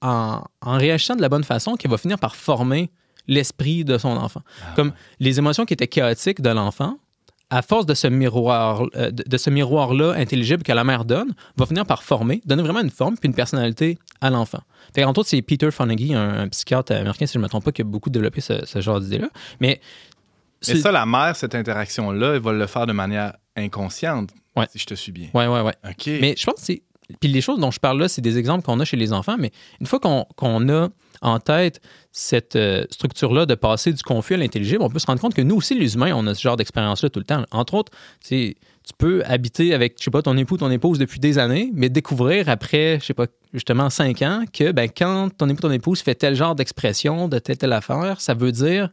en, 0.00 0.42
en 0.62 0.78
réagissant 0.78 1.16
de 1.16 1.20
la 1.22 1.28
bonne 1.28 1.44
façon 1.44 1.76
qu'elle 1.76 1.90
va 1.90 1.98
finir 1.98 2.18
par 2.18 2.36
former 2.36 2.90
l'esprit 3.26 3.84
de 3.84 3.96
son 3.98 4.10
enfant. 4.16 4.40
Comme 4.76 4.92
les 5.18 5.38
émotions 5.38 5.64
qui 5.64 5.72
étaient 5.74 5.88
chaotiques 5.88 6.40
de 6.42 6.50
l'enfant, 6.50 6.98
à 7.50 7.62
force 7.62 7.86
de 7.86 7.94
ce 7.94 8.06
miroir, 8.06 8.84
euh, 8.96 9.10
de, 9.10 9.36
ce 9.36 9.50
miroir-là 9.50 10.12
intelligible 10.16 10.62
que 10.62 10.72
la 10.72 10.82
mère 10.84 11.04
donne, 11.04 11.34
va 11.56 11.66
finir 11.66 11.86
par 11.86 12.02
former, 12.02 12.40
donner 12.44 12.62
vraiment 12.62 12.80
une 12.80 12.90
forme 12.90 13.16
puis 13.16 13.28
une 13.28 13.34
personnalité 13.34 13.98
à 14.20 14.30
l'enfant. 14.30 14.60
Fait 14.94 15.04
entre 15.04 15.20
autres, 15.20 15.28
c'est 15.28 15.42
Peter 15.42 15.70
Fonagy, 15.70 16.14
un, 16.14 16.40
un 16.40 16.48
psychiatre 16.48 16.92
américain, 16.92 17.26
si 17.26 17.34
je 17.34 17.38
ne 17.38 17.44
me 17.44 17.48
trompe 17.48 17.64
pas, 17.64 17.72
qui 17.72 17.82
a 17.82 17.84
beaucoup 17.84 18.10
développé 18.10 18.40
ce, 18.40 18.64
ce 18.64 18.80
genre 18.80 19.00
d'idée-là. 19.00 19.28
Mais, 19.60 19.80
ça, 20.60 20.90
la 20.92 21.04
mère, 21.04 21.36
cette 21.36 21.54
interaction-là, 21.54 22.34
elle 22.34 22.40
va 22.40 22.52
le 22.52 22.66
faire 22.66 22.86
de 22.86 22.92
manière 22.92 23.34
inconsciente, 23.56 24.30
Ouais. 24.56 24.66
si 24.70 24.78
je 24.78 24.86
te 24.86 24.94
suis 24.94 25.12
bien. 25.12 25.28
ouais, 25.34 25.46
ouais, 25.48 25.60
ouais. 25.60 25.74
OK. 25.88 26.06
Mais 26.06 26.34
je 26.38 26.44
pense 26.46 26.54
que 26.54 26.60
c'est. 26.60 26.82
Puis 27.20 27.28
les 27.28 27.40
choses 27.42 27.58
dont 27.58 27.70
je 27.70 27.80
parle 27.80 28.00
là, 28.00 28.08
c'est 28.08 28.22
des 28.22 28.38
exemples 28.38 28.64
qu'on 28.64 28.80
a 28.80 28.84
chez 28.84 28.96
les 28.96 29.12
enfants, 29.12 29.36
mais 29.38 29.50
une 29.80 29.86
fois 29.86 29.98
qu'on 30.00 30.24
qu'on 30.36 30.68
a 30.70 30.88
en 31.24 31.40
tête 31.40 31.80
cette 32.12 32.54
euh, 32.54 32.84
structure-là 32.90 33.46
de 33.46 33.54
passer 33.56 33.92
du 33.92 34.02
confus 34.02 34.34
à 34.34 34.36
l'intelligible, 34.36 34.82
on 34.82 34.88
peut 34.88 35.00
se 35.00 35.06
rendre 35.06 35.20
compte 35.20 35.34
que 35.34 35.42
nous 35.42 35.56
aussi, 35.56 35.74
les 35.76 35.94
humains, 35.94 36.12
on 36.14 36.26
a 36.28 36.34
ce 36.34 36.42
genre 36.42 36.56
d'expérience-là 36.56 37.10
tout 37.10 37.18
le 37.18 37.24
temps. 37.24 37.44
Entre 37.50 37.74
autres, 37.74 37.92
tu 38.28 38.54
peux 38.98 39.24
habiter 39.24 39.74
avec, 39.74 39.96
je 39.98 40.04
sais 40.04 40.10
pas, 40.10 40.22
ton 40.22 40.36
époux, 40.36 40.56
ton 40.56 40.70
épouse 40.70 40.98
depuis 40.98 41.18
des 41.18 41.38
années, 41.38 41.70
mais 41.74 41.88
découvrir 41.88 42.48
après, 42.48 42.98
je 43.00 43.06
sais 43.06 43.14
pas, 43.14 43.26
justement 43.52 43.90
cinq 43.90 44.22
ans, 44.22 44.44
que 44.52 44.70
ben, 44.70 44.88
quand 44.88 45.30
ton 45.36 45.48
époux, 45.48 45.62
ton 45.62 45.72
épouse 45.72 46.02
fait 46.02 46.14
tel 46.14 46.36
genre 46.36 46.54
d'expression 46.54 47.26
de 47.26 47.38
telle, 47.38 47.58
telle 47.58 47.72
affaire, 47.72 48.20
ça 48.20 48.34
veut 48.34 48.52
dire 48.52 48.90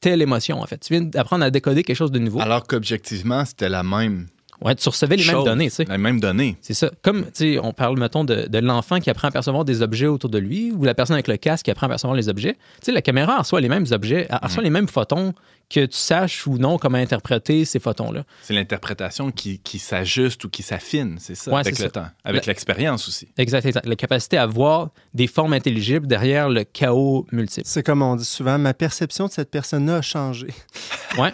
telle 0.00 0.22
émotion, 0.22 0.60
en 0.60 0.66
fait. 0.66 0.78
Tu 0.78 0.94
viens 0.94 1.02
d'apprendre 1.02 1.44
à 1.44 1.50
décoder 1.50 1.82
quelque 1.82 1.96
chose 1.96 2.12
de 2.12 2.18
nouveau. 2.18 2.40
Alors 2.40 2.66
qu'objectivement, 2.66 3.44
c'était 3.44 3.68
la 3.68 3.82
même 3.82 4.28
ouais, 4.62 4.74
tu 4.74 4.88
recevais 4.88 5.16
les 5.16 5.24
mêmes 5.24 5.44
données, 5.44 5.68
tu 5.68 5.76
sais. 5.76 5.84
La 5.84 5.98
même 5.98 6.20
donnée. 6.20 6.56
C'est 6.60 6.74
ça. 6.74 6.90
Comme, 7.02 7.24
tu 7.24 7.30
sais, 7.34 7.58
on 7.62 7.72
parle, 7.72 7.98
mettons, 7.98 8.24
de, 8.24 8.46
de 8.48 8.58
l'enfant 8.58 8.98
qui 9.00 9.10
apprend 9.10 9.28
à 9.28 9.30
percevoir 9.30 9.64
des 9.64 9.82
objets 9.82 10.06
autour 10.06 10.30
de 10.30 10.38
lui 10.38 10.72
ou 10.72 10.84
la 10.84 10.94
personne 10.94 11.14
avec 11.14 11.28
le 11.28 11.36
casque 11.36 11.64
qui 11.64 11.70
apprend 11.70 11.86
à 11.86 11.90
percevoir 11.90 12.16
les 12.16 12.28
objets. 12.28 12.54
Tu 12.54 12.86
sais, 12.86 12.92
la 12.92 13.02
caméra 13.02 13.38
reçoit 13.38 13.60
les 13.60 13.68
mêmes 13.68 13.86
objets, 13.90 14.26
elle 14.30 14.38
reçoit 14.42 14.62
les 14.62 14.70
mêmes 14.70 14.88
photons 14.88 15.34
que 15.70 15.86
tu 15.86 15.96
saches 15.96 16.46
ou 16.46 16.58
non 16.58 16.76
comment 16.78 16.98
interpréter 16.98 17.64
ces 17.64 17.78
photons-là. 17.78 18.24
C'est 18.42 18.52
l'interprétation 18.54 19.30
qui, 19.30 19.60
qui 19.60 19.78
s'ajuste 19.78 20.44
ou 20.44 20.48
qui 20.50 20.62
s'affine, 20.64 21.16
c'est 21.20 21.36
ça, 21.36 21.50
Ouais, 21.52 21.60
avec 21.60 21.78
le 21.78 21.84
ça. 21.84 21.90
temps. 21.90 22.06
Avec 22.24 22.44
l'expérience 22.46 23.06
aussi. 23.08 23.28
Exact, 23.38 23.64
exact. 23.64 23.86
La 23.86 23.94
capacité 23.96 24.36
à 24.36 24.46
voir 24.46 24.90
des 25.14 25.28
formes 25.28 25.52
intelligibles 25.52 26.06
derrière 26.08 26.48
le 26.48 26.64
chaos 26.64 27.26
multiple. 27.32 27.66
C'est 27.66 27.82
comme 27.84 28.02
on 28.02 28.16
dit 28.16 28.24
souvent, 28.24 28.58
ma 28.58 28.74
perception 28.74 29.26
de 29.26 29.30
cette 29.30 29.50
personne-là 29.50 29.96
a 29.98 30.02
changé. 30.02 30.48
Ouais. 31.18 31.32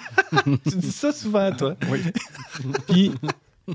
tu 0.70 0.76
dis 0.76 0.90
ça 0.90 1.12
souvent, 1.12 1.52
toi? 1.52 1.76
Oui. 1.90 2.00
Puis 2.88 3.12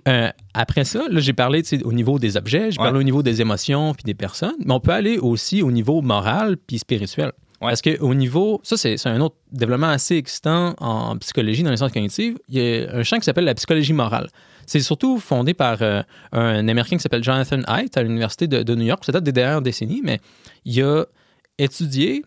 euh, 0.08 0.30
après 0.54 0.84
ça, 0.86 1.04
là, 1.10 1.20
j'ai 1.20 1.34
parlé 1.34 1.62
au 1.84 1.92
niveau 1.94 2.18
des 2.18 2.38
objets, 2.38 2.72
j'ai 2.72 2.80
Ouais. 2.80 2.86
parlé 2.86 3.00
au 3.00 3.04
niveau 3.04 3.22
des 3.24 3.42
émotions 3.42 3.94
puis 3.94 4.04
des 4.04 4.14
personnes, 4.14 4.56
mais 4.66 4.74
on 4.74 4.80
peut 4.80 4.92
aller 4.94 5.18
aussi 5.18 5.62
au 5.62 5.72
niveau 5.72 6.02
moral 6.02 6.58
puis 6.58 6.80
spirituel. 6.80 7.34
Ouais. 7.62 7.70
Parce 7.70 7.82
qu'au 7.82 8.14
niveau, 8.16 8.60
ça 8.64 8.76
c'est 8.76 9.06
un 9.06 9.22
autre 9.22 9.36
développement 9.52 9.90
assez 9.90 10.16
excitant 10.16 10.74
en 10.80 11.16
psychologie, 11.18 11.62
dans 11.64 11.70
les 11.70 11.78
sciences 11.78 11.92
cognitives. 11.92 12.38
Il 12.50 12.60
y 12.60 12.84
a 12.84 12.96
un 12.96 13.04
champ 13.04 13.18
qui 13.18 13.24
s'appelle 13.24 13.46
la 13.46 13.54
psychologie 13.54 13.94
morale. 13.94 14.30
C'est 14.66 14.80
surtout 14.80 15.20
fondé 15.20 15.54
par 15.54 15.82
euh, 15.82 16.02
un 16.32 16.68
Américain 16.68 16.98
qui 16.98 17.04
s'appelle 17.04 17.24
Jonathan 17.24 17.62
Haidt 17.68 17.98
à 17.98 18.04
l'Université 18.04 18.48
de, 18.48 18.64
de 18.64 18.76
New 18.76 18.86
York. 18.86 19.04
Ça 19.06 19.12
date 19.12 19.24
des 19.24 19.32
dernières 19.32 19.62
décennies, 19.62 20.02
mais 20.04 20.20
il 20.66 20.82
a 20.82 21.06
étudié 21.60 22.24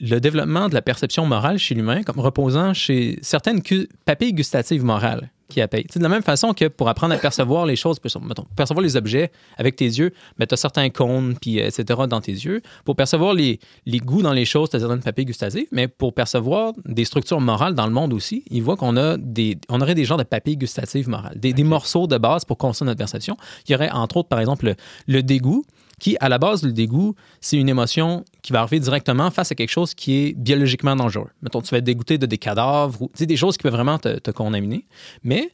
le 0.00 0.18
développement 0.20 0.68
de 0.68 0.74
la 0.74 0.82
perception 0.82 1.26
morale 1.26 1.58
chez 1.58 1.74
l'humain 1.74 2.02
comme 2.02 2.18
reposant 2.18 2.74
chez 2.74 3.18
certaines 3.22 3.62
papilles 4.04 4.34
gustatives 4.34 4.84
morales 4.84 5.30
qui 5.48 5.60
sais, 5.60 5.68
de 5.98 6.02
la 6.02 6.08
même 6.08 6.22
façon 6.22 6.52
que 6.52 6.66
pour 6.66 6.88
apprendre 6.88 7.14
à 7.14 7.18
percevoir 7.18 7.66
les 7.66 7.76
choses, 7.76 7.98
mettons, 8.22 8.46
percevoir 8.56 8.82
les 8.82 8.96
objets 8.96 9.30
avec 9.56 9.76
tes 9.76 9.84
yeux, 9.84 10.12
tu 10.38 10.46
as 10.50 10.56
certains 10.56 10.90
cônes, 10.90 11.36
puis 11.40 11.60
euh, 11.60 11.66
etc. 11.66 12.00
dans 12.08 12.20
tes 12.20 12.32
yeux. 12.32 12.62
Pour 12.84 12.96
percevoir 12.96 13.34
les, 13.34 13.60
les 13.86 13.98
goûts 13.98 14.22
dans 14.22 14.32
les 14.32 14.44
choses, 14.44 14.70
tu 14.70 14.76
as 14.76 14.80
certaines 14.80 15.02
papilles 15.02 15.24
gustatives, 15.24 15.66
mais 15.70 15.88
pour 15.88 16.14
percevoir 16.14 16.72
des 16.84 17.04
structures 17.04 17.40
morales 17.40 17.74
dans 17.74 17.86
le 17.86 17.92
monde 17.92 18.12
aussi, 18.12 18.44
il 18.50 18.62
voit 18.62 18.76
qu'on 18.76 18.96
a 18.96 19.16
des, 19.16 19.58
on 19.68 19.80
aurait 19.80 19.94
des 19.94 20.04
genres 20.04 20.18
de 20.18 20.24
papilles 20.24 20.56
gustatives 20.56 21.08
morales, 21.08 21.38
des, 21.38 21.52
des 21.52 21.64
morceaux 21.64 22.06
de 22.06 22.18
base 22.18 22.44
pour 22.44 22.58
construire 22.58 22.86
notre 22.86 22.98
perception. 22.98 23.36
Il 23.68 23.72
y 23.72 23.74
aurait 23.74 23.90
entre 23.90 24.18
autres, 24.18 24.28
par 24.28 24.40
exemple, 24.40 24.66
le, 24.66 24.74
le 25.06 25.22
dégoût, 25.22 25.64
qui, 26.00 26.16
à 26.20 26.28
la 26.28 26.38
base, 26.38 26.62
le 26.62 26.72
dégoût, 26.72 27.14
c'est 27.40 27.56
une 27.56 27.68
émotion 27.68 28.24
qui 28.42 28.52
va 28.52 28.60
arriver 28.60 28.80
directement 28.80 29.30
face 29.30 29.50
à 29.50 29.54
quelque 29.54 29.70
chose 29.70 29.94
qui 29.94 30.14
est 30.16 30.32
biologiquement 30.34 30.94
dangereux. 30.94 31.30
Mettons, 31.42 31.62
tu 31.62 31.70
vas 31.70 31.78
être 31.78 31.84
dégoûté 31.84 32.18
de 32.18 32.26
des 32.26 32.38
cadavres, 32.38 33.00
ou 33.02 33.10
des 33.18 33.36
choses 33.36 33.56
qui 33.56 33.62
peuvent 33.62 33.72
vraiment 33.72 33.98
te, 33.98 34.18
te 34.18 34.30
contaminer. 34.30 34.86
Mais 35.22 35.52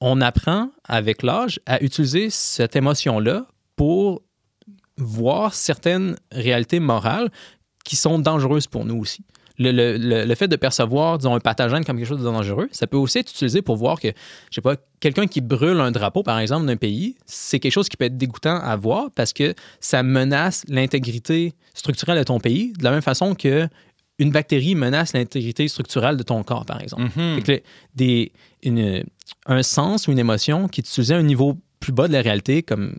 on 0.00 0.20
apprend 0.20 0.70
avec 0.84 1.22
l'âge 1.22 1.60
à 1.66 1.82
utiliser 1.82 2.30
cette 2.30 2.76
émotion-là 2.76 3.46
pour 3.74 4.22
voir 4.96 5.54
certaines 5.54 6.16
réalités 6.30 6.78
morales 6.78 7.30
qui 7.84 7.96
sont 7.96 8.18
dangereuses 8.18 8.66
pour 8.66 8.84
nous 8.84 8.98
aussi. 8.98 9.24
Le, 9.58 9.70
le- 9.70 9.96
le- 9.96 10.24
le 10.24 10.34
fait 10.34 10.48
de 10.48 10.56
percevoir, 10.56 11.18
disons, 11.18 11.34
un 11.34 11.38
pathogène 11.40 11.84
comme 11.84 11.96
quelque 11.96 12.08
chose 12.08 12.18
de 12.18 12.24
dangereux, 12.24 12.68
ça 12.72 12.88
peut 12.88 12.96
aussi 12.96 13.18
être 13.18 13.30
utilisé 13.30 13.62
pour 13.62 13.76
voir 13.76 14.00
que, 14.00 14.08
je 14.08 14.54
sais 14.56 14.60
pas, 14.60 14.74
quelqu'un 14.98 15.28
qui 15.28 15.40
brûle 15.40 15.78
un 15.80 15.92
drapeau, 15.92 16.24
par 16.24 16.40
exemple, 16.40 16.66
d'un 16.66 16.76
pays, 16.76 17.14
c'est 17.24 17.60
quelque 17.60 17.72
chose 17.72 17.88
qui 17.88 17.96
peut 17.96 18.06
être 18.06 18.16
dégoûtant 18.16 18.56
à 18.60 18.74
voir 18.74 19.10
parce 19.14 19.32
que 19.32 19.54
ça 19.78 20.02
menace 20.02 20.64
l'intégrité 20.68 21.52
structurelle 21.72 22.18
de 22.18 22.24
ton 22.24 22.40
pays, 22.40 22.72
de 22.72 22.82
la 22.82 22.90
même 22.90 23.02
façon 23.02 23.36
que 23.36 23.68
une 24.18 24.30
bactérie 24.32 24.74
menace 24.74 25.12
l'intégrité 25.12 25.66
structurelle 25.68 26.16
de 26.16 26.22
ton 26.24 26.42
corps, 26.42 26.64
par 26.66 26.80
exemple. 26.80 27.04
Que 27.42 27.52
le- 27.52 27.60
des, 27.94 28.32
une- 28.64 29.04
un 29.46 29.62
sens 29.62 30.08
ou 30.08 30.12
une 30.12 30.18
émotion 30.18 30.66
qui 30.68 30.80
est 30.80 30.84
utilisé 30.88 31.14
à 31.14 31.18
un 31.18 31.22
niveau 31.22 31.56
plus 31.80 31.92
bas 31.92 32.08
de 32.08 32.12
la 32.12 32.22
réalité, 32.22 32.62
comme 32.64 32.96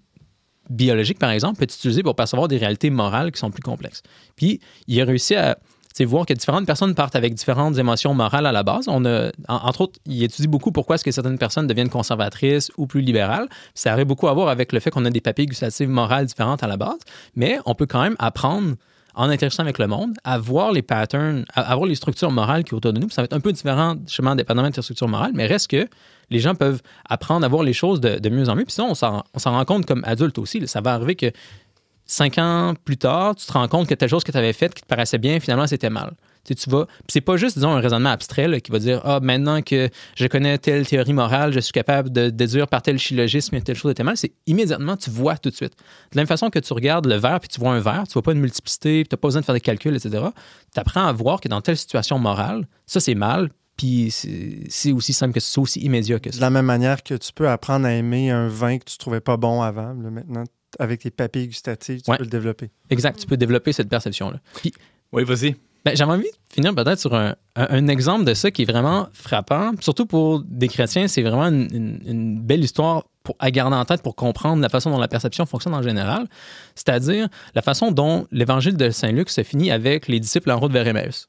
biologique, 0.69 1.19
par 1.19 1.31
exemple, 1.31 1.57
peut 1.57 1.63
être 1.63 1.75
utilisé 1.75 2.01
pour 2.01 2.15
percevoir 2.15 2.47
des 2.47 2.57
réalités 2.57 2.89
morales 2.89 3.31
qui 3.31 3.39
sont 3.39 3.51
plus 3.51 3.61
complexes. 3.61 4.01
Puis, 4.35 4.59
il 4.87 4.99
a 5.01 5.05
réussi 5.05 5.35
à 5.35 5.57
sais, 5.97 6.05
voir 6.05 6.25
que 6.25 6.33
différentes 6.33 6.65
personnes 6.65 6.95
partent 6.95 7.15
avec 7.15 7.33
différentes 7.33 7.77
émotions 7.77 8.13
morales 8.13 8.45
à 8.45 8.51
la 8.51 8.63
base. 8.63 8.87
On 8.87 9.05
a, 9.05 9.31
en- 9.47 9.55
entre 9.67 9.81
autres, 9.81 9.99
il 10.05 10.23
étudie 10.23 10.47
beaucoup 10.47 10.71
pourquoi 10.71 10.95
est-ce 10.95 11.03
que 11.03 11.11
certaines 11.11 11.37
personnes 11.37 11.67
deviennent 11.67 11.89
conservatrices 11.89 12.71
ou 12.77 12.87
plus 12.87 13.01
libérales. 13.01 13.47
Ça 13.73 13.93
aurait 13.93 14.05
beaucoup 14.05 14.27
à 14.27 14.33
voir 14.33 14.49
avec 14.49 14.73
le 14.73 14.79
fait 14.79 14.89
qu'on 14.91 15.05
a 15.05 15.09
des 15.09 15.21
papilles 15.21 15.45
gustatives 15.47 15.89
morales 15.89 16.25
différentes 16.25 16.63
à 16.63 16.67
la 16.67 16.77
base, 16.77 16.99
mais 17.35 17.59
on 17.65 17.75
peut 17.75 17.85
quand 17.85 18.01
même 18.01 18.15
apprendre 18.19 18.75
en 19.15 19.29
interagissant 19.29 19.63
avec 19.63 19.79
le 19.79 19.87
monde, 19.87 20.11
à 20.25 20.37
voir 20.37 20.73
les 20.73 20.81
patterns, 20.81 21.45
à, 21.53 21.73
voir 21.75 21.87
les 21.87 21.95
structures 21.95 22.31
morales 22.31 22.65
qui 22.65 22.71
sont 22.71 22.75
autour 22.77 22.91
de 22.91 22.99
nous. 22.99 23.09
Ça 23.09 23.21
va 23.21 23.25
être 23.25 23.33
un 23.33 23.39
peu 23.39 23.53
différent, 23.53 23.95
justement, 24.05 24.35
dépendamment 24.35 24.69
de 24.69 24.75
la 24.75 24.81
structure 24.81 25.07
morale, 25.07 25.31
mais 25.33 25.45
reste 25.45 25.69
que 25.71 25.87
les 26.29 26.39
gens 26.39 26.53
peuvent 26.53 26.81
apprendre 27.07 27.45
à 27.45 27.47
voir 27.47 27.63
les 27.63 27.71
choses 27.71 28.01
de, 28.01 28.29
mieux 28.29 28.49
en 28.49 28.55
mieux. 28.55 28.65
Puis 28.65 28.73
ça, 28.73 28.83
on 28.83 28.93
s'en 28.93 29.23
rend 29.45 29.65
compte 29.65 29.85
comme 29.85 30.03
adulte 30.05 30.37
aussi. 30.37 30.67
Ça 30.67 30.81
va 30.81 30.93
arriver 30.93 31.15
que 31.15 31.31
cinq 32.05 32.37
ans 32.37 32.73
plus 32.83 32.97
tard, 32.97 33.35
tu 33.35 33.45
te 33.45 33.51
rends 33.53 33.67
compte 33.67 33.87
que 33.87 33.93
telle 33.93 34.09
chose 34.09 34.23
que 34.23 34.31
tu 34.31 34.37
avais 34.37 34.53
faite 34.53 34.73
qui 34.73 34.81
te 34.81 34.87
paraissait 34.87 35.17
bien, 35.17 35.39
finalement, 35.39 35.67
c'était 35.67 35.89
mal. 35.89 36.13
Tu, 36.43 36.53
sais, 36.53 36.63
tu 36.63 36.69
vas. 36.69 36.85
C'est 37.07 37.21
pas 37.21 37.37
juste, 37.37 37.57
disons, 37.57 37.71
un 37.71 37.79
raisonnement 37.79 38.11
abstrait 38.11 38.61
qui 38.61 38.71
va 38.71 38.77
dire 38.77 39.01
Ah, 39.03 39.19
maintenant 39.19 39.63
que 39.63 39.89
je 40.15 40.27
connais 40.27 40.59
telle 40.59 40.85
théorie 40.85 41.13
morale, 41.13 41.51
je 41.51 41.59
suis 41.59 41.71
capable 41.71 42.11
de 42.11 42.29
déduire 42.29 42.67
par 42.67 42.83
tel 42.83 42.99
syllogisme 42.99 43.57
que 43.57 43.63
telle 43.63 43.75
chose 43.75 43.91
était 43.91 44.03
mal. 44.03 44.15
C'est 44.15 44.31
immédiatement, 44.45 44.95
tu 44.95 45.09
vois 45.09 45.37
tout 45.37 45.49
de 45.49 45.55
suite. 45.55 45.73
De 46.11 46.17
la 46.17 46.21
même 46.21 46.27
façon 46.27 46.51
que 46.51 46.59
tu 46.59 46.71
regardes 46.73 47.07
le 47.07 47.15
verre 47.15 47.39
puis 47.39 47.49
tu 47.49 47.59
vois 47.59 47.71
un 47.71 47.79
verre, 47.79 48.03
tu 48.05 48.13
vois 48.13 48.21
pas 48.21 48.33
une 48.33 48.41
multiplicité, 48.41 49.03
tu 49.09 49.15
n'as 49.15 49.17
pas 49.17 49.27
besoin 49.27 49.41
de 49.41 49.45
faire 49.45 49.55
des 49.55 49.61
calculs, 49.61 49.95
etc. 49.95 50.23
Tu 50.71 50.79
apprends 50.79 51.07
à 51.07 51.11
voir 51.13 51.41
que 51.41 51.47
dans 51.47 51.61
telle 51.61 51.77
situation 51.77 52.19
morale, 52.19 52.67
ça 52.85 52.99
c'est 52.99 53.15
mal, 53.15 53.49
puis 53.75 54.11
c'est 54.11 54.91
aussi 54.91 55.13
simple 55.13 55.33
que 55.33 55.39
c'est 55.39 55.59
aussi 55.59 55.79
immédiat 55.79 56.19
que 56.19 56.29
De 56.29 56.35
ça. 56.35 56.41
la 56.41 56.51
même 56.51 56.65
manière 56.65 57.01
que 57.01 57.15
tu 57.15 57.33
peux 57.33 57.49
apprendre 57.49 57.87
à 57.87 57.91
aimer 57.91 58.29
un 58.29 58.47
vin 58.47 58.77
que 58.77 58.85
tu 58.85 58.97
trouvais 58.99 59.19
pas 59.19 59.37
bon 59.37 59.63
avant, 59.63 59.95
maintenant, 59.95 60.43
avec 60.79 61.01
tes 61.01 61.11
papilles 61.11 61.47
gustatives, 61.47 62.01
tu 62.01 62.11
Ouais. 62.11 62.17
peux 62.17 62.23
le 62.23 62.29
développer. 62.29 62.69
Exact, 62.89 63.19
tu 63.19 63.25
peux 63.27 63.37
développer 63.37 63.71
cette 63.73 63.89
perception-là. 63.89 64.39
Puis 64.55 64.73
Oui, 65.11 65.23
vas-y. 65.23 65.55
Ben, 65.85 65.95
J'avais 65.95 66.13
envie 66.13 66.23
de 66.23 66.53
finir 66.53 66.73
peut-être 66.73 66.99
sur 66.99 67.13
un, 67.13 67.35
un- 67.55 67.67
un 67.69 67.87
exemple 67.87 68.25
de 68.25 68.33
ça 68.33 68.49
qui 68.49 68.63
est 68.63 68.65
vraiment 68.71 69.07
frappant. 69.13 69.71
Surtout 69.81 70.07
pour 70.07 70.41
des 70.43 70.67
chrétiens, 70.67 71.07
c'est 71.07 71.21
vraiment 71.21 71.45
une, 71.45 71.67
une- 71.71 71.99
une 72.07 72.41
belle 72.41 72.63
histoire 72.63 73.05
pour, 73.21 73.35
à 73.37 73.51
garder 73.51 73.75
en 73.75 73.85
tête 73.85 74.01
pour 74.01 74.15
comprendre 74.15 74.61
la 74.63 74.69
façon 74.69 74.89
dont 74.89 74.97
la 74.97 75.07
perception 75.07 75.45
fonctionne 75.45 75.75
en 75.75 75.83
général. 75.83 76.27
C'est-à-dire 76.73 77.27
la 77.53 77.61
façon 77.61 77.91
dont 77.91 78.25
l'évangile 78.31 78.77
de 78.77 78.89
Saint-Luc 78.89 79.29
se 79.29 79.43
finit 79.43 79.69
avec 79.71 80.07
les 80.07 80.19
disciples 80.19 80.49
en 80.51 80.59
route 80.59 80.71
vers 80.71 80.87
Emmaüs. 80.87 81.27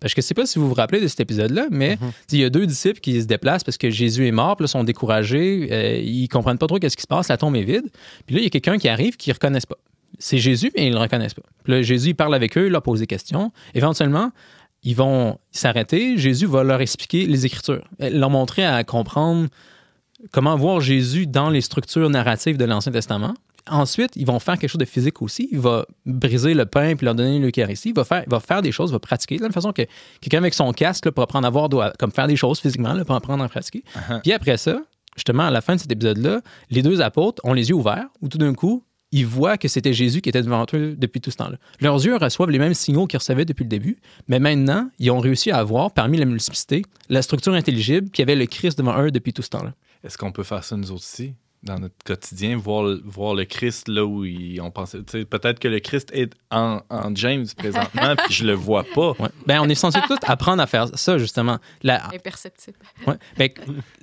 Parce 0.00 0.12
que 0.12 0.20
je 0.20 0.26
ne 0.26 0.28
sais 0.28 0.34
pas 0.34 0.46
si 0.46 0.58
vous 0.58 0.68
vous 0.68 0.74
rappelez 0.74 1.00
de 1.00 1.08
cet 1.08 1.20
épisode-là, 1.20 1.68
mais 1.70 1.98
il 2.30 2.38
y 2.38 2.44
a 2.44 2.50
deux 2.50 2.66
disciples 2.66 3.00
qui 3.00 3.20
se 3.20 3.26
déplacent 3.26 3.64
parce 3.64 3.78
que 3.78 3.88
Jésus 3.90 4.26
est 4.26 4.32
mort, 4.32 4.56
puis 4.56 4.64
là, 4.64 4.66
ils 4.66 4.70
sont 4.70 4.84
découragés, 4.84 5.68
euh, 5.70 5.98
ils 5.98 6.28
comprennent 6.28 6.58
pas 6.58 6.66
trop 6.66 6.78
qu'est-ce 6.78 6.96
qui 6.96 7.02
se 7.02 7.06
passe, 7.06 7.28
la 7.28 7.38
tombe 7.38 7.56
est 7.56 7.62
vide. 7.62 7.88
Puis 8.26 8.34
là, 8.34 8.40
il 8.40 8.44
y 8.44 8.46
a 8.46 8.50
quelqu'un 8.50 8.78
qui 8.78 8.88
arrive 8.88 9.16
qui 9.16 9.30
ne 9.30 9.34
reconnaissent 9.34 9.66
pas. 9.66 9.78
C'est 10.18 10.38
Jésus, 10.38 10.70
mais 10.76 10.86
ils 10.86 10.90
ne 10.90 10.94
le 10.94 11.00
reconnaissent 11.00 11.34
pas. 11.34 11.42
Puis 11.64 11.72
là, 11.72 11.82
Jésus, 11.82 12.10
il 12.10 12.14
parle 12.14 12.34
avec 12.34 12.56
eux, 12.58 12.66
il 12.66 12.72
leur 12.72 12.82
pose 12.82 13.00
des 13.00 13.06
questions. 13.06 13.52
Éventuellement, 13.74 14.32
ils 14.82 14.94
vont 14.94 15.38
s'arrêter. 15.50 16.16
Jésus 16.18 16.46
va 16.46 16.62
leur 16.62 16.80
expliquer 16.80 17.26
les 17.26 17.46
Écritures, 17.46 17.84
leur 17.98 18.30
montrer 18.30 18.64
à 18.64 18.84
comprendre 18.84 19.48
comment 20.30 20.56
voir 20.56 20.80
Jésus 20.80 21.26
dans 21.26 21.50
les 21.50 21.60
structures 21.60 22.08
narratives 22.10 22.56
de 22.56 22.64
l'Ancien 22.64 22.92
Testament. 22.92 23.34
Ensuite, 23.68 24.12
ils 24.16 24.26
vont 24.26 24.38
faire 24.38 24.58
quelque 24.58 24.70
chose 24.70 24.78
de 24.78 24.84
physique 24.84 25.22
aussi. 25.22 25.48
Il 25.50 25.58
va 25.58 25.86
briser 26.04 26.54
le 26.54 26.66
pain 26.66 26.94
puis 26.94 27.04
leur 27.04 27.14
donner 27.14 27.38
l'Eucharistie. 27.38 27.88
Il 27.88 27.94
va 27.94 28.04
faire, 28.04 28.22
il 28.26 28.30
va 28.30 28.40
faire 28.40 28.62
des 28.62 28.72
choses, 28.72 28.90
il 28.90 28.92
va 28.92 29.00
pratiquer 29.00 29.36
de 29.36 29.40
la 29.42 29.48
même 29.48 29.52
façon 29.52 29.72
que 29.72 29.82
quelqu'un 30.20 30.38
avec 30.38 30.54
son 30.54 30.72
casque 30.72 31.06
là, 31.06 31.12
pour 31.12 31.24
apprendre 31.24 31.46
à 31.46 31.50
voir 31.50 31.68
doit 31.68 31.92
comme 31.98 32.12
faire 32.12 32.28
des 32.28 32.36
choses 32.36 32.60
physiquement 32.60 32.92
là, 32.92 33.04
pour 33.04 33.16
apprendre 33.16 33.42
à 33.42 33.48
pratiquer. 33.48 33.82
Puis 34.22 34.32
après 34.32 34.56
ça, 34.56 34.80
justement, 35.16 35.44
à 35.44 35.50
la 35.50 35.60
fin 35.60 35.74
de 35.74 35.80
cet 35.80 35.90
épisode-là, 35.90 36.42
les 36.70 36.82
deux 36.82 37.00
apôtres 37.00 37.42
ont 37.44 37.52
les 37.52 37.68
yeux 37.70 37.74
ouverts 37.74 38.06
où 38.22 38.28
tout 38.28 38.38
d'un 38.38 38.54
coup, 38.54 38.84
ils 39.12 39.26
voient 39.26 39.56
que 39.56 39.68
c'était 39.68 39.92
Jésus 39.92 40.20
qui 40.20 40.28
était 40.28 40.42
devant 40.42 40.66
eux 40.74 40.94
depuis 40.96 41.20
tout 41.20 41.30
ce 41.30 41.36
temps-là. 41.36 41.58
Leurs 41.80 42.04
yeux 42.04 42.16
reçoivent 42.16 42.50
les 42.50 42.58
mêmes 42.58 42.74
signaux 42.74 43.06
qu'ils 43.06 43.18
recevaient 43.18 43.44
depuis 43.44 43.62
le 43.62 43.68
début, 43.68 43.98
mais 44.28 44.40
maintenant, 44.40 44.90
ils 44.98 45.10
ont 45.10 45.20
réussi 45.20 45.50
à 45.50 45.58
avoir, 45.58 45.92
parmi 45.92 46.18
la 46.18 46.24
multiplicité, 46.24 46.82
la 47.08 47.22
structure 47.22 47.54
intelligible 47.54 48.10
qui 48.10 48.20
avait 48.20 48.34
le 48.34 48.46
Christ 48.46 48.76
devant 48.78 49.00
eux 49.00 49.10
depuis 49.10 49.32
tout 49.32 49.42
ce 49.42 49.50
temps-là. 49.50 49.74
Est-ce 50.04 50.18
qu'on 50.18 50.32
peut 50.32 50.42
faire 50.42 50.64
ça 50.64 50.76
nous 50.76 50.90
autres 50.90 51.04
aussi? 51.04 51.34
Dans 51.66 51.78
notre 51.80 51.94
quotidien, 52.04 52.56
voir, 52.56 52.84
le- 52.84 53.02
voir 53.04 53.34
le 53.34 53.44
Christ 53.44 53.88
là 53.88 54.04
où 54.06 54.24
il- 54.24 54.60
on 54.60 54.70
pensait. 54.70 54.98
tu 54.98 55.18
sais, 55.20 55.24
Peut-être 55.24 55.58
que 55.58 55.68
le 55.68 55.80
Christ 55.80 56.10
est 56.14 56.32
en, 56.50 56.80
en 56.90 57.14
James 57.14 57.44
présentement, 57.56 58.14
puis 58.24 58.32
je 58.34 58.44
le 58.44 58.52
vois 58.52 58.84
pas. 58.94 59.10
Ouais. 59.18 59.28
Ben, 59.46 59.60
on 59.60 59.68
est 59.68 59.74
censé 59.74 59.98
tous 60.06 60.16
apprendre 60.22 60.62
à 60.62 60.66
faire 60.66 60.88
ça, 60.96 61.18
justement. 61.18 61.58
La, 61.82 62.06
Imperceptible. 62.14 62.78
ouais. 63.06 63.14
Ben, 63.36 63.50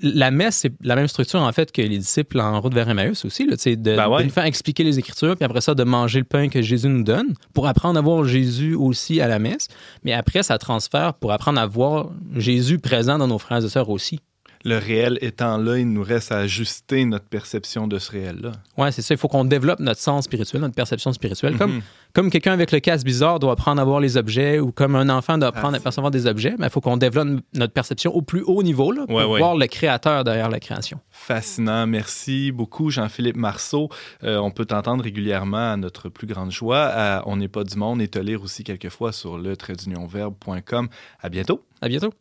la 0.02 0.30
messe, 0.32 0.58
c'est 0.58 0.74
la 0.82 0.96
même 0.96 1.08
structure, 1.08 1.42
en 1.42 1.52
fait, 1.54 1.72
que 1.72 1.82
les 1.82 1.98
disciples 1.98 2.40
en 2.40 2.60
route 2.60 2.74
vers 2.74 2.90
Emmaüs 2.90 3.24
aussi. 3.26 3.46
Là, 3.48 3.56
de, 3.56 3.96
Ben 3.96 4.10
ouais. 4.10 4.20
de 4.20 4.24
nous 4.26 4.30
faire 4.34 4.46
expliquer 4.46 4.84
les 4.84 5.00
Écritures, 5.00 5.36
puis 5.36 5.46
après 5.46 5.62
ça, 5.62 5.74
de 5.74 5.84
manger 5.84 6.20
le 6.20 6.26
pain 6.26 6.50
que 6.50 6.62
Jésus 6.62 6.90
nous 6.90 7.04
donne, 7.04 7.34
pour 7.54 7.68
apprendre 7.68 7.98
à 7.98 8.02
voir 8.02 8.26
Jésus 8.26 8.76
aussi 8.76 9.22
à 9.22 9.28
la 9.28 9.40
messe. 9.40 9.68
Mais 10.04 10.12
après, 10.14 10.44
ça 10.44 10.58
transfère 10.58 11.14
pour 11.14 11.32
apprendre 11.32 11.60
à 11.62 11.66
voir 11.66 12.10
Jésus 12.36 12.78
présent 12.80 13.18
dans 13.18 13.28
nos 13.28 13.40
frères 13.40 13.64
et 13.64 13.70
sœurs 13.70 13.90
aussi. 13.90 14.20
Le 14.66 14.78
réel 14.78 15.18
étant 15.22 15.58
là, 15.58 15.78
il 15.78 15.92
nous 15.92 16.04
reste 16.04 16.32
à 16.32 16.38
ajuster 16.38 17.04
notre 17.04 17.26
perception 17.26 17.86
de 17.88 18.00
ce 18.00 18.12
réel-là. 18.12 18.54
Ouais, 18.78 18.92
c'est 18.94 19.02
ça. 19.02 19.14
Il 19.14 19.18
faut 19.18 19.28
qu'on 19.28 19.44
développe 19.44 19.80
notre 19.82 20.00
sens 20.00 20.24
spirituel, 20.24 20.62
notre 20.62 20.74
perception 20.76 21.12
spirituelle. 21.12 21.58
Comme, 21.58 21.74
Mhm. 21.76 21.82
comme 22.14 22.30
quelqu'un 22.30 22.54
avec 22.54 22.72
le 22.72 22.80
casque 22.80 23.06
bizarre 23.06 23.40
doit 23.40 23.52
apprendre 23.54 23.82
à 23.82 23.84
voir 23.84 24.00
les 24.00 24.16
objets 24.16 24.60
ou 24.60 24.72
comme 24.72 24.96
un 24.96 25.10
enfant 25.10 25.38
doit 25.38 25.50
apprendre 25.50 25.74
Ah, 25.76 25.78
à 25.78 25.82
percevoir 25.82 26.12
des 26.12 26.28
objets, 26.28 26.56
mais 26.60 26.68
il 26.68 26.70
faut 26.70 26.80
qu'on 26.80 26.96
développe 26.96 27.28
notre 27.54 27.74
perception 27.74 28.16
au 28.16 28.22
plus 28.22 28.42
haut 28.46 28.64
niveau 28.64 28.92
là, 28.94 29.06
pour 29.06 29.16
Ouais, 29.18 29.26
ouais. 29.26 29.40
voir 29.40 29.58
le 29.58 29.68
créateur 29.68 30.24
derrière 30.24 30.50
la 30.50 30.62
création. 30.62 31.00
Fascinant. 31.10 31.86
Merci 31.86 32.52
beaucoup, 32.54 32.90
Jean-Philippe 32.90 33.36
Marceau. 33.38 33.90
Euh, 34.24 34.38
on 34.38 34.52
peut 34.52 34.66
t'entendre 34.66 35.04
régulièrement 35.04 35.74
à 35.74 35.78
notre 35.78 36.08
plus 36.10 36.28
grande 36.28 36.52
joie. 36.52 36.86
à 36.86 37.24
on 37.28 37.36
n'est 37.36 37.48
pas 37.50 37.64
du 37.66 37.76
monde 37.78 38.02
et 38.02 38.08
te 38.08 38.20
lire 38.20 38.42
aussi 38.42 38.64
quelquefois 38.64 39.12
sur 39.12 39.38
le 39.38 39.58
traitdunionverbe.com. 39.58 40.88
À 41.22 41.30
bientôt. 41.30 41.66
À 41.82 41.90
bientôt. 41.90 42.14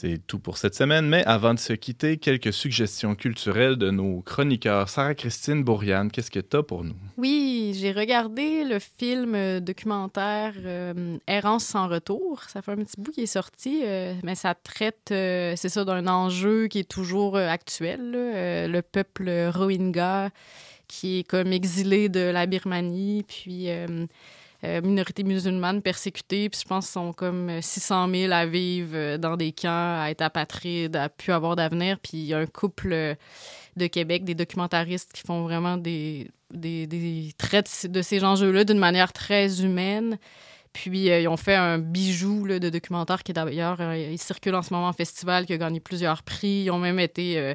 C'est 0.00 0.26
tout 0.26 0.38
pour 0.38 0.56
cette 0.56 0.74
semaine, 0.74 1.06
mais 1.06 1.22
avant 1.26 1.52
de 1.52 1.58
se 1.58 1.74
quitter, 1.74 2.16
quelques 2.16 2.54
suggestions 2.54 3.14
culturelles 3.14 3.76
de 3.76 3.90
nos 3.90 4.22
chroniqueurs. 4.22 4.88
Sarah-Christine 4.88 5.62
Bourriane, 5.62 6.10
qu'est-ce 6.10 6.30
que 6.30 6.40
tu 6.40 6.56
as 6.56 6.62
pour 6.62 6.84
nous? 6.84 6.94
Oui, 7.18 7.76
j'ai 7.78 7.92
regardé 7.92 8.64
le 8.64 8.78
film 8.78 9.34
euh, 9.34 9.60
documentaire 9.60 10.54
euh, 10.64 11.18
Errance 11.26 11.66
sans 11.66 11.86
retour. 11.86 12.44
Ça 12.44 12.62
fait 12.62 12.72
un 12.72 12.76
petit 12.76 12.98
bout 12.98 13.10
qui 13.10 13.24
est 13.24 13.26
sorti, 13.26 13.82
euh, 13.84 14.14
mais 14.22 14.36
ça 14.36 14.54
traite, 14.54 15.08
c'est 15.08 15.68
ça, 15.68 15.84
d'un 15.84 16.06
enjeu 16.06 16.68
qui 16.68 16.78
est 16.78 16.90
toujours 16.90 17.36
actuel. 17.36 18.12
le 18.12 18.80
peuple 18.80 19.50
Rohingya 19.52 20.30
qui 20.88 21.18
est 21.18 21.24
comme 21.24 21.52
exilé 21.52 22.08
de 22.08 22.20
la 22.20 22.46
Birmanie, 22.46 23.22
puis 23.28 23.68
euh, 24.64 24.78
euh, 24.78 24.80
minorité 24.82 25.22
musulmane 25.24 25.82
persécutée, 25.82 26.48
puis 26.48 26.60
je 26.62 26.68
pense 26.68 26.86
qu'ils 26.86 26.92
sont 26.92 27.12
comme 27.12 27.48
euh, 27.48 27.60
600 27.62 28.08
000 28.12 28.32
à 28.32 28.46
vivre 28.46 28.90
euh, 28.94 29.18
dans 29.18 29.36
des 29.36 29.52
camps, 29.52 30.00
à 30.02 30.08
être 30.10 30.22
apatrides, 30.22 30.96
à 30.96 31.08
plus 31.08 31.32
avoir 31.32 31.56
d'avenir, 31.56 31.98
puis 31.98 32.18
il 32.18 32.24
y 32.24 32.34
a 32.34 32.38
un 32.38 32.46
couple 32.46 32.92
euh, 32.92 33.14
de 33.76 33.86
Québec, 33.86 34.24
des 34.24 34.34
documentaristes 34.34 35.12
qui 35.12 35.22
font 35.22 35.42
vraiment 35.42 35.76
des, 35.76 36.30
des, 36.52 36.86
des 36.86 37.32
traits 37.38 37.86
de 37.90 38.02
ces- 38.02 38.24
enjeux-là 38.24 38.64
d'une 38.64 38.78
manière 38.78 39.12
très 39.12 39.62
humaine. 39.62 40.18
Puis 40.72 41.10
euh, 41.10 41.20
ils 41.20 41.28
ont 41.28 41.36
fait 41.36 41.56
un 41.56 41.78
bijou 41.78 42.46
de 42.46 42.68
documentaire 42.68 43.22
qui 43.24 43.32
d'ailleurs, 43.32 43.80
euh, 43.80 43.96
il 43.96 44.18
circule 44.18 44.54
en 44.54 44.62
ce 44.62 44.72
moment 44.72 44.88
en 44.88 44.92
festival, 44.92 45.46
qui 45.46 45.52
a 45.52 45.58
gagné 45.58 45.80
plusieurs 45.80 46.22
prix. 46.22 46.64
Ils 46.64 46.70
ont 46.70 46.78
même 46.78 47.00
été 47.00 47.38
euh, 47.38 47.54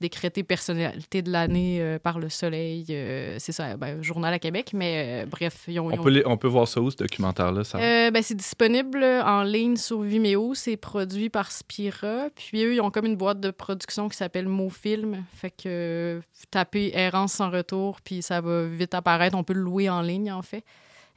décrété 0.00 0.42
personnalité 0.42 1.22
de 1.22 1.30
l'année 1.30 1.78
euh, 1.80 1.98
par 1.98 2.18
le 2.18 2.28
Soleil. 2.28 2.86
euh, 2.90 3.36
c'est 3.38 3.52
ça, 3.52 3.76
ben, 3.76 4.02
Journal 4.02 4.32
à 4.34 4.38
Québec. 4.38 4.72
Mais 4.74 5.22
euh, 5.24 5.26
bref, 5.26 5.64
ils 5.68 5.78
ont. 5.80 5.90
ils 5.90 5.98
On 5.98 6.02
peut, 6.02 6.10
les- 6.10 6.26
on 6.26 6.36
peut 6.36 6.48
voir 6.48 6.68
ça 6.68 6.80
où, 6.80 6.90
ce 6.90 6.96
documentaire-là? 6.96 7.64
Ça... 7.64 7.78
Ben, 7.78 8.22
c'est 8.22 8.34
disponible 8.34 9.02
en 9.04 9.42
ligne 9.42 9.76
sur 9.76 10.00
Vimeo. 10.00 10.54
C'est 10.54 10.76
produit 10.76 11.30
par 11.30 11.50
Spira. 11.50 12.28
Puis 12.34 12.62
eux, 12.64 12.74
ils 12.74 12.80
ont 12.80 12.90
comme 12.90 13.06
une 13.06 13.16
boîte 13.16 13.40
de 13.40 13.50
production 13.50 14.08
qui 14.08 14.16
s'appelle 14.16 14.48
Mofilm. 14.48 15.24
Fait 15.34 15.50
que 15.50 16.20
tapez 16.50 16.92
Errance 16.94 17.32
sans 17.34 17.50
retour, 17.50 18.00
puis 18.02 18.22
ça 18.22 18.40
va 18.40 18.64
vite 18.66 18.94
apparaître. 18.94 19.36
On 19.36 19.44
peut 19.44 19.54
le 19.54 19.62
louer 19.62 19.88
en 19.88 20.02
ligne, 20.02 20.30
en 20.32 20.42
fait. 20.42 20.64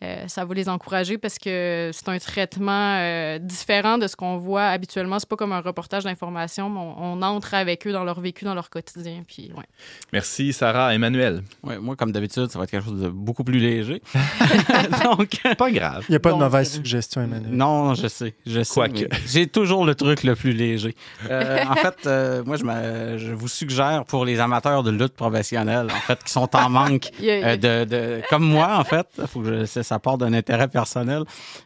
Euh, 0.04 0.28
ça 0.28 0.46
va 0.46 0.54
les 0.54 0.70
encourager 0.70 1.18
parce 1.18 1.40
que 1.40 1.90
c'est 1.92 2.08
un 2.10 2.20
traitement 2.20 2.98
euh, 3.00 3.40
différent 3.40 3.98
de 3.98 4.06
ce 4.06 4.16
qu'on 4.16 4.38
voit 4.38 4.66
habituellement. 4.68 5.18
C'est 5.18 5.28
pas 5.28 5.36
comme 5.36 5.52
un 5.54 5.60
reportage 5.62 6.04
d'information, 6.04 6.70
mais 6.70 6.80
on, 6.80 7.14
on 7.14 7.22
entre 7.24 7.56
avec 7.56 7.88
eux 7.88 7.92
dans 7.92 8.04
leur 8.04 8.20
vécu, 8.20 8.46
dans 8.46 8.54
leur 8.54 8.70
quotidien. 8.70 9.24
Puis, 9.28 9.52
ouais. 9.58 9.64
Merci, 10.14 10.54
Sarah. 10.54 10.94
Emmanuel. 10.94 11.42
Ouais, 11.64 11.80
moi, 11.80 11.96
comme 11.96 12.12
d'habitude, 12.12 12.50
ça 12.52 12.60
va 12.60 12.66
être 12.66 12.72
quelque 12.72 12.86
chose 12.86 13.02
de 13.02 13.10
beaucoup 13.10 13.44
plus 13.44 13.58
léger. 13.58 14.02
Donc, 15.04 15.40
Pas 15.58 15.72
grave. 15.72 16.06
Il 16.10 16.12
n'y 16.12 16.16
a 16.16 16.20
pas 16.20 16.32
de 16.32 16.38
mauvaise 16.38 16.72
suggestion, 16.72 17.22
Emmanuel. 17.22 17.52
Non, 17.52 17.96
je 17.96 18.08
sais, 18.08 18.36
je 18.46 18.62
sais. 18.64 18.74
J'ai 19.26 19.48
toujours 19.48 19.86
le 19.86 19.96
truc 19.96 20.24
le 20.24 20.36
plus 20.36 20.52
léger. 20.54 20.96
Euh, 21.30 21.64
en 21.68 21.76
fait, 21.76 21.98
euh, 22.06 22.44
moi, 22.44 22.58
je, 22.58 22.64
me- 22.64 23.18
je 23.18 23.32
vous 23.34 23.48
suggère 23.48 24.06
pour 24.06 24.26
les 24.26 24.40
amateurs 24.40 24.84
de 24.84 24.92
lutte 24.92 25.14
professionnelle, 25.16 25.88
en 25.92 26.00
fait, 26.02 26.24
qui 26.24 26.32
sont 26.32 26.56
en 26.56 26.70
manque 26.70 27.10
euh, 27.24 27.58
de, 27.58 27.86
de- 27.86 28.22
comme 28.30 28.44
moi, 28.48 28.78
en 28.78 28.84
fait, 28.84 29.08
faut 29.28 29.42
que 29.42 29.62
je- 29.62 29.66
ça, 29.88 30.00
part 30.00 30.18
d'un 30.18 30.34
intérêt 30.34 30.68
personnel, 30.68 31.24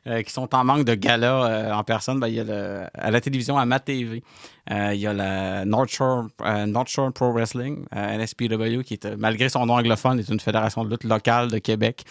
euh, 0.08 0.22
qui 0.22 0.32
sont 0.32 0.54
en 0.56 0.64
manque 0.64 0.86
de 0.86 0.96
galas 0.96 1.46
euh, 1.46 1.72
en 1.74 1.84
personne, 1.84 2.20
ben, 2.20 2.90
à 2.94 3.12
la 3.12 3.22
télévision, 3.22 3.58
à 3.58 3.66
ma 3.66 3.80
TV. 3.80 4.24
Euh, 4.70 4.94
il 4.94 5.00
y 5.00 5.08
a 5.08 5.14
la 5.14 5.66
North 5.66 5.90
Shore, 5.90 6.28
euh, 6.46 6.66
North 6.68 6.88
Shore 6.88 7.12
Pro 7.12 7.32
Wrestling, 7.34 7.86
euh, 7.96 8.18
NSPW, 8.18 8.84
qui 8.84 8.94
est, 8.94 9.16
malgré 9.18 9.50
son 9.50 9.66
nom 9.66 9.74
anglophone, 9.74 10.20
est 10.20 10.30
une 10.30 10.40
fédération 10.40 10.84
de 10.86 10.90
lutte 10.92 11.04
locale 11.04 11.50
de 11.50 11.58
Québec, 11.58 12.04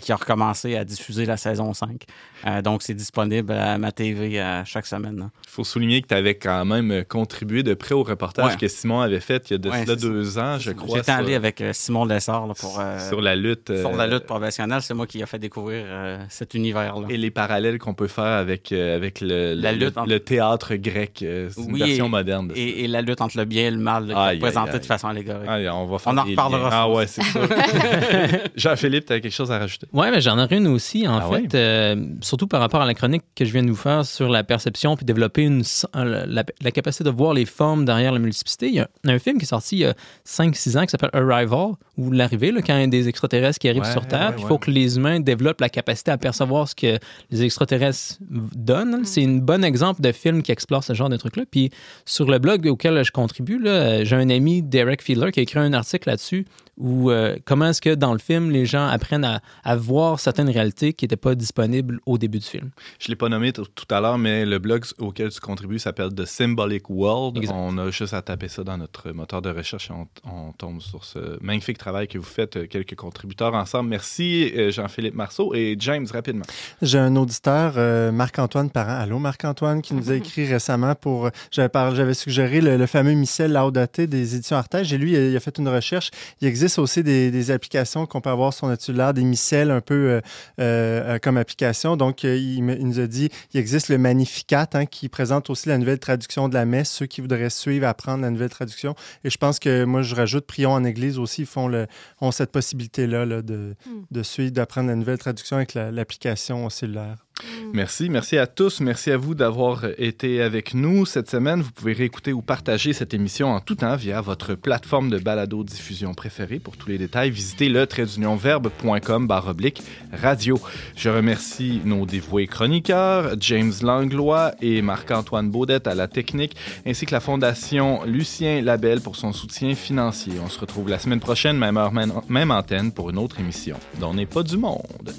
qui 0.00 0.12
a 0.12 0.16
recommencé 0.16 0.76
à 0.76 0.84
diffuser 0.84 1.26
la 1.26 1.36
saison 1.36 1.74
5. 1.74 2.04
Euh, 2.46 2.62
donc, 2.62 2.82
c'est 2.82 2.94
disponible 2.94 3.52
à 3.52 3.78
ma 3.78 3.90
TV 3.92 4.40
chaque 4.64 4.86
semaine. 4.86 5.22
hein. 5.24 5.30
Il 5.46 5.50
faut 5.50 5.64
souligner 5.64 6.02
que 6.02 6.06
tu 6.08 6.14
avais 6.14 6.36
quand 6.36 6.64
même 6.64 7.04
contribué 7.04 7.62
de 7.64 7.74
près 7.74 7.94
au 7.94 8.02
reportage 8.04 8.52
Ouais. 8.52 8.56
que 8.56 8.68
Simon 8.68 9.00
avait 9.00 9.18
fait 9.20 9.50
il 9.50 9.54
y 9.54 9.56
a 9.56 9.58
de 9.58 9.68
Ouais, 9.68 9.84
cela 9.84 9.94
c'est 9.96 10.00
ça. 10.02 10.08
deux 10.08 10.38
ans, 10.38 10.58
je 10.58 10.70
crois. 10.70 10.98
J'étais 10.98 11.10
allé 11.12 11.34
avec 11.34 11.62
Simon 11.72 12.04
Lessard 12.04 12.46
là, 12.46 12.54
pour, 12.54 12.80
sur 13.08 13.20
la 13.20 13.34
lutte. 13.34 13.76
sur 13.76 13.92
la 13.92 14.06
lutte 14.06 14.24
professionnelle. 14.24 14.82
C'est 14.82 14.94
moi 14.94 15.06
qui 15.06 15.20
a 15.22 15.26
fait 15.26 15.38
découvrir 15.40 15.84
cet 16.28 16.54
univers-là. 16.54 17.06
Et 17.10 17.16
les 17.16 17.30
parallèles 17.30 17.78
qu'on 17.78 17.94
peut 17.94 18.06
faire 18.06 18.24
avec, 18.24 18.70
avec 18.72 19.20
le, 19.20 19.54
La 19.54 19.72
le- 19.72 19.86
lutte 19.86 19.96
le, 20.06 20.20
théâtre 20.20 20.74
grec. 20.76 21.24
Oui, 21.56 21.82
version 21.88 22.06
et- 22.06 22.08
moderne. 22.08 22.48
de 22.48 22.54
ça. 22.54 22.60
Et, 22.60 22.84
et 22.84 22.88
la 22.88 23.02
lutte 23.02 23.20
entre 23.20 23.36
le 23.36 23.44
bien 23.44 23.66
et 23.66 23.70
le 23.70 23.78
mal, 23.78 24.06
là, 24.06 24.18
Aïe, 24.18 24.40
aïe. 24.42 24.72
de 24.80 24.84
façon 24.86 25.08
allégorique. 25.08 25.48
On 25.72 25.86
va 25.86 25.98
faire 25.98 26.12
On 26.12 26.16
en 26.18 26.24
reparlera, 26.24 26.70
Ah 26.72 26.88
ouais, 26.88 27.04
aussi. 27.04 27.20
c'est 27.22 27.22
ça. 27.22 27.40
Jean-Philippe, 28.56 29.06
tu 29.06 29.12
as 29.12 29.20
quelque 29.20 29.32
chose 29.32 29.50
à 29.52 29.58
rajouter? 29.58 29.86
Ouais, 29.92 30.10
mais 30.10 30.20
j'en 30.20 30.38
aurais 30.38 30.56
une 30.56 30.66
aussi, 30.68 31.06
en 31.06 31.18
Ah 31.18 31.22
fait, 31.22 31.34
ouais? 31.42 31.48
euh, 31.54 31.96
surtout 32.20 32.46
par 32.46 32.60
rapport 32.60 32.80
à 32.82 32.86
la 32.86 32.94
chronique 32.94 33.22
que 33.34 33.44
je 33.44 33.52
viens 33.52 33.62
de 33.62 33.70
vous 33.70 33.76
faire 33.76 34.04
sur 34.04 34.28
la 34.28 34.44
perception 34.44 34.96
puis 34.96 35.04
développer 35.04 35.42
une, 35.42 35.62
la 35.94 36.70
capacité 36.70 37.04
de 37.04 37.10
voir 37.10 37.34
les 37.34 37.44
formes 37.46 37.84
derrière 37.84 38.12
la 38.12 38.18
multiplicité. 38.18 38.68
Il 38.68 38.74
y 38.74 38.80
a 38.80 38.88
un 39.04 39.18
film 39.18 39.38
qui 39.38 39.44
est 39.44 39.48
sorti 39.48 39.76
il 39.76 39.80
y 39.80 39.84
a 39.86 39.94
5-6 40.26 40.78
ans 40.78 40.82
qui 40.84 40.90
s'appelle 40.90 41.10
Arrival, 41.12 41.72
ou 41.98 42.12
l'arrivée, 42.12 42.52
là, 42.52 42.62
quand 42.62 42.76
il 42.76 42.80
y 42.80 42.84
a 42.84 42.86
des 42.86 43.08
extraterrestres 43.08 43.58
qui 43.58 43.68
arrivent 43.68 43.82
Ouais, 43.82 43.92
sur 43.92 44.06
Terre. 44.06 44.34
Il 44.38 44.42
ouais. 44.42 44.48
faut 44.48 44.58
que 44.58 44.70
les 44.70 44.96
humains 44.96 45.20
développent 45.20 45.60
la 45.60 45.68
capacité 45.68 46.10
à 46.12 46.16
percevoir 46.16 46.68
ce 46.68 46.74
que 46.74 46.98
les 47.30 47.42
extraterrestres 47.42 48.18
donnent. 48.20 49.04
C'est 49.04 49.24
un 49.24 49.36
bon 49.38 49.64
exemple 49.64 50.00
de 50.00 50.12
film 50.12 50.42
qui 50.42 50.52
explore 50.52 50.84
ce 50.84 50.94
genre 50.94 51.08
de 51.08 51.16
trucs-là. 51.16 51.44
Puis 51.50 51.70
sur 52.06 52.30
le 52.30 52.38
blog 52.38 52.66
auquel 52.68 53.04
je 53.04 53.10
contribue, 53.10 53.58
là, 53.58 54.04
j'ai 54.04 54.16
un 54.16 54.30
ami, 54.30 54.62
Derek 54.62 55.02
Fiedler, 55.02 55.32
qui 55.32 55.40
a 55.40 55.42
écrit 55.42 55.58
un 55.58 55.72
article 55.72 56.08
là-dessus 56.08 56.46
où 56.76 57.10
euh, 57.10 57.36
comment 57.44 57.70
est-ce 57.70 57.80
que 57.80 57.92
dans 57.96 58.12
le 58.12 58.20
film, 58.20 58.52
les 58.52 58.64
gens 58.64 58.86
apprennent 58.86 59.24
à, 59.24 59.40
à 59.64 59.74
voir 59.74 60.20
certaines 60.20 60.48
réalités 60.48 60.92
qui 60.92 61.04
n'étaient 61.04 61.16
pas 61.16 61.34
disponibles 61.34 61.98
au 62.06 62.18
début 62.18 62.38
du 62.38 62.46
film. 62.46 62.70
Je 63.00 63.08
ne 63.08 63.12
l'ai 63.12 63.16
pas 63.16 63.28
nommé 63.28 63.52
tout 63.52 63.64
à 63.90 64.00
l'heure, 64.00 64.16
mais 64.16 64.46
le 64.46 64.60
blog 64.60 64.84
auquel 64.98 65.30
tu 65.30 65.40
contribues 65.40 65.80
s'appelle 65.80 66.14
The 66.14 66.24
Symbolic 66.24 66.88
World. 66.88 67.38
Exact. 67.38 67.54
On 67.56 67.76
a 67.78 67.90
juste 67.90 68.14
à 68.14 68.22
taper 68.22 68.46
ça 68.46 68.62
dans 68.62 68.78
notre 68.78 69.10
moteur 69.10 69.42
de 69.42 69.50
recherche 69.50 69.90
et 69.90 69.92
on, 69.92 70.06
on 70.24 70.52
tombe 70.52 70.80
sur 70.80 71.04
ce 71.04 71.42
magnifique 71.42 71.78
travail 71.78 71.87
que 72.08 72.18
vous 72.18 72.24
faites, 72.24 72.56
euh, 72.56 72.66
quelques 72.66 72.94
contributeurs 72.94 73.54
ensemble. 73.54 73.88
Merci 73.90 74.52
euh, 74.56 74.70
Jean-Philippe 74.70 75.14
Marceau 75.14 75.54
et 75.54 75.76
James, 75.78 76.06
rapidement. 76.12 76.44
J'ai 76.82 76.98
un 76.98 77.14
auditeur, 77.16 77.74
euh, 77.76 78.12
Marc-Antoine 78.12 78.70
Parent. 78.70 78.98
Allô, 79.00 79.18
Marc-Antoine, 79.18 79.82
qui 79.82 79.94
nous 79.94 80.10
a 80.10 80.14
écrit 80.16 80.46
récemment 80.46 80.94
pour. 80.94 81.30
J'avais, 81.50 81.68
parlé- 81.68 81.96
j'avais 81.96 82.14
suggéré 82.14 82.60
le, 82.60 82.76
le 82.76 82.86
fameux 82.86 83.12
missel 83.12 83.52
Laudaté 83.52 84.06
des 84.06 84.34
éditions 84.36 84.56
Artege. 84.56 84.92
Et 84.92 84.98
lui, 84.98 85.12
il 85.12 85.16
a, 85.16 85.26
il 85.28 85.36
a 85.36 85.40
fait 85.40 85.56
une 85.58 85.68
recherche. 85.68 86.10
Il 86.40 86.48
existe 86.48 86.78
aussi 86.78 87.02
des, 87.02 87.30
des 87.30 87.50
applications 87.50 88.06
qu'on 88.06 88.20
peut 88.20 88.30
avoir 88.30 88.52
sur 88.52 88.66
notre 88.66 88.82
cellulaire, 88.82 89.14
des 89.14 89.24
missels 89.24 89.70
un 89.70 89.80
peu 89.80 89.94
euh, 89.94 90.20
euh, 90.60 91.18
comme 91.18 91.36
application. 91.36 91.96
Donc, 91.96 92.24
il, 92.24 92.62
me- 92.62 92.76
il 92.78 92.86
nous 92.86 93.00
a 93.00 93.06
dit 93.06 93.28
il 93.54 93.60
existe 93.60 93.88
le 93.88 93.98
Magnificat 93.98 94.68
hein, 94.74 94.86
qui 94.86 95.08
présente 95.08 95.50
aussi 95.50 95.68
la 95.68 95.78
nouvelle 95.78 95.98
traduction 95.98 96.48
de 96.48 96.54
la 96.54 96.64
messe, 96.64 96.90
ceux 96.90 97.06
qui 97.06 97.20
voudraient 97.20 97.50
suivre, 97.50 97.86
apprendre 97.86 98.22
la 98.22 98.30
nouvelle 98.30 98.50
traduction. 98.50 98.94
Et 99.24 99.30
je 99.30 99.36
pense 99.38 99.58
que 99.58 99.84
moi, 99.84 100.02
je 100.02 100.14
rajoute 100.14 100.46
Prions 100.46 100.72
en 100.72 100.84
Église 100.84 101.18
aussi, 101.18 101.42
ils 101.42 101.46
font 101.46 101.68
le, 101.68 101.77
ont 102.20 102.30
cette 102.30 102.50
possibilité-là 102.52 103.24
là, 103.26 103.42
de, 103.42 103.74
Mm. 103.86 103.90
de 104.10 104.22
suivre, 104.22 104.52
d'apprendre 104.52 104.88
la 104.88 104.96
nouvelle 104.96 105.18
traduction 105.18 105.56
avec 105.56 105.74
la- 105.74 105.90
l'application 105.90 106.68
cellulaire. 106.70 107.24
Merci, 107.72 108.08
merci 108.08 108.38
à 108.38 108.46
tous. 108.46 108.80
Merci 108.80 109.10
à 109.10 109.16
vous 109.16 109.34
d'avoir 109.34 109.84
été 109.98 110.42
avec 110.42 110.74
nous 110.74 111.06
cette 111.06 111.30
semaine. 111.30 111.60
Vous 111.60 111.70
pouvez 111.70 111.92
réécouter 111.92 112.32
ou 112.32 112.42
partager 112.42 112.92
cette 112.92 113.14
émission 113.14 113.48
en 113.48 113.60
tout 113.60 113.76
temps 113.76 113.96
via 113.96 114.20
votre 114.20 114.54
plateforme 114.54 115.10
de 115.10 115.18
balado-diffusion 115.18 116.14
préférée. 116.14 116.58
Pour 116.58 116.76
tous 116.76 116.88
les 116.88 116.98
détails, 116.98 117.30
visitez 117.30 117.68
le 117.68 117.86
tradeunionverbe.com 117.86 119.28
oblique 119.46 119.82
radio. 120.12 120.60
Je 120.96 121.08
remercie 121.08 121.80
nos 121.84 122.06
dévoués 122.06 122.46
chroniqueurs, 122.46 123.34
James 123.40 123.72
Langlois 123.82 124.52
et 124.60 124.82
Marc-Antoine 124.82 125.50
Baudette 125.50 125.86
à 125.86 125.94
la 125.94 126.08
technique, 126.08 126.56
ainsi 126.86 127.06
que 127.06 127.12
la 127.12 127.20
Fondation 127.20 128.04
Lucien 128.04 128.62
Labelle 128.62 129.00
pour 129.00 129.16
son 129.16 129.32
soutien 129.32 129.74
financier. 129.74 130.34
On 130.44 130.48
se 130.48 130.58
retrouve 130.58 130.88
la 130.88 130.98
semaine 130.98 131.20
prochaine, 131.20 131.58
même 131.58 131.76
heure, 131.76 131.92
même 131.92 132.50
antenne, 132.50 132.92
pour 132.92 133.10
une 133.10 133.18
autre 133.18 133.40
émission 133.40 133.76
dont 134.00 134.14
n'est 134.14 134.26
pas 134.26 134.42
du 134.42 134.56
monde. 134.56 135.12